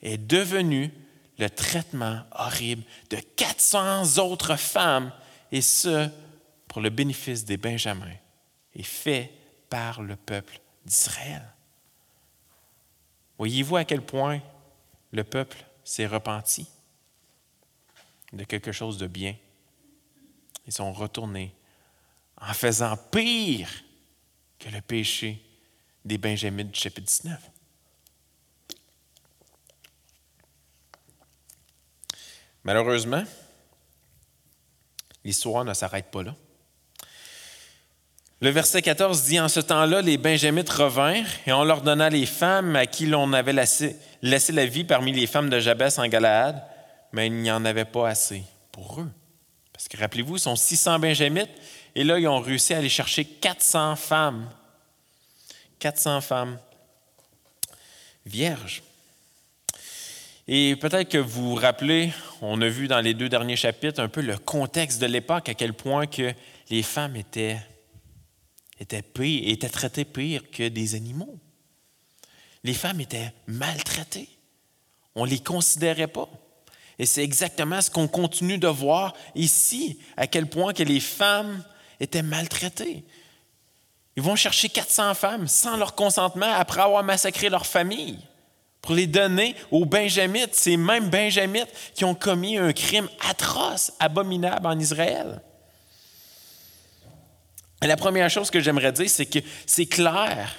est 0.02 0.18
devenu 0.18 0.91
le 1.38 1.50
traitement 1.50 2.24
horrible 2.32 2.84
de 3.10 3.18
400 3.18 4.20
autres 4.20 4.56
femmes, 4.56 5.12
et 5.52 5.62
ce, 5.62 6.10
pour 6.68 6.82
le 6.82 6.89
bénéfice 6.89 7.44
des 7.44 7.58
Benjamins, 7.58 8.15
et 8.74 8.84
fait 8.84 9.34
par 9.70 10.02
le 10.02 10.15
peuple 10.15 10.60
d'Israël. 10.86 11.44
Voyez-vous 13.38 13.76
à 13.76 13.84
quel 13.84 14.02
point 14.02 14.41
le 15.12 15.24
peuple 15.24 15.58
s'est 15.84 16.08
repenti 16.08 16.68
de 18.32 18.44
quelque 18.44 18.72
chose 18.72 18.98
de 18.98 19.08
bien? 19.08 19.36
Ils 20.68 20.74
sont 20.74 20.94
retournés 20.94 21.54
en 22.39 22.54
faisant 22.54 22.96
pire 23.12 23.70
que 24.60 24.70
le 24.70 24.82
péché 24.82 25.41
des 26.04 26.18
Benjamins 26.18 26.63
du 26.63 26.80
chapitre 26.80 27.08
19. 27.08 27.52
Malheureusement, 32.65 33.23
l'histoire 35.23 35.63
ne 35.63 35.73
s'arrête 35.73 36.10
pas 36.12 36.23
là. 36.23 36.36
Le 38.41 38.49
verset 38.49 38.82
14 38.82 39.23
dit 39.23 39.39
En 39.39 39.47
ce 39.47 39.60
temps-là, 39.60 40.01
les 40.01 40.17
Benjamites 40.17 40.69
revinrent 40.69 41.28
et 41.45 41.54
on 41.54 41.63
leur 41.63 41.82
donna 41.82 42.10
les 42.10 42.25
femmes 42.25 42.75
à 42.75 42.88
qui 42.88 43.06
l'on 43.06 43.32
avait 43.34 43.54
laissé, 43.54 43.97
la 44.21 44.65
vie 44.65 44.84
parmi 44.84 45.13
les 45.13 45.28
femmes 45.28 45.49
de 45.49 45.60
Jabès 45.60 45.99
en 45.99 46.08
Galaad, 46.08 46.62
mais 47.13 47.28
il 47.28 47.34
n'y 47.34 47.51
en 47.51 47.63
avait 47.65 47.86
pas 47.86 48.10
assez 48.10 48.43
pour 48.71 48.99
eux. 48.99 49.12
Parce 49.71 49.88
que 49.88 49.97
rappelez-vous, 49.97 50.38
ils 50.38 50.41
sont 50.41 50.56
600 50.56 50.99
Benjamites 50.99 51.51
et 51.93 52.04
là, 52.04 52.17
ils 52.17 52.28
ont 52.28 52.41
réussi 52.41 52.73
à 52.73 52.80
aller 52.80 52.89
chercher 52.89 53.25
400 53.25 53.95
femmes. 53.95 54.49
400 55.80 56.21
femmes 56.21 56.60
vierges. 58.25 58.82
Et 60.48 60.76
peut-être 60.76 61.10
que 61.10 61.18
vous 61.18 61.50
vous 61.50 61.56
rappelez, 61.56 62.14
on 62.42 62.62
a 62.62 62.70
vu 62.70 62.88
dans 62.88 63.02
les 63.02 63.16
deux 63.16 63.30
derniers 63.30 63.56
chapitres 63.56 64.00
un 64.00 64.10
peu 64.10 64.22
le 64.22 64.38
contexte 64.38 65.02
de 65.02 65.08
l'époque, 65.08 65.50
à 65.50 65.56
quel 65.56 65.74
point 65.74 66.06
les 66.70 66.84
femmes 66.84 67.16
étaient, 67.16 67.60
étaient, 68.80 69.02
pires, 69.02 69.72
traitées 69.72 70.06
pire 70.06 70.44
que 70.52 70.68
des 70.68 70.94
animaux. 70.94 71.40
Les 72.64 72.76
femmes 72.76 73.02
étaient 73.02 73.34
maltraitées. 73.48 74.30
On 75.16 75.26
ne 75.26 75.32
les 75.32 75.40
considérait 75.40 76.08
pas. 76.08 76.30
Et 77.00 77.08
c'est 77.08 77.24
exactement 77.24 77.82
ce 77.82 77.90
qu'on 77.90 78.08
continue 78.08 78.60
de 78.60 78.68
voir 78.68 79.16
ici, 79.34 80.00
à 80.16 80.28
quel 80.28 80.48
point 80.48 80.74
que 80.74 80.84
les 80.84 81.00
femmes 81.00 81.64
étaient 82.00 82.22
maltraités. 82.22 83.04
Ils 84.16 84.24
vont 84.24 84.36
chercher 84.36 84.70
400 84.70 85.16
femmes 85.16 85.48
sans 85.48 85.76
leur 85.76 85.96
consentement 85.96 86.54
après 86.54 86.82
avoir 86.82 87.04
massacré 87.04 87.50
leur 87.50 87.66
famille 87.66 88.20
pour 88.86 88.94
les 88.94 89.08
donner 89.08 89.56
aux 89.72 89.86
Benjamites, 89.86 90.54
ces 90.54 90.78
mêmes 90.78 91.10
Benjamites 91.10 91.74
qui 91.96 92.06
ont 92.06 92.14
commis 92.14 92.58
un 92.58 92.72
crime 92.72 93.10
atroce, 93.28 93.92
abominable 94.00 94.68
en 94.68 94.80
Israël. 94.80 95.42
Et 97.82 97.88
la 97.88 97.98
première 97.98 98.30
chose 98.30 98.52
que 98.52 98.60
j'aimerais 98.60 98.92
dire, 98.92 99.10
c'est 99.10 99.26
que 99.26 99.40
c'est 99.66 99.88
clair 99.88 100.56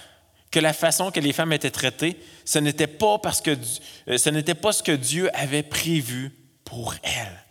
que 0.51 0.59
la 0.59 0.73
façon 0.73 1.13
que 1.13 1.21
les 1.21 1.33
femmes 1.33 1.53
étaient 1.53 1.71
traitées, 1.71 2.17
ce 2.45 2.59
n'était 2.59 2.89
pas 2.89 3.19
parce 3.19 3.41
que 3.41 3.57
euh, 4.09 4.19
ce 4.19 4.31
n'était 4.31 4.55
pas 4.55 4.73
ce 4.73 4.83
que 4.83 4.93
Dieu 4.93 5.31
avait 5.33 5.63
prévu 5.63 6.33
pour 6.65 6.95
elles. 7.05 7.45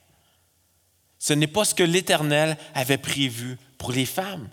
Ce 1.20 1.32
n'est 1.32 1.48
pas 1.48 1.64
ce 1.64 1.74
que 1.74 1.84
l'Éternel 1.84 2.58
avait 2.74 2.98
prévu 2.98 3.58
pour 3.78 3.94
les 3.94 4.06
femmes. 4.06 4.50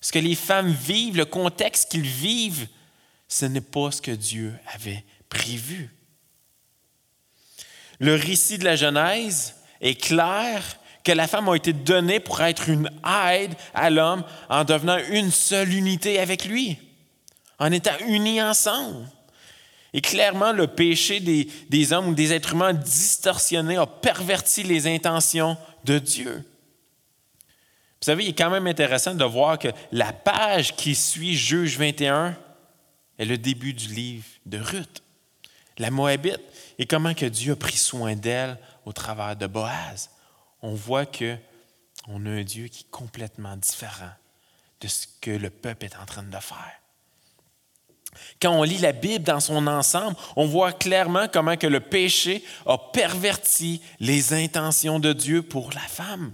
Ce 0.00 0.10
que 0.10 0.18
les 0.18 0.34
femmes 0.34 0.72
vivent, 0.72 1.18
le 1.18 1.26
contexte 1.26 1.90
qu'ils 1.90 2.00
vivent, 2.00 2.66
ce 3.28 3.44
n'est 3.44 3.60
pas 3.60 3.90
ce 3.90 4.00
que 4.00 4.12
Dieu 4.12 4.54
avait 4.72 5.04
prévu. 5.28 5.90
Le 7.98 8.14
récit 8.14 8.58
de 8.58 8.64
la 8.64 8.76
Genèse 8.76 9.54
est 9.80 10.00
clair 10.00 10.62
que 11.04 11.12
la 11.12 11.28
femme 11.28 11.48
a 11.48 11.54
été 11.54 11.72
donnée 11.72 12.20
pour 12.20 12.40
être 12.42 12.68
une 12.68 12.90
aide 13.30 13.54
à 13.74 13.90
l'homme 13.90 14.24
en 14.48 14.64
devenant 14.64 14.98
une 15.10 15.30
seule 15.30 15.72
unité 15.72 16.18
avec 16.18 16.44
lui, 16.44 16.78
en 17.58 17.70
étant 17.70 17.96
unis 18.06 18.42
ensemble. 18.42 19.06
Et 19.92 20.00
clairement, 20.00 20.52
le 20.52 20.66
péché 20.66 21.20
des, 21.20 21.92
hommes 21.92 22.08
ou 22.08 22.14
des 22.14 22.32
êtres 22.32 22.52
humains 22.52 22.74
distorsionnés 22.74 23.76
a 23.76 23.86
perverti 23.86 24.62
les 24.62 24.86
intentions 24.86 25.56
de 25.84 25.98
Dieu. 25.98 26.44
Vous 28.00 28.04
savez, 28.04 28.24
il 28.24 28.30
est 28.30 28.38
quand 28.38 28.50
même 28.50 28.66
intéressant 28.66 29.14
de 29.14 29.24
voir 29.24 29.58
que 29.58 29.68
la 29.92 30.12
page 30.12 30.76
qui 30.76 30.94
suit 30.94 31.34
Juge 31.34 31.78
21 31.78 32.36
est 33.18 33.24
le 33.24 33.38
début 33.38 33.72
du 33.72 33.86
livre 33.86 34.26
de 34.44 34.58
Ruth, 34.58 35.02
la 35.78 35.90
Moabite, 35.90 36.40
et 36.78 36.86
comment 36.86 37.14
que 37.14 37.26
Dieu 37.26 37.52
a 37.52 37.56
pris 37.56 37.76
soin 37.76 38.14
d'elle 38.14 38.58
au 38.84 38.92
travers 38.92 39.36
de 39.36 39.46
Boaz. 39.46 40.10
On 40.62 40.74
voit 40.74 41.06
que 41.06 41.36
on 42.08 42.24
a 42.26 42.30
un 42.30 42.44
Dieu 42.44 42.68
qui 42.68 42.84
est 42.84 42.90
complètement 42.90 43.56
différent 43.56 44.12
de 44.80 44.88
ce 44.88 45.06
que 45.20 45.30
le 45.30 45.50
peuple 45.50 45.86
est 45.86 45.96
en 45.96 46.06
train 46.06 46.22
de 46.22 46.30
faire. 46.36 46.80
Quand 48.40 48.52
on 48.52 48.62
lit 48.62 48.78
la 48.78 48.92
Bible 48.92 49.24
dans 49.24 49.40
son 49.40 49.66
ensemble, 49.66 50.16
on 50.36 50.46
voit 50.46 50.72
clairement 50.72 51.26
comment 51.30 51.56
que 51.56 51.66
le 51.66 51.80
péché 51.80 52.42
a 52.64 52.78
perverti 52.78 53.82
les 54.00 54.32
intentions 54.32 54.98
de 54.98 55.12
Dieu 55.12 55.42
pour 55.42 55.72
la 55.72 55.80
femme. 55.80 56.32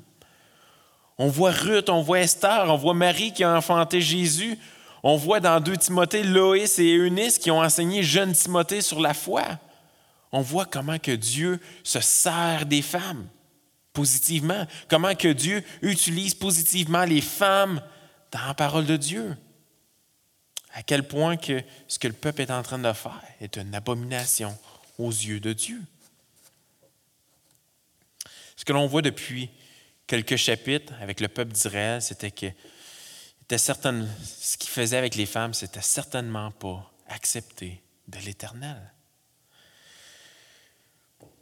On 1.18 1.28
voit 1.28 1.50
Ruth, 1.50 1.88
on 1.88 2.02
voit 2.02 2.20
Esther, 2.20 2.64
on 2.68 2.76
voit 2.76 2.94
Marie 2.94 3.32
qui 3.32 3.44
a 3.44 3.54
enfanté 3.54 4.00
Jésus. 4.00 4.58
On 5.02 5.16
voit 5.16 5.40
dans 5.40 5.60
2 5.60 5.76
Timothée 5.76 6.22
Loïs 6.22 6.78
et 6.78 6.94
Eunice 6.94 7.38
qui 7.38 7.50
ont 7.50 7.60
enseigné 7.60 8.02
jeune 8.02 8.32
Timothée 8.32 8.82
sur 8.82 9.00
la 9.00 9.14
foi. 9.14 9.42
On 10.30 10.40
voit 10.40 10.64
comment 10.64 10.98
que 10.98 11.12
Dieu 11.12 11.60
se 11.82 12.00
sert 12.00 12.66
des 12.66 12.82
femmes 12.82 13.28
positivement, 13.92 14.66
comment 14.88 15.14
que 15.14 15.28
Dieu 15.28 15.62
utilise 15.82 16.34
positivement 16.34 17.04
les 17.04 17.20
femmes 17.20 17.82
dans 18.30 18.46
la 18.46 18.54
parole 18.54 18.86
de 18.86 18.96
Dieu. 18.96 19.36
À 20.72 20.82
quel 20.82 21.06
point 21.06 21.36
que 21.36 21.62
ce 21.86 21.98
que 21.98 22.08
le 22.08 22.14
peuple 22.14 22.40
est 22.40 22.50
en 22.50 22.62
train 22.62 22.78
de 22.78 22.92
faire 22.92 23.20
est 23.40 23.56
une 23.56 23.74
abomination 23.74 24.56
aux 24.98 25.10
yeux 25.10 25.40
de 25.40 25.52
Dieu. 25.52 25.82
Ce 28.56 28.64
que 28.64 28.72
l'on 28.72 28.86
voit 28.86 29.02
depuis 29.02 29.50
quelques 30.06 30.36
chapitres 30.36 30.94
avec 31.00 31.20
le 31.20 31.28
peuple 31.28 31.52
d'Israël, 31.52 32.00
c'était 32.00 32.30
que 32.30 32.46
ce 33.58 34.56
qu'il 34.56 34.70
faisait 34.70 34.96
avec 34.96 35.14
les 35.14 35.26
femmes, 35.26 35.54
c'était 35.54 35.82
certainement 35.82 36.50
pas 36.52 36.90
accepté 37.08 37.82
de 38.08 38.18
l'Éternel. 38.18 38.92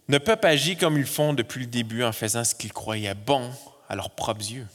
Le 0.08 0.18
peuple 0.18 0.46
agit 0.46 0.76
comme 0.76 0.98
ils 0.98 1.06
font 1.06 1.34
depuis 1.34 1.60
le 1.60 1.66
début 1.66 2.02
en 2.02 2.12
faisant 2.12 2.42
ce 2.42 2.54
qu'ils 2.54 2.72
croyaient 2.72 3.14
bon 3.14 3.52
à 3.88 3.94
leurs 3.94 4.10
propres 4.10 4.50
yeux. 4.50 4.66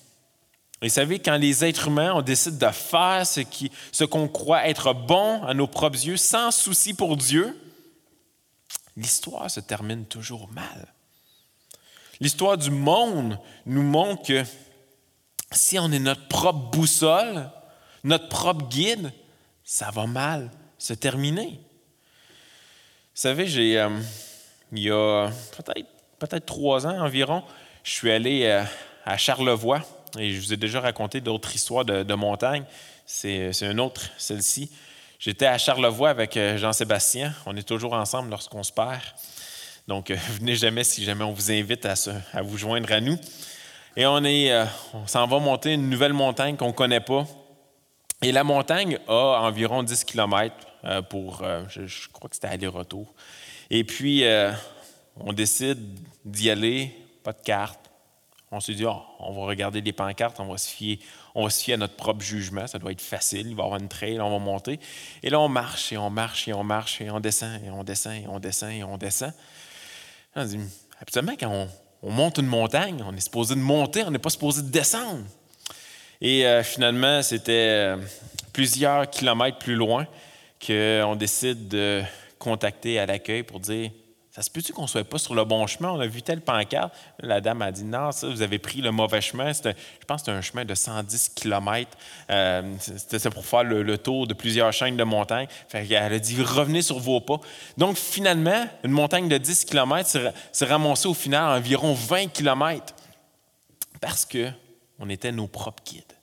Et 0.82 0.88
vous 0.88 0.94
savez, 0.94 1.20
quand 1.20 1.38
les 1.38 1.66
êtres 1.66 1.88
humains, 1.88 2.14
on 2.14 2.22
décide 2.22 2.58
de 2.58 2.70
faire 2.70 3.26
ce, 3.26 4.04
qu'on 4.04 4.28
croit 4.28 4.68
être 4.68 4.94
bon 4.94 5.44
à 5.44 5.54
nos 5.54 5.68
propres 5.68 6.06
yeux, 6.06 6.18
sans 6.18 6.52
souci 6.52 6.94
pour 6.94 7.18
Dieu, 7.18 7.58
l'histoire 8.96 9.50
se 9.50 9.60
termine 9.60 10.06
toujours 10.06 10.50
mal. 10.52 10.94
L'histoire 12.20 12.58
du 12.58 12.72
monde 12.72 13.40
nous 13.66 13.84
montre 13.84 14.24
que 14.24 14.44
si 15.56 15.80
on 15.80 15.92
est 15.92 16.00
notre 16.00 16.28
propre 16.28 16.72
boussole, 16.72 17.50
notre 18.04 18.30
propre 18.30 18.68
guide, 18.68 19.12
ça 19.64 19.90
va 19.92 20.06
mal 20.06 20.52
se 20.78 20.94
terminer. 20.94 21.60
Vous 23.16 23.22
savez, 23.22 23.48
j'ai, 23.48 23.80
euh, 23.80 23.90
il 24.72 24.80
y 24.80 24.92
a 24.92 25.30
peut-être, 25.58 25.88
peut-être 26.20 26.46
trois 26.46 26.86
ans 26.86 27.00
environ, 27.00 27.44
je 27.84 27.92
suis 27.92 28.12
allé 28.12 28.44
euh, 28.44 28.64
à 29.06 29.18
Charlevoix 29.18 29.82
et 30.20 30.32
je 30.32 30.40
vous 30.40 30.54
ai 30.54 30.58
déjà 30.58 30.82
raconté 30.82 31.22
d'autres 31.22 31.54
histoires 31.56 31.86
de, 31.86 32.14
montagne. 32.14 32.66
C'est, 33.06 33.54
c'est 33.54 33.66
une 33.72 33.80
autre, 33.80 34.02
celle-ci. 34.18 34.72
J'étais 35.20 35.46
à 35.46 35.58
Charlevoix 35.58 36.10
avec 36.10 36.36
euh, 36.38 36.58
Jean-Sébastien. 36.58 37.34
On 37.46 37.56
est 37.56 37.68
toujours 37.68 37.94
ensemble 37.94 38.30
lorsqu'on 38.30 38.64
se 38.64 38.72
perd. 38.72 39.02
Donc, 39.88 40.12
venez 40.40 40.56
jamais 40.56 40.84
si 40.84 41.04
jamais 41.04 41.24
on 41.24 41.32
vous 41.32 41.52
invite 41.52 41.86
à 41.86 42.42
vous 42.42 42.58
joindre 42.58 42.92
à 42.92 43.00
nous. 43.00 43.18
Et 43.98 44.06
on, 44.06 44.24
est, 44.24 44.52
euh, 44.52 44.66
on 44.94 45.08
s'en 45.08 45.28
va 45.28 45.40
monter 45.40 45.74
une 45.74 45.90
nouvelle 45.90 46.14
montagne 46.14 46.58
qu'on 46.58 46.68
ne 46.68 46.74
connaît 46.74 47.00
pas. 47.00 47.26
Et 48.22 48.32
la 48.32 48.44
montagne 48.44 49.00
a 49.08 49.42
environ 49.42 49.84
10 49.84 50.04
km 50.04 50.56
pour, 51.10 51.44
je, 51.68 51.86
je, 51.86 52.10
crois 52.10 52.30
que 52.30 52.36
c'était 52.36 52.48
aller-retour. 52.48 53.14
Et 53.70 53.84
puis, 53.84 54.24
on 55.18 55.34
décide 55.34 55.80
d'y 56.24 56.50
aller, 56.50 56.96
pas 57.24 57.34
de 57.34 57.42
carte, 57.44 57.86
on 58.52 58.60
s'est 58.60 58.74
dit, 58.74 58.86
oh, 58.86 59.02
on 59.20 59.34
va 59.34 59.48
regarder 59.48 59.82
les 59.82 59.92
pancartes, 59.92 60.40
on 60.40 60.48
va, 60.48 60.58
se 60.58 60.70
fier, 60.70 61.00
on 61.34 61.44
va 61.44 61.50
se 61.50 61.64
fier 61.64 61.74
à 61.74 61.78
notre 61.78 61.96
propre 61.96 62.22
jugement, 62.22 62.68
ça 62.68 62.80
doit 62.80 62.92
être 62.92 63.02
facile, 63.02 63.48
il 63.48 63.56
va 63.56 63.64
y 63.64 63.66
avoir 63.66 63.82
une 63.82 63.90
trail, 63.90 64.20
on 64.22 64.30
va 64.30 64.40
monter. 64.40 64.80
Et 65.24 65.30
là, 65.30 65.40
on 65.40 65.50
marche, 65.50 65.92
et 65.92 65.98
on 65.98 66.10
marche, 66.10 66.48
et 66.48 66.54
on 66.54 66.64
marche, 66.64 67.02
et 67.02 67.10
on 67.10 67.20
descend, 67.20 67.62
et 67.64 67.70
on 67.70 67.84
descend, 67.84 68.14
et 68.14 68.28
on 68.28 68.40
descend, 68.40 68.72
et 68.72 68.84
on 68.84 68.98
descend. 68.98 69.34
On 70.36 70.46
dit, 70.46 70.60
absolument, 71.02 71.34
quand 71.38 71.50
on, 71.50 71.68
monte 72.12 72.38
une 72.38 72.48
montagne, 72.48 73.04
on 73.08 73.16
est 73.16 73.22
supposé 73.22 73.56
de 73.56 73.60
monter, 73.60 74.04
on 74.04 74.12
n'est 74.12 74.20
pas 74.20 74.30
supposé 74.30 74.62
de 74.62 74.70
descendre. 74.70 75.24
Et 76.22 76.46
euh, 76.46 76.64
finalement, 76.64 77.22
c'était 77.22 77.52
euh, 77.52 77.98
plusieurs 78.54 79.10
kilomètres 79.10 79.58
plus 79.58 79.76
loin 79.76 80.08
qu'on 80.66 81.16
décide 81.16 81.68
de 81.68 82.02
contacter 82.40 83.00
à 83.00 83.06
l'accueil 83.06 83.44
pour 83.44 83.60
dire 83.60 83.92
ça 84.36 84.42
se 84.42 84.50
peut-tu 84.50 84.74
qu'on 84.74 84.82
ne 84.82 84.88
soit 84.88 85.06
pas 85.06 85.18
sur 85.18 85.34
le 85.34 85.46
bon 85.46 85.66
chemin? 85.66 85.92
On 85.92 86.00
a 86.02 86.08
vu 86.08 86.22
tel 86.22 86.42
pancarte. 86.42 86.94
La 87.20 87.40
dame 87.40 87.62
a 87.62 87.72
dit 87.72 87.86
Non, 87.86 88.12
ça, 88.12 88.28
vous 88.28 88.42
avez 88.42 88.60
pris 88.60 88.82
le 88.82 88.92
mauvais 88.92 89.22
chemin. 89.22 89.54
je 89.54 89.72
pense 90.06 90.24
que 90.24 90.26
c'était 90.26 90.32
un 90.32 90.42
chemin 90.42 90.66
de 90.66 90.76
110 90.76 91.30
km. 91.30 91.90
Euh, 92.30 92.76
c'était 92.80 93.30
pour 93.30 93.46
faire 93.46 93.64
le, 93.64 93.98
tour 93.98 94.28
de 94.28 94.34
plusieurs 94.34 94.74
chaînes 94.74 94.98
de 94.98 95.06
montagnes. 95.06 95.48
Elle 95.72 95.96
a 95.96 96.20
dit 96.20 96.44
Revenez 96.44 96.82
sur 96.82 97.00
vos 97.00 97.22
pas. 97.22 97.40
Donc, 97.78 97.96
finalement, 97.96 98.68
une 98.84 98.92
montagne 98.92 99.30
de 99.30 99.38
10 99.38 99.64
km 99.64 100.10
s'est 100.52 100.66
ramassée 100.66 101.08
au 101.08 101.14
final 101.14 101.58
environ 101.58 101.94
20 101.94 102.28
km 102.28 102.94
parce 104.02 104.26
qu'on 104.26 105.10
était 105.10 105.32
nos 105.32 105.48
propres 105.48 105.82
guides 105.86 106.15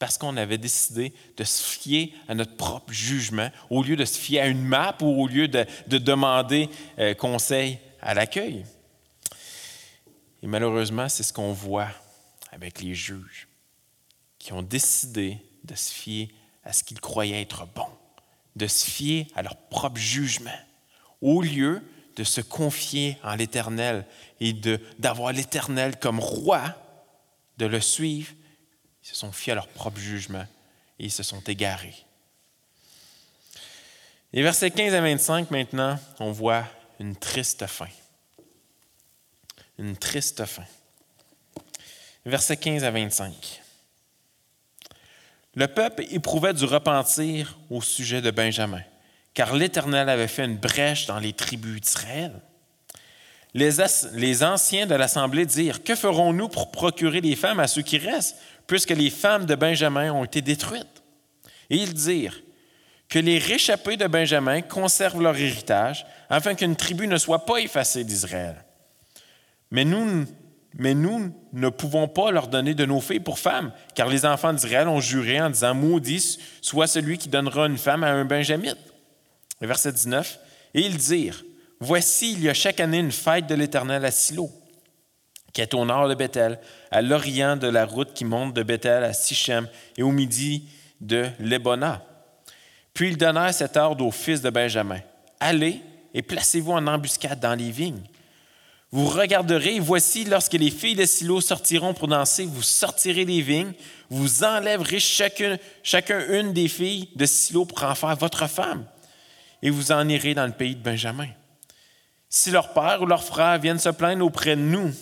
parce 0.00 0.16
qu'on 0.16 0.38
avait 0.38 0.58
décidé 0.58 1.12
de 1.36 1.44
se 1.44 1.62
fier 1.62 2.14
à 2.26 2.34
notre 2.34 2.56
propre 2.56 2.90
jugement 2.90 3.50
au 3.68 3.82
lieu 3.82 3.96
de 3.96 4.06
se 4.06 4.18
fier 4.18 4.40
à 4.40 4.46
une 4.46 4.64
map 4.64 4.96
ou 5.02 5.22
au 5.22 5.28
lieu 5.28 5.46
de, 5.46 5.66
demander 5.86 6.70
euh, 6.98 7.12
conseil 7.12 7.78
à 8.00 8.14
l'accueil. 8.14 8.64
Et 10.42 10.46
malheureusement, 10.46 11.10
c'est 11.10 11.22
ce 11.22 11.34
qu'on 11.34 11.52
voit 11.52 11.90
avec 12.50 12.80
les 12.80 12.94
juges 12.94 13.46
qui 14.38 14.54
ont 14.54 14.62
décidé 14.62 15.36
de 15.64 15.74
se 15.74 15.92
fier 15.92 16.30
à 16.64 16.72
ce 16.72 16.82
qu'ils 16.82 17.00
croyaient 17.00 17.42
être 17.42 17.66
bon, 17.74 17.86
de 18.56 18.66
se 18.66 18.88
fier 18.88 19.26
à 19.36 19.42
leur 19.42 19.56
propre 19.56 20.00
jugement, 20.00 20.50
au 21.20 21.42
lieu 21.42 21.82
de 22.16 22.24
se 22.24 22.40
confier 22.40 23.18
en 23.22 23.34
l'Éternel 23.34 24.06
et 24.40 24.54
d'avoir 24.98 25.34
l'Éternel 25.34 25.98
comme 25.98 26.20
roi, 26.20 26.74
de 27.58 27.66
le 27.66 27.82
suivre 27.82 28.32
ils 29.02 29.08
se 29.08 29.16
sont 29.16 29.32
fiés 29.32 29.52
à 29.52 29.56
leur 29.56 29.68
propre 29.68 29.98
jugement 29.98 30.46
et 30.98 31.04
ils 31.04 31.10
se 31.10 31.22
sont 31.22 31.40
égarés. 31.40 31.94
Les 34.32 34.42
versets 34.42 34.70
15 34.70 34.94
à 34.94 35.00
25, 35.00 35.50
maintenant, 35.50 35.98
on 36.20 36.30
voit 36.30 36.64
une 37.00 37.16
triste 37.16 37.66
fin. 37.66 37.88
Une 39.78 39.96
triste 39.96 40.44
fin. 40.44 40.64
Versets 42.24 42.56
15 42.56 42.84
à 42.84 42.90
25. 42.90 43.62
Le 45.56 45.66
peuple 45.66 46.04
éprouvait 46.10 46.54
du 46.54 46.64
repentir 46.64 47.58
au 47.70 47.82
sujet 47.82 48.22
de 48.22 48.30
Benjamin, 48.30 48.82
car 49.34 49.56
l'Éternel 49.56 50.08
avait 50.08 50.28
fait 50.28 50.44
une 50.44 50.58
brèche 50.58 51.06
dans 51.06 51.18
les 51.18 51.32
tribus 51.32 51.80
d'Israël. 51.80 52.40
Les, 53.54 54.42
anciens 54.44 54.86
de 54.86 54.94
l'Assemblée 54.94 55.46
dirent, 55.46 55.82
Que 55.82 55.94
ferons-nous 55.94 56.48
pour 56.48 56.70
procurer 56.70 57.20
des 57.20 57.36
femmes 57.36 57.60
à 57.60 57.66
ceux 57.66 57.82
qui 57.82 57.98
restent 57.98 58.36
puisque 58.66 58.90
les 58.90 59.10
femmes 59.10 59.46
de 59.46 59.56
Benjamin 59.56 60.12
ont 60.12 60.24
été 60.24 60.42
détruites. 60.42 61.02
Et 61.70 61.76
ils 61.76 61.92
dirent 61.92 62.40
que 63.08 63.18
les 63.18 63.38
réchappés 63.38 63.96
de 63.96 64.06
Benjamin 64.06 64.62
conservent 64.62 65.20
leur 65.20 65.36
héritage, 65.36 66.06
afin 66.28 66.54
qu'une 66.54 66.76
tribu 66.76 67.08
ne 67.08 67.18
soit 67.18 67.44
pas 67.44 67.58
effacée 67.58 68.04
d'Israël. 68.04 68.64
Mais 69.72 69.84
nous, 69.84 70.24
mais 70.74 70.94
nous 70.94 71.34
ne 71.52 71.68
pouvons 71.68 72.06
pas 72.06 72.30
leur 72.30 72.46
donner 72.46 72.74
de 72.74 72.86
nos 72.86 73.00
filles 73.00 73.18
pour 73.18 73.40
femmes, 73.40 73.72
car 73.96 74.06
les 74.06 74.24
enfants 74.24 74.52
d'Israël 74.52 74.86
ont 74.86 75.00
juré 75.00 75.40
en 75.40 75.50
disant 75.50 75.74
Maudit 75.74 76.38
soit 76.62 76.86
celui 76.86 77.18
qui 77.18 77.28
donnera 77.28 77.66
une 77.66 77.78
femme 77.78 78.04
à 78.04 78.12
un 78.12 78.24
Benjamite. 78.24 78.78
Verset 79.60 79.92
19. 79.92 80.38
Et 80.74 80.82
ils 80.82 80.96
dirent 80.96 81.42
Voici, 81.80 82.32
il 82.32 82.42
y 82.42 82.48
a 82.48 82.54
chaque 82.54 82.80
année 82.80 82.98
une 82.98 83.12
fête 83.12 83.46
de 83.46 83.54
l'Éternel 83.54 84.04
à 84.04 84.10
Silo 84.10 84.50
qui 85.52 85.60
est 85.60 85.74
au 85.74 85.84
nord 85.84 86.08
de 86.08 86.14
Bethel, 86.14 86.58
à 86.90 87.02
l'orient 87.02 87.56
de 87.56 87.66
la 87.66 87.84
route 87.84 88.14
qui 88.14 88.24
monte 88.24 88.54
de 88.54 88.62
Bethel 88.62 89.04
à 89.04 89.12
Sichem 89.12 89.68
et 89.96 90.02
au 90.02 90.10
midi 90.10 90.68
de 91.00 91.26
Lebona. 91.40 92.04
Puis 92.94 93.08
ils 93.08 93.16
donnèrent 93.16 93.54
cet 93.54 93.76
ordre 93.76 94.04
aux 94.04 94.10
fils 94.10 94.42
de 94.42 94.50
Benjamin. 94.50 95.00
Allez 95.38 95.80
et 96.14 96.22
placez-vous 96.22 96.72
en 96.72 96.86
embuscade 96.86 97.40
dans 97.40 97.54
les 97.54 97.70
vignes. 97.70 98.02
Vous 98.92 99.06
regarderez, 99.06 99.78
voici, 99.78 100.24
lorsque 100.24 100.54
les 100.54 100.70
filles 100.70 100.96
de 100.96 101.04
Silo 101.04 101.40
sortiront 101.40 101.94
pour 101.94 102.08
danser, 102.08 102.44
vous 102.44 102.62
sortirez 102.62 103.24
des 103.24 103.40
vignes, 103.40 103.72
vous 104.08 104.42
enlèverez 104.42 104.98
chacun, 104.98 105.58
chacun 105.84 106.26
une 106.28 106.52
des 106.52 106.66
filles 106.66 107.08
de 107.14 107.24
Silo 107.24 107.64
pour 107.64 107.84
en 107.84 107.94
faire 107.94 108.16
votre 108.16 108.48
femme. 108.48 108.84
et 109.62 109.70
vous 109.70 109.92
en 109.92 110.08
irez 110.08 110.34
dans 110.34 110.46
le 110.46 110.52
pays 110.52 110.74
de 110.74 110.82
Benjamin. 110.82 111.28
Si 112.32 112.52
leur 112.52 112.72
père 112.72 113.02
ou 113.02 113.06
leur 113.06 113.24
frère 113.24 113.58
viennent 113.58 113.80
se 113.80 113.88
plaindre 113.88 114.24
auprès 114.24 114.54
de 114.54 114.60
nous, 114.60 114.92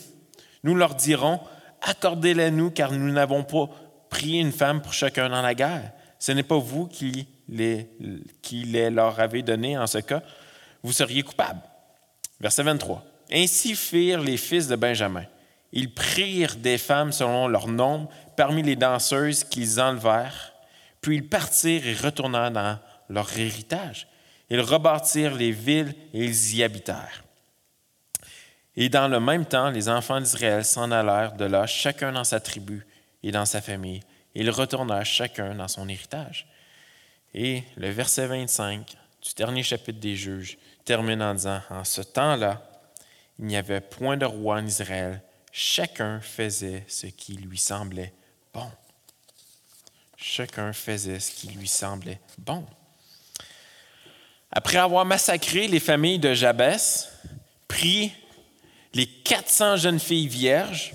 nous 0.65 0.75
leur 0.75 0.95
dirons, 0.95 1.39
accordez-les 1.83 2.51
nous, 2.51 2.71
car 2.71 2.91
nous 2.91 3.13
n'avons 3.13 3.45
pas 3.45 3.69
pris 4.09 4.41
une 4.41 4.51
femme 4.51 4.81
pour 4.81 4.95
chacun 4.95 5.29
dans 5.29 5.43
la 5.43 5.55
guerre. 5.55 5.93
Ce 6.19 6.33
n'est 6.33 6.43
pas 6.43 6.57
vous 6.57 6.87
qui 6.87 7.29
les, 7.51 7.87
leur 8.91 9.21
avez 9.21 9.43
donnés 9.43 9.77
en 9.77 9.87
ce 9.87 9.99
cas. 9.99 10.23
Vous 10.83 10.93
seriez 10.93 11.23
coupables. 11.23 11.61
Verset 12.41 12.63
23. 12.63 13.05
Ainsi 13.31 13.75
firent 13.75 14.23
les 14.23 14.39
fils 14.39 14.67
de 14.67 14.77
Benjamin. 14.77 15.25
Ils 15.73 15.93
prirent 15.93 16.57
des 16.57 16.79
femmes 16.79 17.13
selon 17.13 17.47
leur 17.47 17.69
nombre 17.69 18.09
parmi 18.37 18.63
les 18.63 18.77
danseuses 18.77 19.45
qu'ils 19.45 19.81
enlevèrent, 19.81 20.55
puis 21.03 21.17
ils 21.17 21.29
partirent 21.29 21.87
et 21.87 21.95
retournèrent 21.95 22.51
dans 22.51 22.79
leur 23.11 23.39
héritage. 23.39 24.09
Ils 24.51 24.61
rebâtirent 24.61 25.35
les 25.35 25.53
villes 25.53 25.95
et 26.15 26.25
ils 26.25 26.57
y 26.57 26.63
habitèrent. 26.63 27.25
Et 28.77 28.89
dans 28.89 29.09
le 29.09 29.21
même 29.21 29.45
temps, 29.45 29.71
les 29.71 29.89
enfants 29.89 30.21
d'Israël 30.21 30.65
s'en 30.65 30.91
allèrent 30.91 31.35
de 31.35 31.45
là, 31.45 31.67
chacun 31.67 32.13
dans 32.13 32.25
sa 32.25 32.41
tribu 32.41 32.87
et 33.23 33.33
dans 33.33 33.45
sa 33.45 33.61
famille. 33.61 34.03
Ils 34.35 34.51
retournèrent 34.51 35.05
chacun 35.05 35.55
dans 35.55 35.69
son 35.69 35.89
héritage. 35.89 36.47
Et 37.35 37.65
le 37.77 37.91
verset 37.91 38.27
25 38.27 38.97
du 39.23 39.35
dernier 39.35 39.63
chapitre 39.63 39.99
des 39.99 40.15
Juges 40.15 40.59
termine 40.85 41.23
en 41.23 41.35
disant, 41.35 41.61
En 41.71 41.85
ce 41.85 42.03
temps-là, 42.03 42.63
il 43.39 43.47
n'y 43.47 43.57
avait 43.57 43.81
point 43.81 44.17
de 44.17 44.25
roi 44.25 44.57
en 44.57 44.67
Israël, 44.67 45.23
chacun 45.53 46.21
faisait 46.21 46.85
ce 46.89 47.07
qui 47.07 47.35
lui 47.35 47.59
semblait 47.59 48.13
bon. 48.53 48.71
Chacun 50.17 50.73
faisait 50.73 51.21
ce 51.21 51.33
qui 51.33 51.49
lui 51.49 51.69
semblait 51.69 52.21
bon. 52.39 52.67
Après 54.51 54.79
avoir 54.79 55.05
massacré 55.05 55.69
les 55.69 55.81
familles 55.81 56.19
de 56.19 56.35
Jabès, 56.35 57.13
pris 57.69 58.13
les 58.95 59.07
400 59.07 59.77
jeunes 59.77 60.01
filles 60.01 60.29
vierges, 60.29 60.95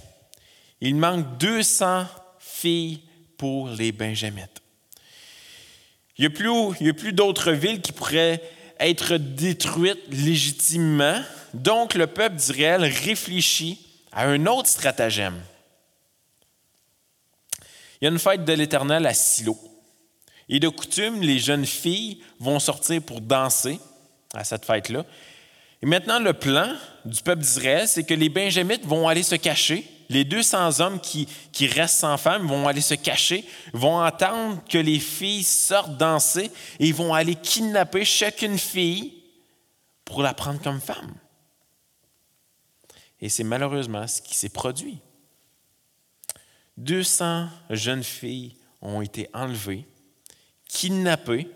il 0.81 0.95
manque 0.95 1.37
200 1.37 2.05
filles 2.39 3.01
pour 3.37 3.69
les 3.69 3.91
Benjamites. 3.91 4.61
Il 6.17 6.21
n'y 6.21 6.89
a 6.89 6.93
plus, 6.93 7.13
d'autres 7.13 7.51
villes 7.51 7.81
qui 7.81 7.91
pourraient 7.91 8.41
être 8.79 9.17
détruites 9.17 10.03
légitimement. 10.09 11.19
Donc, 11.53 11.95
le 11.95 12.07
peuple 12.07 12.35
d'Israël 12.35 12.83
réfléchit 12.83 13.79
à 14.11 14.25
un 14.27 14.45
autre 14.45 14.69
stratagème. 14.69 15.41
Il 17.99 18.05
y 18.05 18.07
a 18.07 18.11
une 18.11 18.19
fête 18.19 18.45
de 18.45 18.53
l'Éternel 18.53 19.05
à 19.05 19.13
Silo. 19.13 19.57
Et 20.49 20.59
de 20.59 20.69
coutume, 20.69 21.21
les 21.21 21.39
jeunes 21.39 21.65
filles 21.65 22.21
vont 22.39 22.59
sortir 22.59 23.01
pour 23.01 23.21
danser 23.21 23.79
à 24.33 24.43
cette 24.43 24.65
fête-là. 24.65 25.05
Et 25.81 25.85
maintenant, 25.85 26.19
le 26.19 26.33
plan 26.33 26.73
du 27.05 27.21
peuple 27.21 27.41
d'Israël, 27.41 27.87
c'est 27.87 28.03
que 28.03 28.13
les 28.13 28.29
Benjamites 28.29 28.85
vont 28.85 29.07
aller 29.07 29.23
se 29.23 29.35
cacher. 29.35 29.85
Les 30.09 30.23
200 30.23 30.79
hommes 30.79 30.99
qui, 30.99 31.27
restent 31.67 31.99
sans 31.99 32.17
femmes 32.17 32.47
vont 32.47 32.67
aller 32.67 32.81
se 32.81 32.93
cacher, 32.93 33.45
vont 33.73 33.99
attendre 33.99 34.63
que 34.69 34.77
les 34.77 34.99
filles 34.99 35.43
sortent 35.43 35.97
danser 35.97 36.51
et 36.79 36.91
vont 36.91 37.13
aller 37.13 37.35
kidnapper 37.35 38.05
chacune 38.05 38.57
fille 38.57 39.23
pour 40.05 40.21
la 40.21 40.33
prendre 40.33 40.61
comme 40.61 40.81
femme. 40.81 41.13
Et 43.19 43.29
c'est 43.29 43.43
malheureusement 43.43 44.07
ce 44.07 44.21
qui 44.21 44.35
s'est 44.35 44.49
produit. 44.49 44.99
200 46.77 47.47
jeunes 47.69 48.03
filles 48.03 48.55
ont 48.81 49.01
été 49.01 49.29
enlevées 49.33 49.85
kidnappés 50.67 51.49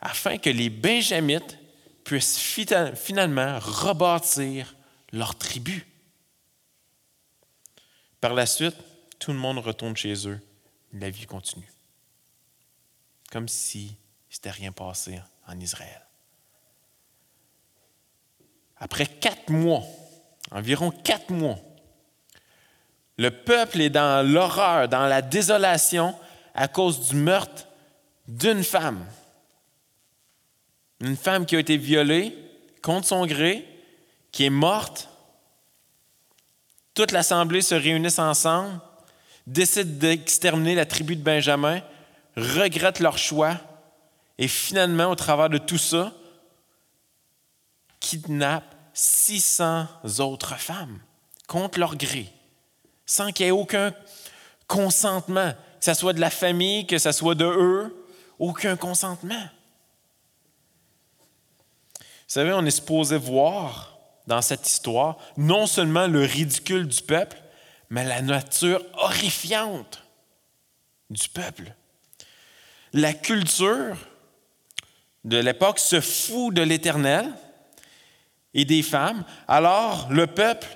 afin 0.00 0.38
que 0.38 0.50
les 0.50 0.70
Benjamites 0.70 1.58
puissent 2.04 2.38
finalement 2.38 3.58
rebâtir 3.58 4.76
leur 5.12 5.36
tribu. 5.36 5.86
Par 8.20 8.34
la 8.34 8.46
suite, 8.46 8.76
tout 9.18 9.32
le 9.32 9.38
monde 9.38 9.58
retourne 9.58 9.96
chez 9.96 10.28
eux. 10.28 10.40
La 10.92 11.10
vie 11.10 11.26
continue. 11.26 11.70
Comme 13.30 13.48
si 13.48 13.96
n'était 14.30 14.50
rien 14.50 14.72
passé 14.72 15.20
en 15.46 15.58
Israël. 15.58 16.02
Après 18.76 19.06
quatre 19.06 19.50
mois, 19.50 19.82
environ 20.50 20.90
quatre 20.90 21.30
mois, 21.30 21.58
le 23.16 23.30
peuple 23.30 23.80
est 23.80 23.90
dans 23.90 24.26
l'horreur, 24.26 24.88
dans 24.88 25.06
la 25.06 25.22
désolation 25.22 26.14
à 26.54 26.68
cause 26.68 27.08
du 27.08 27.16
meurtre 27.16 27.66
d'une 28.26 28.64
femme. 28.64 29.04
Une 31.00 31.16
femme 31.16 31.46
qui 31.46 31.56
a 31.56 31.60
été 31.60 31.76
violée 31.76 32.36
contre 32.82 33.08
son 33.08 33.26
gré, 33.26 33.66
qui 34.32 34.44
est 34.44 34.50
morte. 34.50 35.08
Toute 36.94 37.12
l'assemblée 37.12 37.62
se 37.62 37.74
réunissent 37.74 38.18
ensemble, 38.18 38.80
décide 39.46 39.98
d'exterminer 39.98 40.74
la 40.74 40.86
tribu 40.86 41.16
de 41.16 41.22
Benjamin, 41.22 41.82
regrette 42.36 43.00
leur 43.00 43.18
choix 43.18 43.60
et 44.38 44.48
finalement, 44.48 45.10
au 45.10 45.14
travers 45.14 45.48
de 45.48 45.58
tout 45.58 45.78
ça, 45.78 46.12
kidnappe 48.00 48.74
600 48.92 49.86
autres 50.18 50.56
femmes 50.56 50.98
contre 51.46 51.78
leur 51.78 51.96
gré, 51.96 52.32
sans 53.06 53.32
qu'il 53.32 53.46
y 53.46 53.48
ait 53.48 53.52
aucun 53.52 53.94
consentement, 54.66 55.52
que 55.52 55.84
ce 55.84 55.94
soit 55.94 56.12
de 56.12 56.20
la 56.20 56.30
famille, 56.30 56.86
que 56.86 56.98
ce 56.98 57.12
soit 57.12 57.34
de 57.34 57.44
eux, 57.44 58.03
aucun 58.38 58.76
consentement. 58.76 59.48
Vous 61.98 62.40
savez, 62.40 62.52
on 62.52 62.64
est 62.64 62.70
supposé 62.70 63.16
voir 63.16 63.98
dans 64.26 64.42
cette 64.42 64.66
histoire 64.68 65.18
non 65.36 65.66
seulement 65.66 66.06
le 66.06 66.24
ridicule 66.24 66.88
du 66.88 67.02
peuple, 67.02 67.36
mais 67.90 68.04
la 68.04 68.22
nature 68.22 68.82
horrifiante 68.94 70.02
du 71.10 71.28
peuple. 71.28 71.74
La 72.92 73.12
culture 73.12 73.96
de 75.24 75.36
l'époque 75.36 75.78
se 75.78 76.00
fout 76.00 76.54
de 76.54 76.62
l'Éternel 76.62 77.32
et 78.54 78.64
des 78.64 78.82
femmes, 78.82 79.24
alors 79.48 80.08
le 80.10 80.26
peuple, 80.26 80.68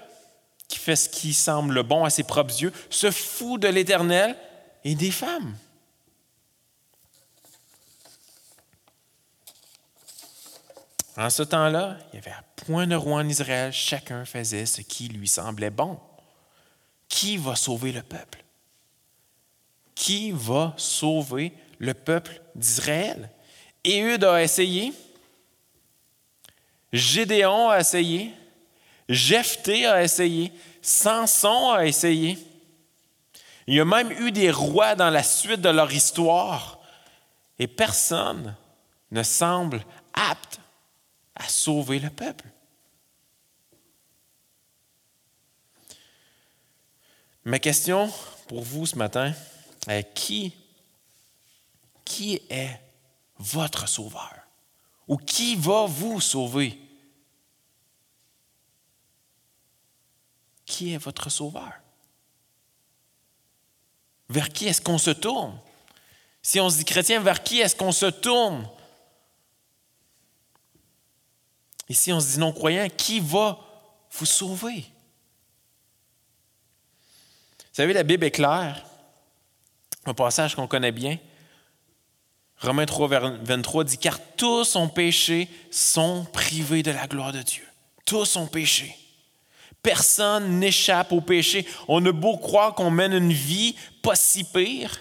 qui 0.68 0.78
fait 0.78 0.96
ce 0.96 1.08
qui 1.08 1.32
semble 1.32 1.82
bon 1.82 2.04
à 2.04 2.10
ses 2.10 2.24
propres 2.24 2.60
yeux, 2.60 2.72
se 2.90 3.10
fout 3.10 3.60
de 3.60 3.68
l'Éternel 3.68 4.36
et 4.84 4.94
des 4.94 5.10
femmes. 5.10 5.56
En 11.18 11.30
ce 11.30 11.42
temps-là, 11.42 11.98
il 12.12 12.16
y 12.16 12.18
avait 12.20 12.32
point 12.64 12.86
de 12.86 12.94
roi 12.94 13.16
en 13.20 13.28
Israël, 13.28 13.72
chacun 13.72 14.24
faisait 14.24 14.66
ce 14.66 14.82
qui 14.82 15.08
lui 15.08 15.26
semblait 15.26 15.70
bon. 15.70 15.98
Qui 17.08 17.36
va 17.36 17.56
sauver 17.56 17.90
le 17.90 18.02
peuple? 18.02 18.44
Qui 19.96 20.30
va 20.30 20.74
sauver 20.76 21.52
le 21.78 21.92
peuple 21.92 22.40
d'Israël? 22.54 23.30
Éhude 23.82 24.22
a 24.22 24.40
essayé, 24.40 24.92
Gédéon 26.92 27.70
a 27.70 27.80
essayé, 27.80 28.32
Jephthé 29.08 29.86
a 29.86 30.04
essayé, 30.04 30.52
Samson 30.80 31.72
a 31.72 31.84
essayé. 31.84 32.38
Il 33.66 33.74
y 33.74 33.80
a 33.80 33.84
même 33.84 34.12
eu 34.12 34.30
des 34.30 34.52
rois 34.52 34.94
dans 34.94 35.10
la 35.10 35.24
suite 35.24 35.62
de 35.62 35.68
leur 35.68 35.92
histoire 35.92 36.78
et 37.58 37.66
personne 37.66 38.54
ne 39.10 39.24
semble 39.24 39.84
apte 40.14 40.60
à 41.38 41.48
sauver 41.48 41.98
le 41.98 42.10
peuple. 42.10 42.44
Ma 47.44 47.58
question 47.58 48.12
pour 48.48 48.62
vous 48.62 48.84
ce 48.84 48.96
matin 48.96 49.32
est 49.86 50.12
qui, 50.12 50.52
est 52.50 52.78
votre 53.38 53.88
sauveur? 53.88 54.34
Ou 55.06 55.16
qui 55.16 55.56
va 55.56 55.86
vous 55.86 56.20
sauver? 56.20 56.78
Qui 60.66 60.92
est 60.92 60.98
votre 60.98 61.30
sauveur? 61.30 61.72
Vers 64.28 64.50
qui 64.50 64.66
est-ce 64.66 64.82
qu'on 64.82 64.98
se 64.98 65.10
tourne? 65.10 65.58
Si 66.42 66.60
on 66.60 66.68
se 66.68 66.76
dit 66.76 66.84
chrétien, 66.84 67.20
vers 67.20 67.42
qui 67.42 67.60
est-ce 67.60 67.74
qu'on 67.74 67.92
se 67.92 68.06
tourne? 68.06 68.68
Si 71.90 72.12
on 72.12 72.20
se 72.20 72.34
dit 72.34 72.38
non-croyant, 72.38 72.88
qui 72.94 73.20
va 73.20 73.58
vous 74.12 74.26
sauver? 74.26 74.84
Vous 77.58 77.74
savez, 77.74 77.92
la 77.92 78.02
Bible 78.02 78.24
est 78.24 78.30
claire. 78.30 78.84
Un 80.04 80.14
passage 80.14 80.54
qu'on 80.54 80.66
connaît 80.66 80.92
bien. 80.92 81.18
Romains 82.60 82.86
3, 82.86 83.08
23 83.42 83.84
dit 83.84 83.98
Car 83.98 84.18
tous 84.36 84.76
ont 84.76 84.88
péché, 84.88 85.48
sont 85.70 86.26
privés 86.32 86.82
de 86.82 86.90
la 86.90 87.06
gloire 87.06 87.32
de 87.32 87.42
Dieu. 87.42 87.64
Tous 88.04 88.36
ont 88.36 88.46
péché. 88.46 88.96
Personne 89.82 90.58
n'échappe 90.58 91.12
au 91.12 91.20
péché. 91.20 91.66
On 91.86 92.04
a 92.04 92.12
beau 92.12 92.36
croire 92.36 92.74
qu'on 92.74 92.90
mène 92.90 93.12
une 93.12 93.32
vie 93.32 93.76
pas 94.02 94.16
si 94.16 94.44
pire, 94.44 95.00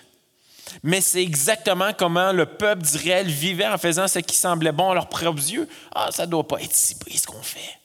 Mais 0.83 1.01
c'est 1.01 1.21
exactement 1.21 1.93
comment 1.93 2.31
le 2.31 2.45
peuple 2.45 2.83
d'Israël 2.83 3.27
vivait 3.27 3.67
en 3.67 3.77
faisant 3.77 4.07
ce 4.07 4.19
qui 4.19 4.35
semblait 4.35 4.71
bon 4.71 4.91
à 4.91 4.93
leurs 4.93 5.09
propres 5.09 5.49
yeux. 5.49 5.67
Ah, 5.93 6.09
ça 6.11 6.25
ne 6.25 6.31
doit 6.31 6.47
pas 6.47 6.61
être 6.61 6.73
si 6.73 6.95
pire 6.95 7.19
ce 7.19 7.27
qu'on 7.27 7.41
fait. 7.41 7.79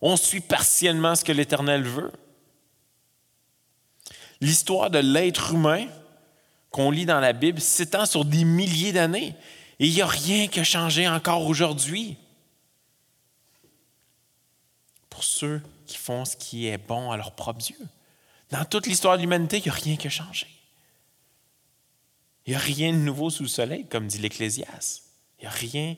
On 0.00 0.16
suit 0.16 0.40
partiellement 0.40 1.14
ce 1.14 1.24
que 1.24 1.32
l'Éternel 1.32 1.82
veut. 1.82 2.12
L'histoire 4.40 4.90
de 4.90 4.98
l'être 4.98 5.52
humain 5.52 5.86
qu'on 6.70 6.90
lit 6.90 7.06
dans 7.06 7.20
la 7.20 7.32
Bible 7.32 7.60
s'étend 7.60 8.06
sur 8.06 8.24
des 8.24 8.44
milliers 8.44 8.92
d'années 8.92 9.36
et 9.78 9.86
il 9.86 9.94
n'y 9.94 10.02
a 10.02 10.06
rien 10.06 10.48
qui 10.48 10.60
a 10.60 10.64
changé 10.64 11.08
encore 11.08 11.46
aujourd'hui. 11.46 12.16
Pour 15.10 15.22
ceux 15.22 15.62
qui 15.86 15.96
font 15.96 16.24
ce 16.24 16.36
qui 16.36 16.66
est 16.66 16.78
bon 16.78 17.10
à 17.10 17.16
leurs 17.16 17.32
propres 17.32 17.70
yeux. 17.70 17.86
Dans 18.50 18.64
toute 18.64 18.86
l'histoire 18.86 19.16
de 19.16 19.22
l'humanité, 19.22 19.58
il 19.58 19.64
n'y 19.64 19.70
a 19.70 19.72
rien 19.72 19.96
qui 19.96 20.06
a 20.06 20.10
changé. 20.10 20.46
Il 22.46 22.50
n'y 22.50 22.56
a 22.56 22.58
rien 22.58 22.92
de 22.92 22.98
nouveau 22.98 23.30
sous 23.30 23.44
le 23.44 23.48
soleil, 23.48 23.86
comme 23.86 24.06
dit 24.06 24.18
l'Ecclésiaste. 24.18 25.04
Il 25.38 25.42
n'y 25.42 25.48
a 25.48 25.50
rien 25.50 25.96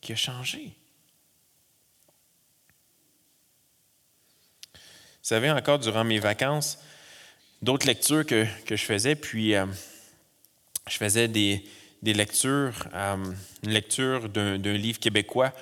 qui 0.00 0.12
a 0.12 0.16
changé. 0.16 0.76
Vous 4.74 5.30
savez, 5.30 5.50
encore 5.50 5.78
durant 5.78 6.04
mes 6.04 6.18
vacances, 6.18 6.78
d'autres 7.62 7.86
lectures 7.86 8.24
que, 8.24 8.46
je 8.68 8.76
faisais, 8.76 9.16
puis 9.16 9.54
euh, 9.54 9.66
je 10.88 10.96
faisais 10.96 11.28
des, 11.28 11.64
lectures, 12.02 12.88
euh, 12.94 13.16
une 13.64 13.70
lecture 13.70 14.28
d'un 14.28 14.56
livre 14.56 15.00
québécois 15.00 15.52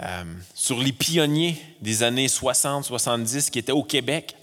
euh, 0.00 0.24
sur 0.54 0.78
les 0.78 0.92
pionniers 0.92 1.56
des 1.80 2.02
années 2.02 2.26
60-70 2.26 3.50
qui 3.50 3.58
étaient 3.58 3.72
au 3.72 3.82
Québec 3.82 4.36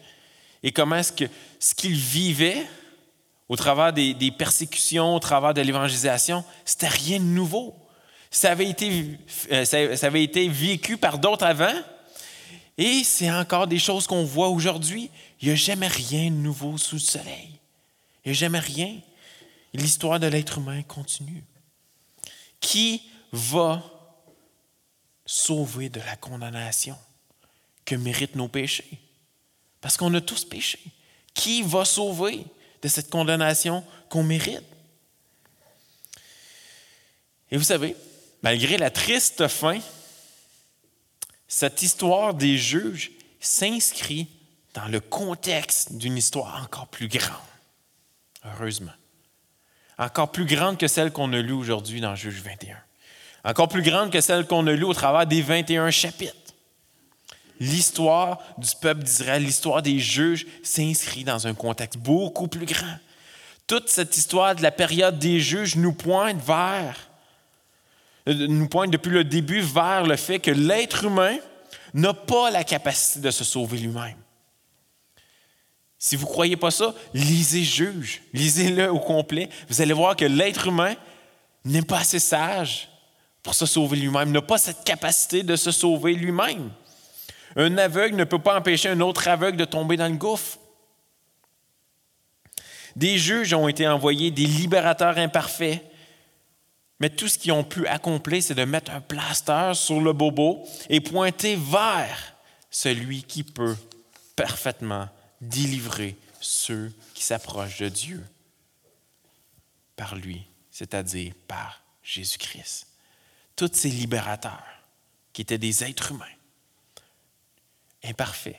et 0.64 0.72
comment 0.72 0.96
est-ce 0.96 1.14
que 1.14 1.26
ce 1.60 1.76
qu'ils 1.76 1.96
vivaient 1.96 2.66
au 3.48 3.56
travers 3.56 3.94
des, 3.94 4.32
persécutions, 4.32 5.16
au 5.16 5.20
travers 5.20 5.54
de 5.54 5.62
l'évangélisation, 5.62 6.44
c'était 6.64 6.88
rien 6.88 7.20
de 7.20 7.26
nouveau. 7.26 7.76
Ça 8.32 8.52
avait 8.52 8.70
été, 8.70 9.20
euh, 9.52 9.66
ça, 9.66 10.08
avait 10.08 10.24
été 10.24 10.50
vécu 10.50 10.98
par 10.98 11.20
d'autres 11.20 11.46
avant, 11.46 11.74
et 12.78 13.04
c'est 13.04 13.32
encore 13.32 13.68
des 13.68 13.80
choses 13.80 14.08
qu'on 14.08 14.26
voit 14.26 14.50
aujourd'hui. 14.50 15.10
Il 15.42 15.48
n'y 15.48 15.54
a 15.54 15.56
jamais 15.56 15.88
rien 15.88 16.30
de 16.30 16.36
nouveau 16.36 16.78
sous 16.78 16.96
le 16.96 17.02
soleil. 17.02 17.60
Il 18.24 18.30
n'y 18.30 18.32
a 18.32 18.34
jamais 18.34 18.60
rien. 18.60 19.00
L'histoire 19.74 20.20
de 20.20 20.28
l'être 20.28 20.58
humain 20.58 20.82
continue. 20.84 21.44
Qui 22.60 23.04
va 23.32 23.84
sauver 25.26 25.90
de 25.90 26.00
la 26.00 26.16
condamnation 26.16 26.98
que 27.86 27.96
méritent 27.96 28.36
nos 28.36 28.48
péchés? 28.48 29.00
Parce 29.80 29.96
qu'on 29.96 30.14
a 30.14 30.22
tous 30.22 30.44
péché. 30.44 30.80
Qui 31.34 31.62
va 31.62 31.86
sauver? 31.86 32.44
De 32.86 32.90
cette 32.90 33.10
condamnation 33.10 33.84
qu'on 34.10 34.22
mérite. 34.22 34.62
Et 37.50 37.58
vous 37.58 37.64
savez, 37.64 37.96
malgré 38.44 38.78
la 38.78 38.92
triste 38.92 39.48
fin, 39.48 39.80
cette 41.48 41.82
histoire 41.82 42.36
des 42.36 42.60
juges 42.60 43.10
s'inscrit 43.40 44.28
dans 44.76 44.86
le 44.86 45.00
contexte 45.00 45.94
d'une 45.94 46.16
histoire 46.16 46.62
encore 46.64 46.86
plus 46.88 47.08
grande, 47.08 47.34
heureusement. 48.44 48.94
Encore 49.98 50.32
plus 50.32 50.46
grande 50.46 50.78
que 50.78 50.88
celle 50.88 51.12
qu'on 51.12 51.34
a 51.34 51.42
lue 51.42 51.54
aujourd'hui 51.54 52.02
dans 52.02 52.14
Juge 52.14 52.44
21. 52.44 52.78
Encore 53.46 53.68
plus 53.68 53.82
grande 53.82 54.12
que 54.12 54.22
celle 54.22 54.46
qu'on 54.46 54.68
a 54.68 54.74
lue 54.74 54.84
au 54.84 54.94
travers 54.94 55.26
des 55.26 55.42
21 55.42 55.90
chapitres 55.90 56.45
l'histoire 57.60 58.40
du 58.58 58.70
peuple 58.80 59.04
d'Israël, 59.04 59.44
l'histoire 59.44 59.82
des 59.82 60.00
juges 60.00 60.46
s'inscrit 60.64 61.24
dans 61.24 61.48
un 61.48 61.54
contexte 61.54 62.00
beaucoup 62.00 62.48
plus 62.48 62.66
grand. 62.66 62.98
Toute 63.68 63.90
cette 63.90 64.16
histoire 64.16 64.56
de 64.56 64.62
la 64.62 64.72
période 64.72 65.18
des 65.18 65.40
juges 65.40 65.76
nous 65.76 65.94
pointe 65.94 66.42
vers, 66.46 67.10
euh, 68.28 68.48
nous 68.48 68.68
pointe 68.68 68.92
depuis 68.92 69.12
le 69.12 69.24
début 69.24 69.62
vers 69.62 70.06
le 70.06 70.16
fait 70.16 70.40
que 70.40 70.52
l'être 70.52 71.06
humain 71.06 71.38
n'a 71.94 72.14
pas 72.14 72.52
la 72.52 72.64
capacité 72.64 73.20
de 73.20 73.32
se 73.32 73.44
sauver 73.44 73.78
lui-même. 73.78 74.18
Si 75.98 76.16
vous 76.16 76.28
ne 76.28 76.32
croyez 76.32 76.58
pas 76.58 76.70
ça, 76.70 76.94
lisez 77.14 77.64
Juge, 77.64 78.22
lisez-le 78.34 78.92
au 78.92 79.00
complet. 79.00 79.50
Vous 79.70 79.82
allez 79.82 79.94
voir 79.94 80.16
que 80.16 80.26
l'être 80.26 80.68
humain 80.68 80.96
n'est 81.64 81.82
pas 81.82 82.00
assez 82.00 82.20
sage 82.20 82.90
pour 83.42 83.56
se 83.56 83.66
sauver 83.66 83.98
lui-même, 83.98 84.32
n'a 84.32 84.42
pas 84.42 84.58
cette 84.58 84.84
capacité 84.84 85.42
de 85.42 85.56
se 85.56 85.72
sauver 85.72 86.14
lui-même. 86.14 86.70
Un 87.56 87.78
aveugle 87.78 88.16
ne 88.16 88.24
peut 88.24 88.40
pas 88.40 88.58
empêcher 88.58 88.90
un 88.90 89.00
autre 89.00 89.28
aveugle 89.28 89.58
de 89.58 89.66
tomber 89.66 89.98
dans 89.98 90.12
le 90.12 90.18
gouffre. 90.18 90.60
Des 92.96 93.18
juges 93.18 93.54
ont 93.54 93.68
été 93.68 93.88
envoyés, 93.88 94.32
des 94.32 94.46
libérateurs 94.46 95.18
imparfaits, 95.18 95.82
mais 97.00 97.10
tout 97.10 97.28
ce 97.28 97.38
qu'ils 97.38 97.52
ont 97.52 97.64
pu 97.64 97.88
accomplir, 97.88 98.42
c'est 98.42 98.56
de 98.56 98.64
mettre 98.64 98.92
un 98.92 99.02
plaster 99.02 99.72
sur 99.74 100.00
le 100.00 100.14
bobo 100.14 100.66
et 100.90 101.02
pointer 101.02 101.56
vers 101.56 102.36
celui 102.70 103.24
qui 103.24 103.44
peut 103.44 103.76
parfaitement 104.36 105.10
délivrer 105.42 106.18
ceux 106.40 106.94
qui 107.14 107.24
s'approchent 107.24 107.80
de 107.80 107.90
Dieu 107.90 108.24
par 109.96 110.16
lui, 110.16 110.46
c'est-à-dire 110.72 111.34
par 111.48 111.82
Jésus-Christ. 112.04 112.88
Tous 113.56 113.72
ces 113.74 113.90
libérateurs 113.90 114.64
qui 115.34 115.42
étaient 115.42 115.58
des 115.58 115.84
êtres 115.84 116.12
humains 116.12 116.26
imparfaits, 118.06 118.58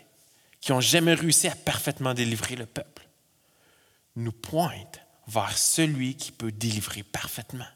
qui 0.60 0.72
n'ont 0.72 0.80
jamais 0.80 1.14
réussi 1.14 1.48
à 1.48 1.54
parfaitement 1.54 2.14
délivrer 2.14 2.56
le 2.56 2.66
peuple, 2.66 3.08
nous 4.16 4.32
pointent 4.32 5.00
vers 5.26 5.56
celui 5.56 6.16
qui 6.16 6.32
peut 6.32 6.52
délivrer 6.52 7.02
parfaitement, 7.02 7.66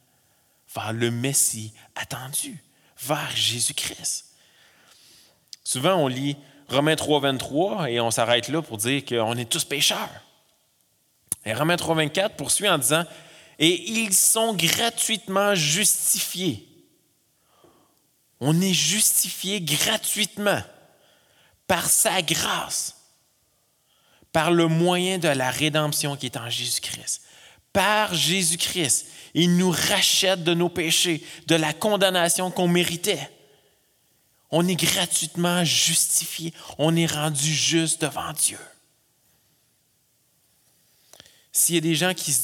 vers 0.75 0.93
le 0.93 1.11
Messie 1.11 1.73
attendu, 1.95 2.63
vers 2.99 3.31
Jésus-Christ. 3.35 4.27
Souvent, 5.65 5.97
on 5.97 6.09
lit 6.09 6.37
Romains 6.69 6.97
3, 6.97 7.21
23 7.21 7.91
et 7.91 8.01
on 8.01 8.11
s'arrête 8.11 8.49
là 8.49 8.63
pour 8.63 8.79
dire 8.79 9.05
qu'on 9.05 9.37
est 9.37 9.49
tous 9.49 9.65
pécheurs. 9.65 10.09
Et 11.45 11.55
Romains 11.55 11.77
3, 11.77 11.95
24 11.97 12.37
poursuit 12.37 12.69
en 12.69 12.79
disant 12.79 13.05
Et 13.59 13.91
ils 13.91 14.15
sont 14.15 14.55
gratuitement 14.55 15.55
justifiés. 15.55 16.67
On 18.41 18.61
est 18.61 18.73
justifié 18.73 19.61
gratuitement 19.61 20.63
par 21.71 21.89
sa 21.89 22.21
grâce, 22.21 22.97
par 24.33 24.51
le 24.51 24.67
moyen 24.67 25.19
de 25.19 25.29
la 25.29 25.53
rédemption 25.53 26.17
qui 26.17 26.27
est 26.27 26.37
en 26.37 26.51
Jésus-Christ. 26.51 27.23
Par 27.73 28.13
Jésus-Christ, 28.13 29.07
il 29.35 29.57
nous 29.57 29.71
rachète 29.71 30.43
de 30.43 30.53
nos 30.53 30.69
péchés, 30.69 31.25
de 31.47 31.55
la 31.55 31.73
condamnation 31.73 32.51
qu'on 32.51 32.67
méritait. 32.67 33.31
On 34.51 34.67
est 34.67 34.75
gratuitement 34.75 35.63
justifié, 35.63 36.53
on 36.77 36.97
est 36.97 37.07
rendu 37.07 37.55
juste 37.55 38.01
devant 38.01 38.33
Dieu. 38.33 38.59
S'il 41.53 41.77
y 41.77 41.79
a 41.79 41.83
des 41.83 41.95
gens 41.95 42.15
qui, 42.15 42.35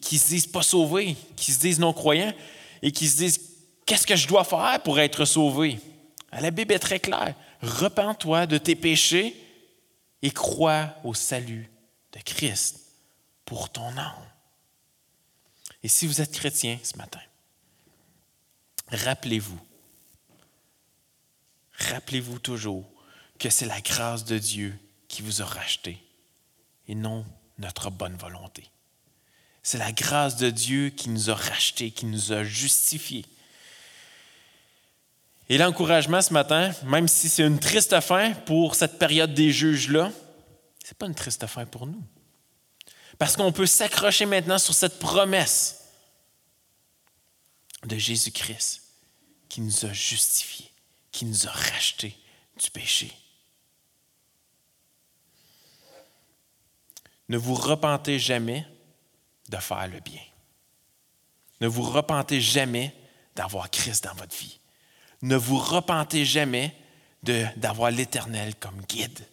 qui, 0.00 0.18
se 0.20 0.28
disent 0.28 0.46
pas 0.46 0.62
sauvés, 0.62 1.16
qui 1.34 1.50
se 1.50 1.58
disent 1.58 1.80
non-croyants 1.80 2.32
et 2.80 2.92
qui 2.92 3.08
se 3.08 3.16
disent 3.16 3.40
qu'est-ce 3.84 4.06
que 4.06 4.14
je 4.14 4.28
dois 4.28 4.44
faire 4.44 4.80
pour 4.84 5.00
être 5.00 5.24
sauvé? 5.24 5.80
La 6.30 6.52
Bible 6.52 6.74
est 6.74 6.78
très 6.78 7.00
claire. 7.00 7.34
Repends-toi 7.62 8.46
de 8.46 8.58
tes 8.58 8.76
péchés 8.76 9.34
et 10.22 10.30
crois 10.30 10.94
au 11.04 11.14
salut 11.14 11.70
de 12.12 12.20
Christ 12.20 12.80
pour 13.44 13.70
ton 13.70 13.96
âme. 13.96 14.30
Et 15.82 15.88
si 15.88 16.06
vous 16.06 16.20
êtes 16.20 16.32
chrétien 16.32 16.78
ce 16.82 16.96
matin, 16.96 17.20
rappelez-vous, 18.88 19.60
rappelez-vous 21.78 22.38
toujours 22.38 22.84
que 23.38 23.50
c'est 23.50 23.66
la 23.66 23.80
grâce 23.80 24.24
de 24.24 24.38
Dieu 24.38 24.76
qui 25.08 25.22
vous 25.22 25.42
a 25.42 25.44
racheté 25.44 26.02
et 26.88 26.94
non 26.94 27.24
notre 27.58 27.90
bonne 27.90 28.16
volonté. 28.16 28.70
C'est 29.62 29.78
la 29.78 29.92
grâce 29.92 30.36
de 30.36 30.50
Dieu 30.50 30.90
qui 30.90 31.08
nous 31.08 31.30
a 31.30 31.34
rachetés, 31.34 31.90
qui 31.90 32.06
nous 32.06 32.32
a 32.32 32.44
justifiés. 32.44 33.24
Et 35.48 35.58
l'encouragement 35.58 36.20
ce 36.20 36.32
matin, 36.32 36.72
même 36.84 37.06
si 37.06 37.28
c'est 37.28 37.44
une 37.44 37.60
triste 37.60 38.00
fin 38.00 38.32
pour 38.32 38.74
cette 38.74 38.98
période 38.98 39.32
des 39.32 39.52
juges-là, 39.52 40.10
ce 40.82 40.88
n'est 40.88 40.98
pas 40.98 41.06
une 41.06 41.14
triste 41.14 41.46
fin 41.46 41.66
pour 41.66 41.86
nous. 41.86 42.02
Parce 43.18 43.36
qu'on 43.36 43.52
peut 43.52 43.66
s'accrocher 43.66 44.26
maintenant 44.26 44.58
sur 44.58 44.74
cette 44.74 44.98
promesse 44.98 45.84
de 47.84 47.96
Jésus-Christ 47.96 48.82
qui 49.48 49.60
nous 49.60 49.86
a 49.86 49.92
justifiés, 49.92 50.70
qui 51.12 51.24
nous 51.24 51.46
a 51.46 51.50
rachetés 51.50 52.16
du 52.60 52.70
péché. 52.70 53.12
Ne 57.28 57.38
vous 57.38 57.54
repentez 57.54 58.18
jamais 58.18 58.66
de 59.48 59.56
faire 59.56 59.86
le 59.88 60.00
bien. 60.00 60.22
Ne 61.60 61.68
vous 61.68 61.82
repentez 61.82 62.40
jamais 62.40 62.94
d'avoir 63.34 63.70
Christ 63.70 64.04
dans 64.04 64.14
votre 64.14 64.36
vie 64.36 64.58
ne 65.22 65.36
vous 65.36 65.58
repentez 65.58 66.24
jamais 66.24 66.74
d'avoir 67.22 67.90
l'Éternel 67.90 68.54
comme 68.56 68.80
guide. 68.88 69.26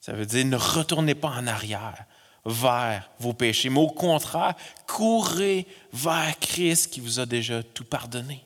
Ça 0.00 0.12
veut 0.12 0.26
dire 0.26 0.46
ne 0.46 0.56
retournez 0.56 1.14
pas 1.14 1.28
en 1.28 1.46
arrière 1.46 2.04
vers 2.46 3.10
vos 3.18 3.34
péchés, 3.34 3.68
mais 3.68 3.80
au 3.80 3.90
contraire, 3.90 4.54
courez 4.86 5.66
vers 5.92 6.38
Christ 6.40 6.90
qui 6.90 7.00
vous 7.00 7.20
a 7.20 7.26
déjà 7.26 7.62
tout 7.62 7.84
pardonné. 7.84 8.44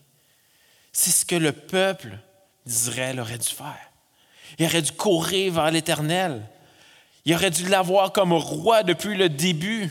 C'est 0.92 1.10
ce 1.10 1.24
que 1.24 1.36
le 1.36 1.52
peuple 1.52 2.18
d'Israël 2.66 3.20
aurait 3.20 3.38
dû 3.38 3.48
faire. 3.48 3.90
Il 4.58 4.66
aurait 4.66 4.82
dû 4.82 4.92
courir 4.92 5.54
vers 5.54 5.70
l'Éternel. 5.70 6.42
Il 7.24 7.34
aurait 7.34 7.50
dû 7.50 7.68
l'avoir 7.68 8.12
comme 8.12 8.32
roi 8.32 8.82
depuis 8.82 9.16
le 9.16 9.28
début. 9.28 9.90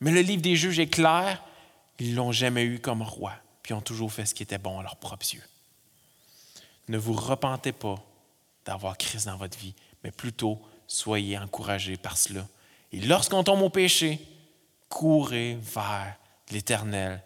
Mais 0.00 0.10
le 0.10 0.20
livre 0.20 0.42
des 0.42 0.56
juges 0.56 0.78
est 0.78 0.88
clair, 0.88 1.42
ils 1.98 2.14
l'ont 2.14 2.32
jamais 2.32 2.64
eu 2.64 2.78
comme 2.78 3.02
roi, 3.02 3.32
puis 3.62 3.74
ont 3.74 3.80
toujours 3.80 4.12
fait 4.12 4.26
ce 4.26 4.34
qui 4.34 4.42
était 4.42 4.58
bon 4.58 4.78
à 4.78 4.82
leurs 4.82 4.96
propres 4.96 5.34
yeux. 5.34 5.42
Ne 6.88 6.98
vous 6.98 7.12
repentez 7.12 7.72
pas 7.72 7.96
d'avoir 8.64 8.96
Christ 8.96 9.26
dans 9.26 9.36
votre 9.36 9.58
vie, 9.58 9.74
mais 10.04 10.10
plutôt 10.10 10.60
soyez 10.86 11.38
encouragés 11.38 11.96
par 11.96 12.16
cela. 12.16 12.46
Et 12.92 13.00
lorsqu'on 13.00 13.44
tombe 13.44 13.62
au 13.62 13.70
péché, 13.70 14.20
courez 14.88 15.58
vers 15.60 16.16
l'Éternel 16.50 17.22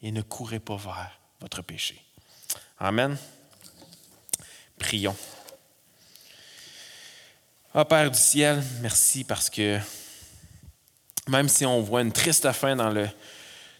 et 0.00 0.10
ne 0.10 0.22
courez 0.22 0.60
pas 0.60 0.76
vers 0.76 1.20
votre 1.40 1.62
péché. 1.62 2.02
Amen. 2.78 3.16
Prions. 4.78 5.16
Ah, 7.74 7.84
Père 7.84 8.10
du 8.10 8.18
ciel, 8.18 8.62
merci 8.80 9.24
parce 9.24 9.50
que 9.50 9.78
même 11.28 11.48
si 11.48 11.66
on 11.66 11.80
voit 11.80 12.02
une 12.02 12.12
triste 12.12 12.50
fin 12.52 12.76
dans, 12.76 12.90
le, 12.90 13.08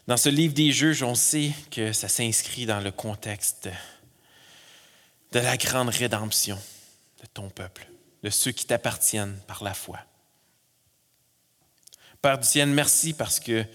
dans 0.07 0.17
ce 0.17 0.29
livre 0.29 0.53
des 0.53 0.71
juges, 0.71 1.03
on 1.03 1.15
sait 1.15 1.51
que 1.71 1.93
ça 1.93 2.07
s'inscrit 2.07 2.65
dans 2.65 2.79
le 2.79 2.91
contexte 2.91 3.69
de 5.31 5.39
la 5.39 5.57
grande 5.57 5.89
rédemption 5.89 6.59
de 7.21 7.27
ton 7.27 7.49
peuple, 7.49 7.87
de 8.23 8.29
ceux 8.29 8.51
qui 8.51 8.65
t'appartiennent 8.65 9.39
par 9.47 9.63
la 9.63 9.73
foi. 9.73 9.99
Père 12.21 12.37
du 12.37 12.47
ciel, 12.47 12.69
merci 12.69 13.13
parce 13.13 13.39
que 13.39 13.65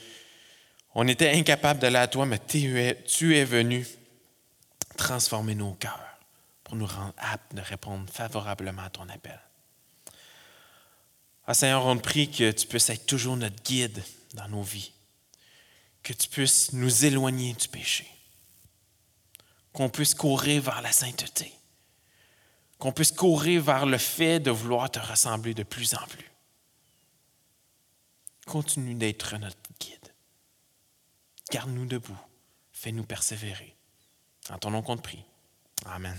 on 0.94 1.06
était 1.06 1.30
incapable 1.30 1.78
d'aller 1.80 1.98
à 1.98 2.08
toi, 2.08 2.26
mais 2.26 2.38
tu 2.38 2.78
es, 2.80 3.44
venu 3.44 3.86
transformer 4.96 5.54
nos 5.54 5.74
cœurs 5.74 6.18
pour 6.64 6.74
nous 6.76 6.86
rendre 6.86 7.14
aptes 7.18 7.54
de 7.54 7.60
répondre 7.60 8.10
favorablement 8.10 8.82
à 8.82 8.90
ton 8.90 9.08
appel. 9.08 9.38
Ah 11.46 11.54
Seigneur, 11.54 11.86
on 11.86 11.96
te 11.96 12.02
prie 12.02 12.30
que 12.30 12.50
tu 12.50 12.66
puisses 12.66 12.90
être 12.90 13.06
toujours 13.06 13.36
notre 13.36 13.62
guide 13.62 14.02
dans 14.34 14.48
nos 14.48 14.62
vies, 14.62 14.92
que 16.02 16.12
tu 16.12 16.28
puisses 16.28 16.72
nous 16.72 17.04
éloigner 17.04 17.52
du 17.52 17.68
péché, 17.68 18.08
qu'on 19.72 19.88
puisse 19.88 20.14
courir 20.14 20.62
vers 20.62 20.82
la 20.82 20.92
sainteté, 20.92 21.52
qu'on 22.78 22.92
puisse 22.92 23.12
courir 23.12 23.62
vers 23.62 23.86
le 23.86 23.98
fait 23.98 24.40
de 24.40 24.50
vouloir 24.50 24.90
te 24.90 24.98
ressembler 24.98 25.54
de 25.54 25.62
plus 25.62 25.94
en 25.94 26.06
plus. 26.06 26.30
Continue 28.46 28.94
d'être 28.94 29.36
notre 29.36 29.56
guide. 29.78 30.12
Garde-nous 31.50 31.86
debout. 31.86 32.18
Fais-nous 32.72 33.04
persévérer. 33.04 33.76
En 34.48 34.58
ton 34.58 34.70
nom 34.70 34.82
prie. 34.96 35.22
Amen. 35.84 36.18